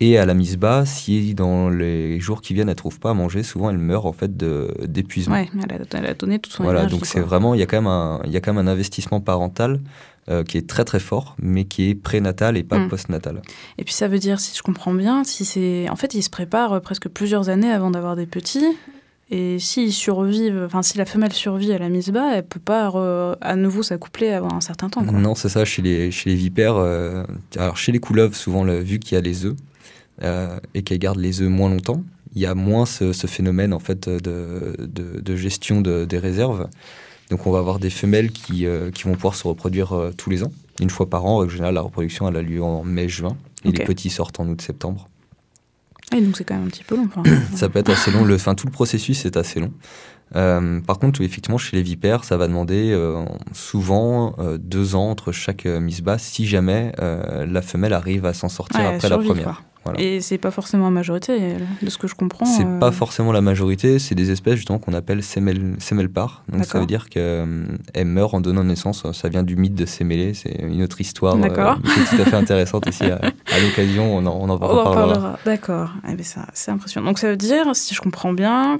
Et 0.00 0.18
à 0.18 0.26
la 0.26 0.34
mise 0.34 0.56
bas, 0.56 0.84
si 0.84 1.34
dans 1.34 1.70
les 1.70 2.18
jours 2.20 2.42
qui 2.42 2.52
viennent, 2.52 2.68
elle 2.68 2.72
ne 2.72 2.76
trouve 2.76 2.98
pas 2.98 3.10
à 3.10 3.14
manger, 3.14 3.42
souvent 3.42 3.70
elle 3.70 3.78
meurt 3.78 4.04
en 4.06 4.12
fait 4.12 4.36
d'épuisement. 4.36 5.36
Oui, 5.36 5.48
elle, 5.92 6.06
a 6.06 6.14
donné 6.14 6.38
toute 6.40 6.52
son 6.52 6.64
voilà, 6.64 6.86
donc 6.86 7.06
c'est 7.06 7.20
vraiment, 7.20 7.54
il 7.54 7.60
y, 7.60 7.62
a 7.62 7.66
quand 7.66 7.76
même 7.76 7.86
un, 7.86 8.20
il 8.24 8.32
y 8.32 8.36
a 8.36 8.40
quand 8.40 8.52
même 8.52 8.66
un 8.66 8.70
investissement 8.70 9.20
parental 9.20 9.80
euh, 10.30 10.42
qui 10.42 10.56
est 10.56 10.66
très 10.66 10.86
très 10.86 11.00
fort, 11.00 11.36
mais 11.38 11.66
qui 11.66 11.90
est 11.90 11.94
prénatal 11.94 12.56
et 12.56 12.62
pas 12.62 12.78
mm. 12.78 12.88
postnatal. 12.88 13.42
Et 13.76 13.84
puis 13.84 13.92
ça 13.92 14.08
veut 14.08 14.18
dire, 14.18 14.40
si 14.40 14.56
je 14.56 14.62
comprends 14.62 14.94
bien, 14.94 15.22
si 15.22 15.44
c'est, 15.44 15.86
en 15.90 15.96
fait, 15.96 16.14
ils 16.14 16.22
se 16.22 16.30
préparent 16.30 16.72
euh, 16.72 16.80
presque 16.80 17.10
plusieurs 17.10 17.50
années 17.50 17.70
avant 17.70 17.90
d'avoir 17.90 18.16
des 18.16 18.24
petits. 18.24 18.64
Et 19.30 19.58
s'ils 19.58 19.92
survivent, 19.92 20.62
enfin 20.64 20.82
si 20.82 20.96
la 20.96 21.04
femelle 21.04 21.34
survit 21.34 21.72
à 21.74 21.78
la 21.78 21.90
mise 21.90 22.08
bas, 22.08 22.36
elle 22.36 22.46
peut 22.46 22.58
pas 22.58 22.90
à 23.42 23.56
nouveau 23.56 23.82
s'accoupler 23.82 24.28
avant 24.30 24.52
un 24.54 24.62
certain 24.62 24.88
temps. 24.88 25.02
Non, 25.02 25.34
c'est 25.34 25.50
ça. 25.50 25.66
Chez 25.66 25.82
les, 25.82 26.10
chez 26.10 26.30
les 26.30 26.36
vipères, 26.36 26.76
euh, 26.76 27.24
alors 27.56 27.76
chez 27.76 27.92
les 27.92 28.00
couleuvres, 28.00 28.34
souvent, 28.34 28.64
vu 28.64 28.98
qu'il 28.98 29.16
y 29.16 29.18
a 29.18 29.22
les 29.22 29.44
œufs 29.44 29.56
et 30.74 30.82
qu'elles 30.82 30.98
gardent 30.98 31.20
les 31.20 31.42
œufs 31.42 31.50
moins 31.50 31.68
longtemps, 31.68 32.02
il 32.34 32.40
y 32.40 32.46
a 32.46 32.54
moins 32.54 32.86
ce, 32.86 33.12
phénomène 33.26 33.74
en 33.74 33.78
fait 33.78 34.08
de, 34.08 34.74
de, 34.78 35.20
de 35.20 35.36
gestion 35.36 35.82
des 35.82 36.18
réserves. 36.18 36.68
Donc 37.30 37.46
on 37.46 37.50
va 37.50 37.58
avoir 37.58 37.78
des 37.78 37.90
femelles 37.90 38.30
qui, 38.30 38.66
euh, 38.66 38.90
qui 38.90 39.04
vont 39.04 39.14
pouvoir 39.14 39.34
se 39.34 39.46
reproduire 39.46 39.92
euh, 39.92 40.12
tous 40.16 40.30
les 40.30 40.42
ans, 40.42 40.52
une 40.80 40.90
fois 40.90 41.08
par 41.08 41.24
an. 41.24 41.42
En 41.42 41.48
général, 41.48 41.74
la 41.74 41.80
reproduction 41.80 42.28
elle 42.28 42.36
a 42.36 42.42
lieu 42.42 42.62
en 42.62 42.84
mai-juin 42.84 43.36
et 43.64 43.72
les 43.72 43.84
petits 43.84 44.10
sortent 44.10 44.40
en 44.40 44.48
août-septembre. 44.48 45.08
Et 46.14 46.20
donc 46.20 46.36
c'est 46.36 46.44
quand 46.44 46.54
même 46.54 46.64
un 46.64 46.68
petit 46.68 46.84
peu 46.84 46.96
long. 46.96 47.08
ça 47.54 47.68
peut 47.68 47.78
être 47.78 47.90
assez 47.90 48.10
long. 48.10 48.24
Le, 48.24 48.36
fin, 48.36 48.54
tout 48.54 48.66
le 48.66 48.72
processus 48.72 49.24
est 49.24 49.36
assez 49.36 49.58
long. 49.58 49.72
Euh, 50.36 50.80
par 50.80 50.98
contre, 50.98 51.22
effectivement, 51.22 51.58
chez 51.58 51.76
les 51.76 51.82
vipères, 51.82 52.24
ça 52.24 52.36
va 52.36 52.46
demander 52.46 52.96
souvent 53.52 54.34
deux 54.58 54.94
ans 54.94 55.10
entre 55.10 55.32
chaque 55.32 55.64
mise 55.64 56.02
basse 56.02 56.22
si 56.22 56.46
jamais 56.46 56.92
la 56.98 57.62
femelle 57.62 57.94
arrive 57.94 58.26
à 58.26 58.34
s'en 58.34 58.48
sortir 58.48 58.80
après 58.80 59.08
la 59.08 59.18
première. 59.18 59.62
Et 59.96 60.20
c'est 60.20 60.38
pas 60.38 60.50
forcément 60.50 60.84
la 60.84 60.90
majorité, 60.90 61.56
de 61.82 61.90
ce 61.90 61.98
que 61.98 62.06
je 62.06 62.14
comprends. 62.14 62.46
C'est 62.46 62.64
euh. 62.64 62.78
pas 62.78 62.92
forcément 62.92 63.32
la 63.32 63.40
majorité, 63.40 63.98
c'est 63.98 64.14
des 64.14 64.30
espèces 64.30 64.56
justement 64.56 64.78
qu'on 64.78 64.94
appelle 64.94 65.22
sémélpar. 65.22 66.44
Donc 66.48 66.64
ça 66.64 66.80
veut 66.80 66.86
dire 66.86 67.08
qu'elles 67.08 67.22
euh, 67.22 68.04
meurent 68.04 68.34
en 68.34 68.40
donnant 68.40 68.64
naissance. 68.64 69.10
Ça 69.12 69.28
vient 69.28 69.42
du 69.42 69.56
mythe 69.56 69.74
de 69.74 69.86
sémélé, 69.86 70.34
c'est 70.34 70.56
une 70.60 70.82
autre 70.82 71.00
histoire 71.00 71.36
euh, 71.36 71.40
qui 71.40 72.00
est 72.00 72.16
tout 72.16 72.22
à 72.22 72.24
fait 72.24 72.36
intéressante 72.36 72.86
ici. 72.86 73.04
À, 73.04 73.20
l'occasion, 73.60 74.16
on 74.16 74.26
en, 74.26 74.36
on 74.40 74.48
en 74.48 74.56
reparlera. 74.56 75.38
D'accord, 75.44 75.90
eh 76.08 76.14
ben 76.14 76.24
c'est 76.52 76.70
impressionnant. 76.70 77.06
Donc 77.06 77.18
ça 77.18 77.28
veut 77.28 77.36
dire, 77.36 77.74
si 77.74 77.94
je 77.94 78.00
comprends 78.00 78.32
bien, 78.32 78.78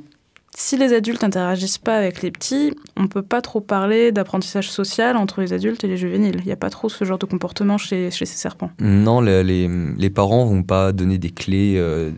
si 0.56 0.76
les 0.76 0.92
adultes 0.92 1.22
n'interagissent 1.22 1.78
pas 1.78 1.96
avec 1.96 2.22
les 2.22 2.30
petits, 2.30 2.74
on 2.96 3.02
ne 3.02 3.08
peut 3.08 3.22
pas 3.22 3.42
trop 3.42 3.60
parler 3.60 4.12
d'apprentissage 4.12 4.70
social 4.70 5.16
entre 5.16 5.40
les 5.40 5.52
adultes 5.52 5.82
et 5.82 5.88
les 5.88 5.96
juvéniles. 5.96 6.36
Il 6.40 6.46
n'y 6.46 6.52
a 6.52 6.56
pas 6.56 6.70
trop 6.70 6.88
ce 6.88 7.04
genre 7.04 7.18
de 7.18 7.26
comportement 7.26 7.76
chez, 7.76 8.10
ces 8.10 8.24
serpents. 8.24 8.70
Non, 8.78 9.20
les, 9.20 10.10
parents 10.10 10.44
vont 10.44 10.62
pas 10.62 10.92
donner 10.92 11.18
des 11.18 11.30
clés 11.30 11.74
euh, 11.76 12.12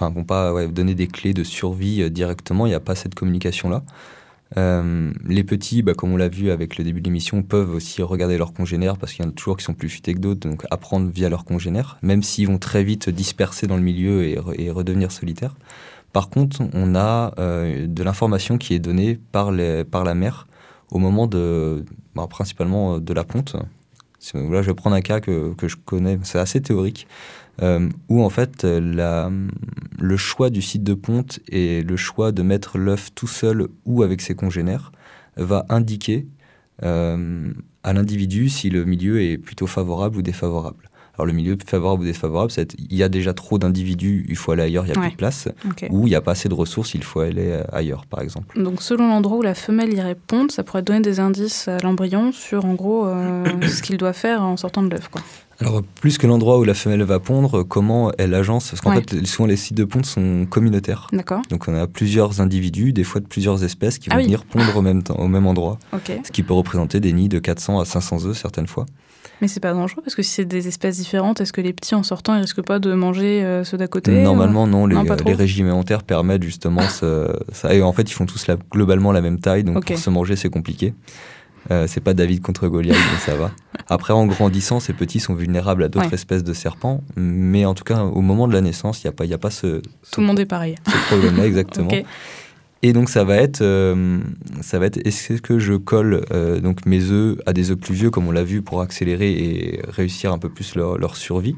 vont 0.00 0.24
pas 0.24 0.66
donner 0.66 0.94
des 0.94 1.06
clés 1.06 1.32
de 1.32 1.44
survie 1.44 2.02
euh, 2.02 2.10
directement. 2.10 2.66
Il 2.66 2.70
n'y 2.70 2.74
a 2.74 2.80
pas 2.80 2.96
cette 2.96 3.14
communication 3.14 3.68
là. 3.68 3.84
Euh, 4.56 5.12
les 5.26 5.42
petits, 5.42 5.82
bah, 5.82 5.94
comme 5.94 6.12
on 6.12 6.16
l'a 6.16 6.28
vu 6.28 6.50
avec 6.50 6.76
le 6.76 6.84
début 6.84 7.00
de 7.00 7.06
l'émission, 7.06 7.42
peuvent 7.42 7.74
aussi 7.74 8.02
regarder 8.02 8.36
leurs 8.36 8.52
congénères 8.52 8.98
parce 8.98 9.12
qu'il 9.12 9.24
y 9.24 9.28
en 9.28 9.30
a 9.30 9.34
toujours 9.34 9.56
qui 9.56 9.64
sont 9.64 9.74
plus 9.74 9.88
futés 9.88 10.14
que 10.14 10.18
d'autres, 10.18 10.48
donc 10.48 10.64
apprendre 10.70 11.10
via 11.10 11.28
leurs 11.28 11.44
congénères, 11.44 11.98
même 12.02 12.22
s'ils 12.22 12.46
vont 12.46 12.58
très 12.58 12.84
vite 12.84 13.10
disperser 13.10 13.66
dans 13.66 13.76
le 13.76 13.82
milieu 13.82 14.24
et 14.24 14.70
redevenir 14.70 15.10
solitaires. 15.10 15.54
Par 16.14 16.30
contre, 16.30 16.62
on 16.72 16.94
a 16.94 17.34
de 17.36 18.02
l'information 18.02 18.56
qui 18.56 18.72
est 18.72 18.78
donnée 18.78 19.18
par, 19.32 19.52
la 19.52 20.14
mer 20.14 20.46
au 20.90 20.98
moment 20.98 21.26
de, 21.26 21.84
bah, 22.14 22.26
principalement 22.30 22.98
de 22.98 23.12
la 23.12 23.24
ponte. 23.24 23.56
Là, 24.32 24.62
je 24.62 24.68
vais 24.68 24.74
prendre 24.74 24.96
un 24.96 25.02
cas 25.02 25.20
que, 25.20 25.54
je 25.60 25.76
connais, 25.76 26.18
c'est 26.22 26.38
assez 26.38 26.62
théorique, 26.62 27.06
où 27.60 28.22
en 28.22 28.30
fait 28.30 28.64
le 28.64 30.16
choix 30.16 30.50
du 30.50 30.62
site 30.62 30.84
de 30.84 30.94
ponte 30.94 31.40
et 31.48 31.82
le 31.82 31.96
choix 31.96 32.32
de 32.32 32.42
mettre 32.42 32.78
l'œuf 32.78 33.10
tout 33.14 33.26
seul 33.26 33.68
ou 33.84 34.02
avec 34.02 34.20
ses 34.20 34.34
congénères 34.34 34.92
va 35.36 35.66
indiquer 35.68 36.26
euh, 36.82 37.52
à 37.82 37.92
l'individu 37.92 38.48
si 38.48 38.70
le 38.70 38.84
milieu 38.84 39.22
est 39.22 39.38
plutôt 39.38 39.66
favorable 39.66 40.16
ou 40.16 40.22
défavorable. 40.22 40.90
Alors 41.16 41.26
le 41.26 41.32
milieu 41.32 41.56
favorable 41.64 42.02
ou 42.02 42.04
défavorable, 42.04 42.50
c'est 42.50 42.74
il 42.78 42.96
y 42.96 43.02
a 43.02 43.08
déjà 43.08 43.34
trop 43.34 43.58
d'individus, 43.58 44.26
il 44.28 44.36
faut 44.36 44.52
aller 44.52 44.62
ailleurs, 44.62 44.84
il 44.84 44.92
n'y 44.92 44.98
a 44.98 45.00
plus 45.00 45.10
de 45.10 45.16
place, 45.16 45.48
ou 45.90 46.06
il 46.06 46.10
n'y 46.10 46.16
a 46.16 46.20
pas 46.20 46.32
assez 46.32 46.48
de 46.48 46.54
ressources, 46.54 46.94
il 46.94 47.04
faut 47.04 47.20
aller 47.20 47.50
euh, 47.50 47.62
ailleurs, 47.72 48.06
par 48.06 48.20
exemple. 48.20 48.60
Donc 48.60 48.82
selon 48.82 49.08
l'endroit 49.08 49.38
où 49.38 49.42
la 49.42 49.54
femelle 49.54 49.92
irait 49.92 50.16
pondre, 50.16 50.50
ça 50.50 50.64
pourrait 50.64 50.82
donner 50.82 51.00
des 51.00 51.20
indices 51.20 51.68
à 51.68 51.78
l'embryon 51.78 52.32
sur 52.32 52.64
en 52.64 52.74
gros 52.74 53.06
euh, 53.06 53.44
ce 53.62 53.82
qu'il 53.82 53.96
doit 53.96 54.12
faire 54.12 54.42
en 54.42 54.56
sortant 54.56 54.82
de 54.82 54.90
l'œuf, 54.90 55.08
quoi. 55.08 55.22
Alors, 55.60 55.82
plus 55.82 56.18
que 56.18 56.26
l'endroit 56.26 56.58
où 56.58 56.64
la 56.64 56.74
femelle 56.74 57.02
va 57.02 57.20
pondre, 57.20 57.62
comment 57.62 58.10
elle 58.18 58.34
agence? 58.34 58.70
Parce 58.70 58.80
qu'en 58.80 58.92
fait, 58.92 59.24
souvent, 59.24 59.46
les 59.46 59.56
sites 59.56 59.76
de 59.76 59.84
ponte 59.84 60.04
sont 60.04 60.46
communautaires. 60.50 61.08
D'accord. 61.12 61.42
Donc, 61.48 61.68
on 61.68 61.74
a 61.76 61.86
plusieurs 61.86 62.40
individus, 62.40 62.92
des 62.92 63.04
fois 63.04 63.20
de 63.20 63.26
plusieurs 63.26 63.62
espèces, 63.62 63.98
qui 63.98 64.10
vont 64.10 64.16
ah 64.16 64.22
venir 64.22 64.44
pondre 64.44 64.76
au 64.76 64.82
même, 64.82 65.02
temps, 65.02 65.14
au 65.14 65.28
même 65.28 65.46
endroit. 65.46 65.78
Ce 66.24 66.32
qui 66.32 66.42
peut 66.42 66.54
représenter 66.54 66.98
des 66.98 67.12
nids 67.12 67.28
de 67.28 67.38
400 67.38 67.78
à 67.78 67.84
500 67.84 68.26
œufs, 68.26 68.36
certaines 68.36 68.66
fois. 68.66 68.86
Mais 69.40 69.48
c'est 69.48 69.60
pas 69.60 69.72
dangereux 69.72 70.02
parce 70.02 70.14
que 70.14 70.22
si 70.22 70.30
c'est 70.30 70.44
des 70.44 70.68
espèces 70.68 70.98
différentes, 70.98 71.40
est-ce 71.40 71.52
que 71.52 71.60
les 71.60 71.72
petits 71.72 71.94
en 71.94 72.02
sortant 72.02 72.36
ils 72.36 72.40
risquent 72.40 72.64
pas 72.64 72.78
de 72.78 72.94
manger 72.94 73.44
euh, 73.44 73.64
ceux 73.64 73.76
d'à 73.76 73.88
côté 73.88 74.22
Normalement 74.22 74.66
non, 74.66 74.86
les, 74.86 74.96
les, 75.26 75.34
régimes 75.34 75.66
alimentaires 75.66 76.02
permettent 76.02 76.44
justement 76.44 76.82
ça. 76.82 77.74
Et 77.74 77.82
en 77.82 77.92
fait 77.92 78.02
ils 78.02 78.14
font 78.14 78.26
tous 78.26 78.46
globalement 78.70 79.12
la 79.12 79.20
même 79.20 79.40
taille, 79.40 79.64
donc 79.64 79.84
pour 79.84 79.98
se 79.98 80.10
manger 80.10 80.36
c'est 80.36 80.50
compliqué. 80.50 80.94
Euh, 81.70 81.86
c'est 81.88 82.00
pas 82.00 82.14
David 82.14 82.42
contre 82.42 82.68
Goliath, 82.68 82.96
mais 83.12 83.18
ça 83.20 83.36
va. 83.36 83.50
Après, 83.88 84.12
en 84.12 84.26
grandissant, 84.26 84.80
ces 84.80 84.92
petits 84.92 85.20
sont 85.20 85.34
vulnérables 85.34 85.84
à 85.84 85.88
d'autres 85.88 86.12
espèces 86.12 86.44
de 86.44 86.52
serpents. 86.52 87.02
Mais 87.16 87.64
en 87.64 87.74
tout 87.74 87.84
cas, 87.84 88.02
au 88.02 88.20
moment 88.20 88.46
de 88.48 88.52
la 88.52 88.60
naissance, 88.60 89.02
il 89.02 89.06
n'y 89.06 89.08
a, 89.08 89.12
pas, 89.12 89.24
y 89.24 89.32
a 89.32 89.38
pas 89.38 89.50
ce, 89.50 89.80
Tout 90.12 90.20
le 90.20 90.26
monde 90.26 90.40
est 90.40 90.46
pareil. 90.46 90.74
Ce 90.86 91.06
problème-là, 91.06 91.46
exactement. 91.46 91.90
Et 92.86 92.92
donc, 92.92 93.08
ça 93.08 93.24
va 93.24 93.36
être, 93.36 93.62
euh, 93.62 94.18
ça 94.60 94.78
va 94.78 94.84
être 94.84 94.98
est-ce 95.06 95.40
que 95.40 95.58
je 95.58 95.72
colle 95.72 96.26
euh, 96.32 96.60
donc 96.60 96.84
mes 96.84 97.10
œufs 97.10 97.38
à 97.46 97.54
des 97.54 97.70
œufs 97.70 97.78
plus 97.78 97.94
vieux, 97.94 98.10
comme 98.10 98.28
on 98.28 98.30
l'a 98.30 98.44
vu, 98.44 98.60
pour 98.60 98.82
accélérer 98.82 99.32
et 99.32 99.80
réussir 99.88 100.34
un 100.34 100.38
peu 100.38 100.50
plus 100.50 100.74
leur, 100.74 100.98
leur 100.98 101.16
survie? 101.16 101.56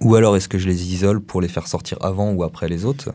Ou 0.00 0.14
alors, 0.14 0.36
est-ce 0.36 0.48
que 0.48 0.56
je 0.56 0.68
les 0.68 0.94
isole 0.94 1.20
pour 1.20 1.40
les 1.40 1.48
faire 1.48 1.66
sortir 1.66 1.98
avant 2.02 2.30
ou 2.30 2.44
après 2.44 2.68
les 2.68 2.84
autres? 2.84 3.10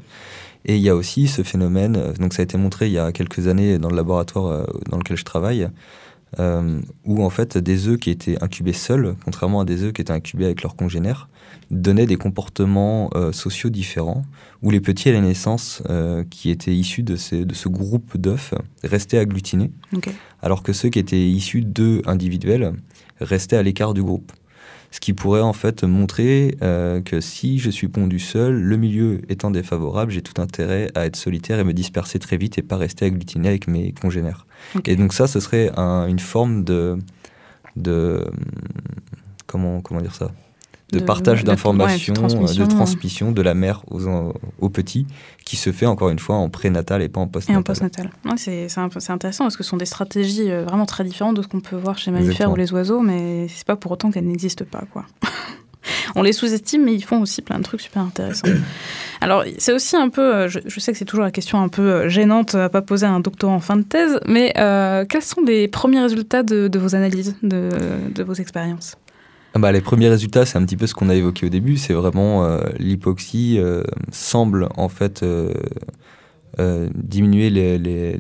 Et 0.66 0.76
il 0.76 0.82
y 0.82 0.90
a 0.90 0.98
aussi 0.98 1.30
ce 1.30 1.44
phénomène, 1.44 2.12
donc 2.20 2.34
ça 2.34 2.42
a 2.42 2.44
été 2.44 2.58
montré 2.58 2.88
il 2.88 2.92
y 2.92 3.00
a 3.00 3.14
quelques 3.14 3.48
années 3.48 3.78
dans 3.78 3.90
le 3.90 3.96
laboratoire 3.96 4.48
euh, 4.48 4.66
dans 4.90 4.98
lequel 4.98 5.16
je 5.16 5.24
travaille, 5.24 5.70
euh, 6.40 6.82
où 7.06 7.24
en 7.24 7.30
fait 7.30 7.58
des 7.58 7.88
œufs 7.88 7.98
qui 7.98 8.10
étaient 8.10 8.42
incubés 8.44 8.74
seuls, 8.74 9.16
contrairement 9.24 9.62
à 9.62 9.66
des 9.66 9.84
œufs 9.84 9.94
qui 9.94 10.02
étaient 10.02 10.14
incubés 10.14 10.46
avec 10.46 10.64
leurs 10.64 10.76
congénères, 10.76 11.30
donnaient 11.72 12.06
des 12.06 12.18
comportements 12.18 13.10
sociaux 13.32 13.70
différents, 13.70 14.24
où 14.62 14.70
les 14.70 14.80
petits 14.80 15.10
à 15.10 15.14
la 15.14 15.22
naissance 15.22 15.82
qui 16.30 16.52
étaient 16.52 16.76
issus 16.76 17.02
de, 17.02 17.16
ces, 17.16 17.46
de 17.46 17.54
ce 17.54 17.68
groupe 17.68 18.18
d'œufs 18.18 18.54
restaient 18.84 19.18
agglutinés, 19.18 19.72
alors 20.42 20.62
que 20.62 20.72
ceux 20.74 20.90
qui 20.90 21.00
étaient 21.00 21.28
issus 21.28 21.62
d'œufs 21.62 22.02
individuels 22.06 22.74
restaient 23.20 23.58
à 23.58 23.64
l'écart 23.64 23.94
du 23.94 24.04
groupe 24.04 24.32
ce 24.94 25.00
qui 25.00 25.14
pourrait 25.14 25.42
en 25.42 25.54
fait 25.54 25.84
montrer 25.84 26.56
euh, 26.62 27.02
que 27.02 27.20
si 27.20 27.58
je 27.58 27.72
suis 27.72 27.88
pondu 27.88 28.20
seul, 28.20 28.62
le 28.62 28.78
milieu 28.78 29.22
étant 29.28 29.50
défavorable, 29.50 30.12
j'ai 30.12 30.22
tout 30.22 30.40
intérêt 30.40 30.92
à 30.94 31.08
être 31.08 31.16
solitaire 31.16 31.58
et 31.58 31.64
me 31.64 31.74
disperser 31.74 32.20
très 32.20 32.38
vite 32.38 32.60
et 32.60 32.62
pas 32.62 32.78
rester 32.78 33.06
agglutiné 33.06 33.48
avec 33.48 33.68
mes 33.68 33.92
congénères. 33.92 34.46
Et 34.86 34.96
donc 34.96 35.14
ça, 35.14 35.26
ce 35.26 35.40
serait 35.40 35.72
une 35.76 36.20
forme 36.20 36.64
de, 36.64 37.00
de 37.76 38.24
comment 39.48 39.82
comment 39.82 40.00
dire 40.00 40.14
ça? 40.14 40.32
De, 40.94 41.00
partage 41.00 41.44
d'informations, 41.44 42.14
de, 42.14 42.66
transmission 42.66 43.32
de 43.32 43.42
la 43.42 43.54
mère 43.54 43.84
aux, 43.90 44.34
aux, 44.60 44.70
petits, 44.70 45.08
qui 45.46 45.56
se 45.56 45.72
fait 45.72 45.86
encore 45.86 46.10
une 46.10 46.20
fois 46.20 46.36
en 46.36 46.50
prénatal 46.50 47.02
et 47.02 47.10
pas 47.10 47.20
en 47.20 47.28
postnatal. 47.28 47.56
Et 47.56 47.60
en 47.60 47.64
postnatal. 47.64 48.10
c'est 48.38 49.10
intéressant 49.10 49.46
parce 49.46 49.58
que 49.58 49.64
ce 49.64 49.70
sont 49.70 49.78
des 49.78 49.86
stratégies 49.86 50.52
euh, 50.52 50.64
vraiment 50.64 50.86
très 50.86 51.04
différentes 51.04 51.36
de 51.36 51.42
ce 51.42 51.48
qu'on 51.48 51.62
peut 51.62 51.76
voir 51.76 51.98
chez 51.98 52.12
les 52.12 52.20
mammifères 52.20 52.52
ou 52.52 52.56
les 52.56 52.72
oiseaux, 52.74 53.02
mais 53.02 53.48
c'est 53.50 53.66
pas 53.66 53.76
pour 53.76 53.92
autant 53.92 54.12
qu'elles 54.12 54.28
n'existent 54.28 54.66
pas. 54.70 54.84
quoi. 54.92 55.06
on 56.16 56.22
les 56.22 56.34
sous-estime, 56.34 56.84
mais 56.84 56.94
ils 56.94 57.04
font 57.04 57.22
aussi 57.22 57.42
plein 57.42 57.58
de 57.58 57.64
trucs 57.64 57.82
super 57.82 58.04
intéressants. 58.04 58.48
Alors, 59.22 59.46
c'est 59.58 59.72
aussi 59.72 59.96
un 59.96 60.10
peu, 60.10 60.36
euh, 60.36 60.48
je, 60.48 60.80
sais 60.80 60.92
que 60.92 60.98
c'est 60.98 61.06
toujours 61.06 61.24
la 61.24 61.32
question 61.32 61.62
un 61.62 61.70
peu 61.70 61.82
euh, 61.82 62.10
gênante 62.10 62.56
à 62.56 62.70
pas 62.70 62.82
poser 62.82 63.06
à 63.06 63.12
un 63.12 63.20
doctorant 63.20 63.56
en 63.56 63.60
fin 63.60 63.78
de 63.78 63.84
thèse, 63.84 64.20
mais 64.28 64.54
quels 65.10 65.22
sont 65.22 65.42
les 65.42 65.68
premiers 65.68 66.02
résultats 66.02 66.44
de, 66.44 66.70
vos 66.78 66.96
analyses, 66.96 67.36
de, 67.42 67.70
de 68.14 68.24
vos 68.24 68.34
expériences? 68.34 68.98
Bah, 69.60 69.72
les 69.72 69.82
premiers 69.82 70.10
résultats, 70.10 70.46
c'est 70.46 70.58
un 70.58 70.66
petit 70.66 70.78
peu 70.78 70.88
ce 70.88 70.94
qu'on 70.94 71.10
a 71.10 71.16
évoqué 71.16 71.46
au 71.46 71.50
début. 71.50 71.78
C'est 71.78 71.94
vraiment 71.94 72.44
euh, 72.44 72.62
l'hypoxie 72.80 73.58
euh, 73.60 73.84
semble 74.12 74.68
en 74.76 74.90
fait 74.90 75.24
euh, 75.24 75.54
diminuer 76.96 77.50
les, 77.50 78.20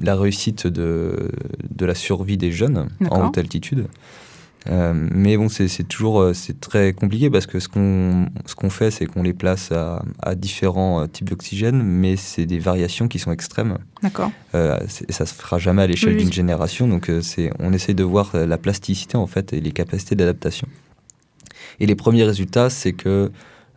la 0.00 0.16
réussite 0.16 0.66
de, 0.66 1.30
de, 1.70 1.86
la 1.86 1.94
survie 1.94 2.38
des 2.38 2.50
jeunes 2.50 2.88
en 3.10 3.26
haute 3.26 3.38
altitude. 3.38 3.86
Euh, 4.68 4.92
mais 4.94 5.36
bon, 5.36 5.48
c'est 5.48 5.68
toujours 5.88 6.20
euh, 6.20 6.34
c'est 6.34 6.60
très 6.60 6.92
compliqué 6.92 7.30
parce 7.30 7.46
que 7.46 7.60
ce 7.60 7.68
qu'on 7.68 8.26
ce 8.44 8.54
qu'on 8.54 8.68
fait, 8.70 8.90
c'est 8.90 9.06
qu'on 9.06 9.22
les 9.22 9.32
place 9.32 9.72
à, 9.72 10.02
à 10.20 10.34
différents 10.34 11.02
euh, 11.02 11.06
types 11.06 11.30
d'oxygène, 11.30 11.82
mais 11.82 12.16
c'est 12.16 12.44
des 12.44 12.58
variations 12.58 13.08
qui 13.08 13.18
sont 13.18 13.32
extrêmes. 13.32 13.78
D'accord. 14.02 14.30
Euh, 14.54 14.78
ça 15.08 15.24
se 15.24 15.34
fera 15.34 15.58
jamais 15.58 15.82
à 15.82 15.86
l'échelle 15.86 16.16
d'une 16.16 16.32
génération, 16.32 16.88
donc 16.88 17.10
c'est 17.22 17.50
on 17.58 17.72
essaie 17.72 17.94
de 17.94 18.04
voir 18.04 18.32
la 18.34 18.58
plasticité 18.58 19.16
en 19.16 19.26
fait 19.26 19.52
et 19.52 19.60
les 19.60 19.72
capacités 19.72 20.14
d'adaptation. 20.14 20.68
Et 21.78 21.86
les 21.86 21.94
premiers 21.94 22.24
résultats, 22.24 22.68
c'est 22.68 22.92
que 22.92 23.30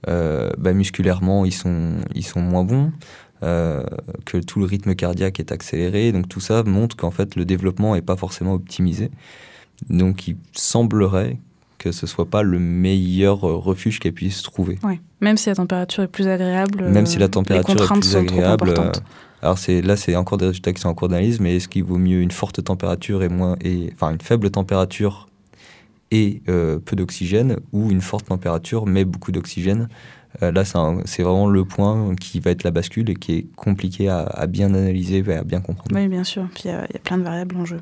bah, 0.05 0.73
musculairement, 0.73 1.45
ils 1.45 1.53
sont 1.53 1.93
ils 2.13 2.25
sont 2.25 2.41
moins 2.41 2.65
bons. 2.65 2.91
que 3.41 4.37
tout 4.37 4.59
le 4.59 4.65
rythme 4.65 4.95
cardiaque 4.95 5.39
est 5.39 5.53
accéléré, 5.53 6.11
donc 6.11 6.27
tout 6.27 6.41
ça 6.41 6.63
montre 6.63 6.97
qu'en 6.97 7.11
fait 7.11 7.35
le 7.35 7.45
développement 7.45 7.95
n'est 7.95 8.01
pas 8.01 8.17
forcément 8.17 8.53
optimisé. 8.53 9.11
Donc 9.89 10.27
il 10.27 10.37
semblerait 10.53 11.37
que 11.83 11.91
ce 11.91 12.07
soit 12.07 12.29
pas 12.29 12.43
le 12.43 12.59
meilleur 12.59 13.43
euh, 13.43 13.57
refuge 13.57 13.99
qu'elle 13.99 14.13
puisse 14.13 14.41
trouver. 14.41 14.79
Même 15.19 15.35
si 15.35 15.49
la 15.49 15.55
température 15.55 16.03
est 16.03 16.07
plus 16.07 16.27
agréable. 16.27 16.89
Même 16.89 17.05
si 17.05 17.19
la 17.19 17.25
euh, 17.25 17.29
température 17.29 17.83
est 17.83 17.99
plus 17.99 18.15
agréable. 18.15 18.73
Euh, 18.77 18.91
alors 19.41 19.57
c'est 19.57 19.81
là 19.81 19.97
c'est 19.97 20.15
encore 20.15 20.37
des 20.37 20.45
résultats 20.45 20.71
qui 20.71 20.81
sont 20.81 20.87
en 20.87 20.93
cours 20.93 21.09
d'analyse, 21.09 21.41
mais 21.41 21.57
est-ce 21.57 21.67
qu'il 21.67 21.83
vaut 21.83 21.97
mieux 21.97 22.21
une 22.21 22.31
forte 22.31 22.63
température 22.63 23.21
et 23.21 23.27
moins 23.27 23.57
et 23.61 23.89
enfin 23.93 24.11
une 24.11 24.21
faible 24.21 24.49
température 24.49 25.27
et 26.11 26.43
peu 26.45 26.95
d'oxygène 26.95 27.57
ou 27.73 27.89
une 27.89 28.01
forte 28.01 28.27
température 28.27 28.85
mais 28.85 29.03
beaucoup 29.03 29.31
d'oxygène 29.31 29.89
euh, 30.41 30.51
là, 30.51 30.63
c'est 30.65 31.23
vraiment 31.23 31.47
le 31.47 31.63
point 31.63 32.15
qui 32.15 32.39
va 32.39 32.51
être 32.51 32.63
la 32.63 32.71
bascule 32.71 33.09
et 33.09 33.15
qui 33.15 33.33
est 33.33 33.45
compliqué 33.55 34.09
à, 34.09 34.47
bien 34.47 34.73
analyser 34.73 35.23
et 35.25 35.33
à 35.33 35.43
bien 35.43 35.61
comprendre. 35.61 35.95
Oui, 35.95 36.07
bien 36.07 36.23
sûr. 36.23 36.47
Puis 36.53 36.63
il 36.65 36.71
y, 36.71 36.73
a 36.73 36.99
plein 37.03 37.17
de 37.17 37.23
variables 37.23 37.55
en 37.55 37.65
jeu. 37.65 37.79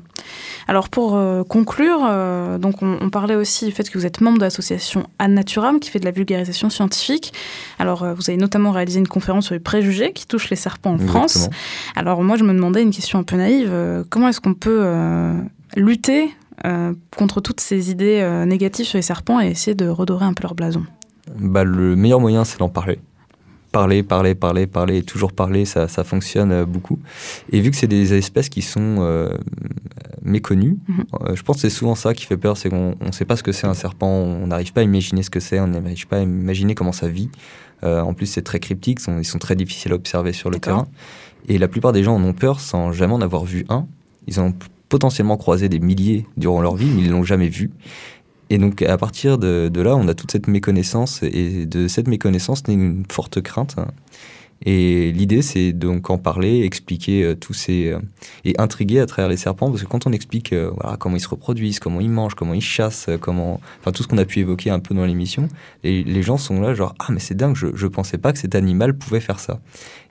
Alors 0.68 0.88
pour 0.88 1.16
euh, 1.16 1.42
conclure, 1.44 2.00
euh, 2.04 2.58
donc 2.58 2.82
on, 2.82 3.10
parlait 3.10 3.34
aussi 3.34 3.66
du 3.66 3.72
fait 3.72 3.88
que 3.88 3.98
vous 3.98 4.06
êtes 4.06 4.20
membre 4.20 4.38
de 4.38 4.44
l'association 4.44 5.06
Ad 5.18 5.30
Naturam 5.30 5.80
qui 5.80 5.90
fait 5.90 5.98
de 5.98 6.04
la 6.04 6.10
vulgarisation 6.10 6.70
scientifique. 6.70 7.32
Alors 7.78 8.06
vous 8.14 8.30
avez 8.30 8.36
notamment 8.36 8.70
réalisé 8.70 8.98
une 8.98 9.08
conférence 9.08 9.46
sur 9.46 9.54
les 9.54 9.60
préjugés 9.60 10.12
qui 10.12 10.26
touchent 10.26 10.50
les 10.50 10.56
serpents 10.56 10.92
en 10.92 10.98
France. 10.98 11.48
Alors 11.96 12.22
moi, 12.22 12.36
je 12.36 12.44
me 12.44 12.52
demandais 12.52 12.82
une 12.82 12.92
question 12.92 13.18
un 13.18 13.22
peu 13.22 13.36
naïve. 13.36 13.72
comment 14.08 14.28
est-ce 14.28 14.40
qu'on 14.40 14.54
peut 14.54 14.86
lutter 15.76 16.30
contre 17.16 17.40
toutes 17.40 17.60
ces 17.60 17.90
idées 17.90 18.44
négatives 18.46 18.86
sur 18.86 18.98
les 18.98 19.02
serpents 19.02 19.40
et 19.40 19.48
essayer 19.48 19.74
de 19.74 19.88
redorer 19.88 20.24
un 20.24 20.32
peu 20.32 20.42
leur 20.42 20.54
blason? 20.54 20.84
Bah, 21.38 21.64
Le 21.64 21.96
meilleur 21.96 22.20
moyen, 22.20 22.44
c'est 22.44 22.58
d'en 22.58 22.68
parler. 22.68 22.98
Parler, 23.72 24.02
parler, 24.02 24.34
parler, 24.34 24.66
parler, 24.66 24.98
et 24.98 25.02
toujours 25.02 25.32
parler, 25.32 25.64
ça, 25.64 25.88
ça 25.88 26.04
fonctionne 26.04 26.52
euh, 26.52 26.66
beaucoup. 26.66 26.98
Et 27.50 27.60
vu 27.60 27.70
que 27.70 27.76
c'est 27.76 27.86
des 27.86 28.12
espèces 28.12 28.50
qui 28.50 28.60
sont 28.60 28.96
euh, 28.98 29.30
méconnues, 30.22 30.76
mhm. 30.88 31.04
euh, 31.22 31.34
je 31.34 31.42
pense 31.42 31.56
que 31.56 31.62
c'est 31.62 31.70
souvent 31.70 31.94
ça 31.94 32.12
qui 32.12 32.26
fait 32.26 32.36
peur, 32.36 32.58
c'est 32.58 32.68
qu'on 32.68 32.94
ne 33.00 33.12
sait 33.12 33.24
pas 33.24 33.36
ce 33.36 33.42
que 33.42 33.50
c'est 33.52 33.66
un 33.66 33.72
serpent, 33.72 34.10
on 34.10 34.48
n'arrive 34.48 34.74
pas 34.74 34.82
à 34.82 34.84
imaginer 34.84 35.22
ce 35.22 35.30
que 35.30 35.40
c'est, 35.40 35.58
on 35.58 35.68
n'arrive 35.68 36.06
pas 36.06 36.18
à 36.18 36.20
imaginer 36.20 36.74
comment 36.74 36.92
ça 36.92 37.08
vit. 37.08 37.30
en 37.82 38.12
plus, 38.12 38.26
c'est 38.26 38.42
très 38.42 38.60
cryptique, 38.60 39.00
ils 39.08 39.24
sont 39.24 39.38
très 39.38 39.56
difficiles 39.56 39.92
à 39.92 39.94
observer 39.94 40.34
sur 40.34 40.50
le 40.50 40.58
terrain. 40.58 40.86
Et 41.48 41.58
la 41.58 41.66
plupart 41.66 41.92
des 41.92 42.04
gens 42.04 42.14
en 42.14 42.22
ont 42.22 42.34
peur 42.34 42.60
sans 42.60 42.92
jamais 42.92 43.14
en 43.14 43.20
avoir 43.20 43.44
vu 43.44 43.64
un. 43.68 43.86
Ils 44.26 44.38
ont 44.38 44.54
potentiellement 44.88 45.38
croisé 45.38 45.70
des 45.70 45.80
milliers 45.80 46.26
durant 46.36 46.60
leur 46.60 46.76
vie, 46.76 46.86
mais 46.86 47.00
ils 47.00 47.08
ne 47.08 47.12
l'ont 47.12 47.24
jamais 47.24 47.48
vu. 47.48 47.70
Et 48.52 48.58
donc, 48.58 48.82
à 48.82 48.98
partir 48.98 49.38
de, 49.38 49.70
là, 49.80 49.96
on 49.96 50.06
a 50.08 50.14
toute 50.14 50.30
cette 50.30 50.46
méconnaissance, 50.46 51.22
et 51.22 51.64
de 51.64 51.88
cette 51.88 52.06
méconnaissance 52.06 52.68
naît 52.68 52.74
une 52.74 53.04
forte 53.10 53.40
crainte. 53.40 53.76
Et 54.66 55.10
l'idée, 55.10 55.40
c'est 55.40 55.72
donc 55.72 56.10
en 56.10 56.18
parler, 56.18 56.60
expliquer 56.60 57.24
euh, 57.24 57.34
tous 57.34 57.54
ces. 57.54 57.88
Euh, 57.88 57.98
et 58.44 58.54
intriguer 58.60 59.00
à 59.00 59.06
travers 59.06 59.30
les 59.30 59.38
serpents, 59.38 59.70
parce 59.70 59.82
que 59.82 59.88
quand 59.88 60.06
on 60.06 60.12
explique 60.12 60.52
euh, 60.52 60.70
voilà, 60.78 60.98
comment 60.98 61.16
ils 61.16 61.20
se 61.20 61.28
reproduisent, 61.28 61.80
comment 61.80 62.00
ils 62.00 62.10
mangent, 62.10 62.34
comment 62.34 62.52
ils 62.52 62.60
chassent, 62.60 63.08
comment. 63.22 63.58
Enfin, 63.80 63.90
tout 63.90 64.02
ce 64.02 64.08
qu'on 64.08 64.18
a 64.18 64.26
pu 64.26 64.40
évoquer 64.40 64.68
un 64.68 64.80
peu 64.80 64.94
dans 64.94 65.06
l'émission, 65.06 65.48
et 65.82 66.04
les 66.04 66.22
gens 66.22 66.36
sont 66.36 66.60
là, 66.60 66.74
genre, 66.74 66.94
ah, 66.98 67.06
mais 67.08 67.20
c'est 67.20 67.34
dingue, 67.34 67.56
je, 67.56 67.68
je 67.74 67.86
pensais 67.86 68.18
pas 68.18 68.34
que 68.34 68.38
cet 68.38 68.54
animal 68.54 68.98
pouvait 68.98 69.20
faire 69.20 69.40
ça. 69.40 69.60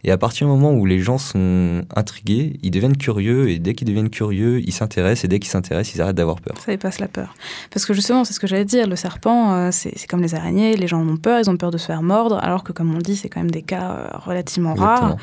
Et 0.03 0.11
à 0.11 0.17
partir 0.17 0.47
du 0.47 0.53
moment 0.53 0.73
où 0.73 0.85
les 0.85 0.99
gens 0.99 1.17
sont 1.17 1.83
intrigués, 1.95 2.59
ils 2.63 2.71
deviennent 2.71 2.97
curieux, 2.97 3.49
et 3.49 3.59
dès 3.59 3.73
qu'ils 3.73 3.87
deviennent 3.87 4.09
curieux, 4.09 4.59
ils 4.61 4.71
s'intéressent, 4.71 5.25
et 5.25 5.27
dès 5.27 5.39
qu'ils 5.39 5.51
s'intéressent, 5.51 5.95
ils 5.95 6.01
arrêtent 6.01 6.15
d'avoir 6.15 6.41
peur. 6.41 6.57
Ça 6.57 6.71
dépasse 6.71 6.99
la 6.99 7.07
peur. 7.07 7.35
Parce 7.71 7.85
que 7.85 7.93
justement, 7.93 8.23
c'est 8.23 8.33
ce 8.33 8.39
que 8.39 8.47
j'allais 8.47 8.65
dire, 8.65 8.87
le 8.87 8.95
serpent, 8.95 9.71
c'est 9.71 10.07
comme 10.07 10.21
les 10.21 10.35
araignées, 10.35 10.75
les 10.75 10.87
gens 10.87 11.01
en 11.01 11.07
ont 11.07 11.17
peur, 11.17 11.39
ils 11.39 11.49
ont 11.49 11.57
peur 11.57 11.71
de 11.71 11.77
se 11.77 11.85
faire 11.85 12.01
mordre, 12.01 12.39
alors 12.41 12.63
que 12.63 12.71
comme 12.71 12.93
on 12.95 12.99
dit, 12.99 13.15
c'est 13.15 13.29
quand 13.29 13.41
même 13.41 13.51
des 13.51 13.61
cas 13.61 14.19
relativement 14.25 14.73
rares. 14.73 15.17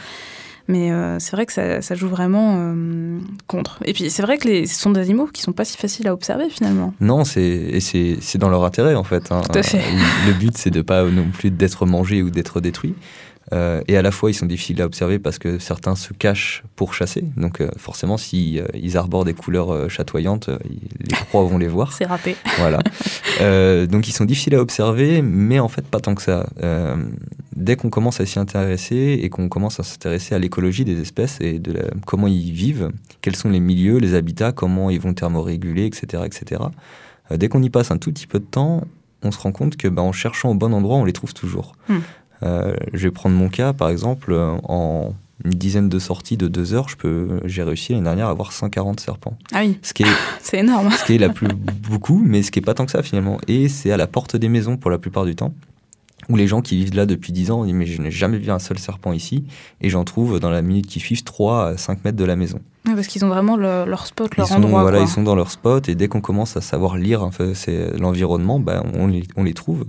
Mais 0.69 0.93
euh, 0.93 1.19
c'est 1.19 1.33
vrai 1.33 1.47
que 1.47 1.53
ça, 1.53 1.95
joue 1.95 2.09
vraiment 2.09 2.57
euh, 2.59 3.19
contre. 3.47 3.79
Et 3.87 3.95
puis 3.95 4.11
c'est 4.11 4.21
vrai 4.21 4.37
que 4.37 4.47
les, 4.47 4.67
ce 4.67 4.79
sont 4.79 4.91
des 4.91 5.01
animaux 5.01 5.27
qui 5.27 5.41
sont 5.41 5.53
pas 5.53 5.65
si 5.65 5.79
faciles 5.79 6.07
à 6.07 6.13
observer 6.13 6.51
finalement. 6.51 6.93
Non, 7.01 7.25
c'est 7.25 7.81
dans 8.35 8.51
leur 8.51 8.65
intérêt 8.65 8.95
en 8.95 9.03
fait. 9.03 9.33
Hein. 9.33 9.41
Tout 9.51 9.59
à 9.59 9.63
fait. 9.63 9.81
Le 10.27 10.35
but 10.35 10.59
c'est 10.59 10.71
de 10.71 10.83
pas 10.83 11.05
non 11.05 11.25
plus 11.33 11.51
d'être 11.51 11.87
mangé 11.87 12.23
ou 12.23 12.29
d'être 12.29 12.61
détruit. 12.61 12.95
Euh, 13.53 13.83
et 13.89 13.97
à 13.97 14.03
la 14.03 14.11
fois, 14.11 14.31
ils 14.31 14.35
sont 14.35 14.47
difficiles 14.47 14.81
à 14.83 14.85
observer 14.85 15.19
parce 15.19 15.39
que 15.39 15.59
certains 15.59 15.95
se 15.95 16.13
cachent 16.13 16.63
pour 16.77 16.95
chasser. 16.95 17.25
Donc, 17.37 17.63
forcément, 17.77 18.17
s'ils 18.17 18.65
ils 18.75 18.97
arborent 18.97 19.25
des 19.25 19.35
couleurs 19.35 19.91
chatoyantes, 19.91 20.51
les 21.01 21.17
proies 21.29 21.45
vont 21.45 21.59
les 21.59 21.69
voir. 21.69 21.93
C'est 21.99 22.07
râpé. 22.07 22.37
Voilà. 22.59 22.79
donc, 23.87 24.09
ils 24.09 24.13
sont 24.13 24.25
difficiles 24.25 24.55
à 24.55 24.61
observer, 24.61 25.23
mais 25.23 25.61
en 25.61 25.69
fait, 25.69 25.87
pas 25.87 26.01
tant 26.01 26.15
que 26.15 26.23
ça. 26.23 26.49
dès 27.55 27.77
qu'on 27.77 27.91
commence 27.91 28.21
à 28.21 28.27
s'y 28.27 28.39
intéresser 28.39 29.21
et 29.23 29.29
qu'on 29.31 29.49
commence 29.49 29.79
à 29.81 29.85
s'intéresser 29.85 30.35
à 30.35 30.39
l'écologie 30.39 30.85
des 30.85 31.01
espèces 31.01 31.39
et 31.41 31.59
de 31.59 31.79
comment 32.05 32.27
ils 32.27 32.53
vivent, 32.53 32.91
quels 33.21 33.37
sont 33.37 33.49
les 33.49 33.61
milieux, 33.61 33.99
les 33.99 34.15
habitats, 34.15 34.53
comment 34.53 34.91
ils 34.91 35.01
vont 35.01 35.15
thermoréguler, 35.15 35.87
etc., 35.87 36.25
etc. 36.27 36.63
dès 37.31 37.49
qu'on 37.49 37.63
y 37.63 37.71
passe 37.71 37.91
un 37.91 37.99
tout 37.99 38.13
petit 38.13 38.27
peu 38.27 38.41
de 38.41 38.45
temps, 38.45 38.83
on 39.23 39.31
se 39.31 39.39
rend 39.39 39.53
compte 39.53 39.77
que, 39.77 39.89
bah, 39.89 40.03
en 40.03 40.13
cherchant 40.13 40.51
au 40.51 40.55
bon 40.55 40.73
endroit, 40.73 40.97
on 40.97 41.05
les 41.05 41.13
trouve 41.13 41.35
toujours. 41.35 41.75
Hmm. 41.89 41.99
Euh, 42.43 42.75
je 42.93 43.05
vais 43.05 43.11
prendre 43.11 43.37
mon 43.37 43.49
cas, 43.49 43.73
par 43.73 43.89
exemple, 43.89 44.33
euh, 44.33 44.57
en 44.65 45.15
une 45.45 45.53
dizaine 45.53 45.89
de 45.89 45.99
sorties 45.99 46.37
de 46.37 46.49
deux 46.49 46.75
heures, 46.75 46.89
je 46.89 46.97
peux, 46.97 47.41
j'ai 47.45 47.63
réussi 47.63 47.93
l'année 47.93 48.05
dernière 48.05 48.27
à 48.27 48.31
avoir 48.31 48.53
140 48.53 48.99
serpents. 49.01 49.37
Ah 49.53 49.61
oui. 49.61 49.79
Ce 49.83 49.93
qui 49.93 50.03
est, 50.03 50.07
c'est 50.43 50.59
énorme. 50.59 50.91
Ce 50.91 51.05
qui 51.05 51.15
est 51.15 51.19
la 51.19 51.29
plus 51.29 51.49
beaucoup, 51.89 52.21
mais 52.25 52.43
ce 52.43 52.51
qui 52.51 52.59
est 52.59 52.63
pas 52.63 52.75
tant 52.75 52.87
que 52.87 52.91
ça 52.93 53.03
finalement. 53.03 53.39
Et 53.47 53.69
c'est 53.69 53.93
à 53.93 53.97
la 53.97 54.07
porte 54.07 54.37
des 54.37 54.49
maisons 54.49 54.77
pour 54.77 54.91
la 54.91 54.99
plupart 54.99 55.25
du 55.25 55.37
temps. 55.37 55.55
Où 56.29 56.37
les 56.37 56.49
gens 56.49 56.61
qui 56.61 56.77
vivent 56.77 56.95
là 56.95 57.07
depuis 57.07 57.33
10 57.33 57.53
ans 57.53 57.65
disent 57.65 57.73
mais 57.73 57.87
je 57.87 58.03
n'ai 58.03 58.11
jamais 58.11 58.39
vu 58.39 58.51
un 58.51 58.59
seul 58.59 58.79
serpent 58.79 59.13
ici 59.13 59.45
et 59.81 59.89
j'en 59.89 60.05
trouve 60.05 60.41
dans 60.41 60.51
la 60.51 60.61
minute 60.61 60.87
qui 60.87 60.99
suit 60.99 61.23
3 61.23 61.69
à 61.69 61.77
5 61.79 62.05
mètres 62.05 62.19
de 62.19 62.25
la 62.25 62.35
maison. 62.35 62.61
parce 62.85 63.07
qu'ils 63.07 63.25
ont 63.25 63.29
vraiment 63.29 63.57
leur 63.57 64.07
spot, 64.07 64.37
leur 64.37 64.51
ils 64.51 64.55
endroit. 64.55 64.83
voilà, 64.83 64.99
ils 64.99 65.09
sont 65.09 65.23
dans 65.23 65.37
leur 65.37 65.51
spot 65.51 65.89
et 65.89 65.95
dès 65.95 66.09
qu'on 66.09 66.21
commence 66.21 66.57
à 66.57 66.61
savoir 66.61 66.97
lire 66.97 67.23
en 67.23 67.31
fait, 67.31 67.55
c'est 67.55 67.97
l'environnement, 67.97 68.59
ben, 68.59 68.83
on, 68.95 69.07
les, 69.07 69.23
on 69.37 69.45
les 69.45 69.55
trouve. 69.55 69.87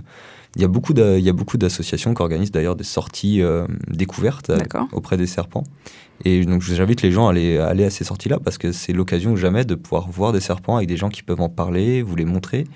Il 0.56 0.62
y 0.62 0.64
a 0.64 0.68
beaucoup 0.68 1.56
d'associations 1.58 2.12
qui 2.12 2.22
organisent 2.22 2.50
d'ailleurs 2.50 2.76
des 2.76 2.84
sorties 2.84 3.40
euh, 3.40 3.66
découvertes 3.88 4.50
euh, 4.50 4.58
auprès 4.92 5.16
des 5.16 5.26
serpents. 5.26 5.64
Et 6.24 6.44
donc 6.44 6.62
j'invite 6.62 7.02
les 7.02 7.12
gens 7.12 7.28
à 7.28 7.30
aller, 7.30 7.56
aller 7.58 7.84
à 7.84 7.90
ces 7.90 8.04
sorties-là 8.04 8.38
parce 8.42 8.58
que 8.58 8.72
c'est 8.72 8.92
l'occasion 8.92 9.36
jamais 9.36 9.64
de 9.64 9.74
pouvoir 9.74 10.10
voir 10.10 10.32
des 10.32 10.40
serpents 10.40 10.76
avec 10.76 10.88
des 10.88 10.96
gens 10.96 11.08
qui 11.08 11.22
peuvent 11.22 11.40
en 11.40 11.48
parler, 11.48 12.02
vous 12.02 12.16
les 12.16 12.24
montrer. 12.24 12.66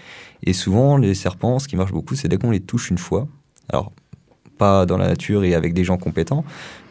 Et 0.44 0.52
souvent, 0.52 0.96
les 0.96 1.14
serpents, 1.14 1.58
ce 1.58 1.68
qui 1.68 1.76
marche 1.76 1.92
beaucoup, 1.92 2.14
c'est 2.14 2.28
dès 2.28 2.36
qu'on 2.36 2.50
les 2.50 2.60
touche 2.60 2.90
une 2.90 2.98
fois. 2.98 3.26
Alors, 3.68 3.92
pas 4.56 4.86
dans 4.86 4.96
la 4.96 5.08
nature 5.08 5.44
et 5.44 5.54
avec 5.54 5.74
des 5.74 5.84
gens 5.84 5.96
compétents, 5.96 6.44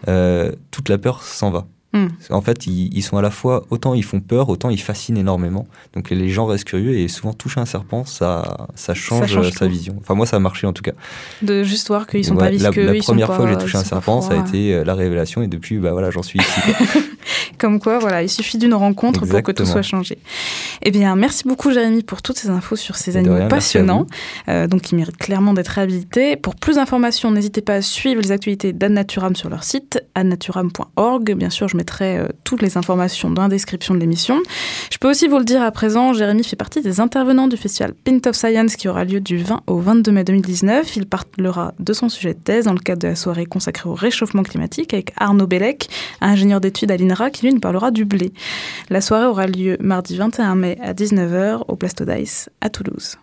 euh, 0.07 0.51
toute 0.71 0.89
la 0.89 0.97
peur 0.97 1.23
s'en 1.23 1.49
va. 1.49 1.65
Hmm. 1.93 2.07
En 2.31 2.41
fait, 2.41 2.65
ils, 2.65 3.03
sont 3.03 3.17
à 3.17 3.21
la 3.21 3.29
fois, 3.29 3.65
autant 3.69 3.93
ils 3.93 4.03
font 4.03 4.19
peur, 4.19 4.49
autant 4.49 4.71
ils 4.71 4.81
fascinent 4.81 5.17
énormément. 5.17 5.67
Donc 5.93 6.09
les 6.09 6.29
gens 6.29 6.47
restent 6.47 6.63
curieux 6.65 6.97
et 6.97 7.07
souvent 7.07 7.33
toucher 7.33 7.59
un 7.59 7.67
serpent, 7.67 8.03
ça, 8.03 8.67
ça 8.73 8.95
change, 8.95 9.51
sa 9.51 9.67
vision. 9.67 9.95
Enfin, 10.01 10.15
moi, 10.15 10.25
ça 10.25 10.37
a 10.37 10.39
marché 10.39 10.65
en 10.65 10.73
tout 10.73 10.81
cas. 10.81 10.93
De 11.43 11.63
juste 11.63 11.87
voir 11.89 12.07
qu'ils 12.07 12.25
sont 12.25 12.35
pas 12.35 12.49
visqueux. 12.49 12.85
La, 12.85 12.93
la 12.93 12.99
première 12.99 13.27
fois 13.27 13.45
que 13.45 13.51
j'ai 13.51 13.57
touché 13.57 13.77
un 13.77 13.83
serpent, 13.83 14.21
ça 14.21 14.33
a 14.33 14.37
été 14.37 14.73
euh, 14.73 14.83
la 14.83 14.95
révélation 14.95 15.43
et 15.43 15.47
depuis, 15.47 15.77
bah 15.77 15.91
voilà, 15.91 16.09
j'en 16.09 16.23
suis 16.23 16.39
ici. 16.39 16.61
Comme 17.59 17.79
quoi, 17.79 17.99
voilà, 17.99 18.23
il 18.23 18.29
suffit 18.29 18.57
d'une 18.57 18.73
rencontre 18.73 19.25
pour 19.25 19.43
que 19.43 19.51
tout 19.51 19.65
soit 19.65 19.81
changé. 19.81 20.17
Eh 20.81 20.91
bien, 20.91 21.15
merci 21.15 21.43
beaucoup, 21.47 21.71
Jérémy, 21.71 22.03
pour 22.03 22.21
toutes 22.21 22.37
ces 22.37 22.49
infos 22.49 22.75
sur 22.75 22.95
ces 22.95 23.17
animaux 23.17 23.47
passionnants, 23.47 24.07
euh, 24.49 24.67
donc 24.67 24.81
qui 24.81 24.95
méritent 24.95 25.17
clairement 25.17 25.53
d'être 25.53 25.69
réhabilités. 25.69 26.35
Pour 26.35 26.55
plus 26.55 26.75
d'informations, 26.75 27.31
n'hésitez 27.31 27.61
pas 27.61 27.75
à 27.75 27.81
suivre 27.81 28.21
les 28.21 28.31
actualités 28.31 28.73
d'Annaturam 28.73 29.35
sur 29.35 29.49
leur 29.49 29.63
site, 29.63 30.03
annaturam.org. 30.15 31.35
Bien 31.35 31.49
sûr, 31.49 31.67
je 31.67 31.77
mettrai 31.83 32.17
euh, 32.17 32.27
toutes 32.45 32.61
les 32.61 32.77
informations 32.77 33.29
dans 33.29 33.41
la 33.41 33.49
description 33.49 33.93
de 33.93 33.99
l'émission. 33.99 34.39
Je 34.89 34.97
peux 34.97 35.09
aussi 35.09 35.27
vous 35.27 35.37
le 35.37 35.43
dire 35.43 35.61
à 35.61 35.69
présent, 35.71 36.13
Jérémy 36.13 36.45
fait 36.45 36.55
partie 36.55 36.81
des 36.81 37.01
intervenants 37.01 37.49
du 37.49 37.57
festival 37.57 37.93
Pint 37.93 38.21
of 38.25 38.35
Science 38.37 38.77
qui 38.77 38.87
aura 38.87 39.03
lieu 39.03 39.19
du 39.19 39.37
20 39.37 39.63
au 39.67 39.79
22 39.79 40.11
mai 40.13 40.23
2019. 40.23 40.95
Il 40.95 41.05
parlera 41.05 41.73
de 41.79 41.91
son 41.91 42.07
sujet 42.07 42.33
de 42.33 42.39
thèse 42.39 42.65
dans 42.65 42.73
le 42.73 42.79
cadre 42.79 43.01
de 43.01 43.09
la 43.09 43.15
soirée 43.15 43.45
consacrée 43.45 43.89
au 43.89 43.95
réchauffement 43.95 44.43
climatique 44.43 44.93
avec 44.93 45.13
Arnaud 45.17 45.45
Bellec, 45.45 45.89
ingénieur 46.21 46.61
d'études 46.61 46.91
à 46.91 46.95
l'INRA, 46.95 47.29
qui 47.31 47.45
lui 47.45 47.53
nous 47.53 47.59
parlera 47.59 47.91
du 47.91 48.05
blé. 48.05 48.31
La 48.89 49.01
soirée 49.01 49.25
aura 49.25 49.45
lieu 49.45 49.75
mardi 49.81 50.15
21 50.15 50.55
mai 50.55 50.77
à 50.81 50.93
19h 50.93 51.63
au 51.67 51.75
Plasto 51.75 52.05
Dice 52.05 52.49
à 52.61 52.69
Toulouse. 52.69 53.17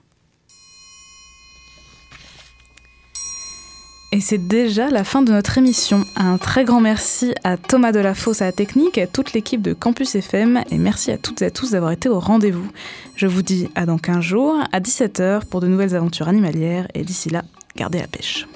Et 4.12 4.20
c'est 4.20 4.38
déjà 4.38 4.90
la 4.90 5.04
fin 5.04 5.22
de 5.22 5.30
notre 5.30 5.56
émission. 5.56 6.04
Un 6.16 6.36
très 6.36 6.64
grand 6.64 6.80
merci 6.80 7.32
à 7.44 7.56
Thomas 7.56 7.92
Delafosse 7.92 8.42
à 8.42 8.46
la 8.46 8.52
technique, 8.52 8.98
à 8.98 9.06
toute 9.06 9.34
l'équipe 9.34 9.62
de 9.62 9.72
Campus 9.72 10.16
FM 10.16 10.64
et 10.68 10.78
merci 10.78 11.12
à 11.12 11.18
toutes 11.18 11.42
et 11.42 11.46
à 11.46 11.50
tous 11.52 11.70
d'avoir 11.70 11.92
été 11.92 12.08
au 12.08 12.18
rendez-vous. 12.18 12.68
Je 13.14 13.28
vous 13.28 13.42
dis 13.42 13.68
à 13.76 13.86
dans 13.86 13.98
15 13.98 14.20
jours, 14.20 14.56
à 14.72 14.80
17h 14.80 15.44
pour 15.46 15.60
de 15.60 15.68
nouvelles 15.68 15.94
aventures 15.94 16.26
animalières 16.26 16.88
et 16.94 17.04
d'ici 17.04 17.30
là, 17.30 17.44
gardez 17.76 18.00
la 18.00 18.08
pêche. 18.08 18.48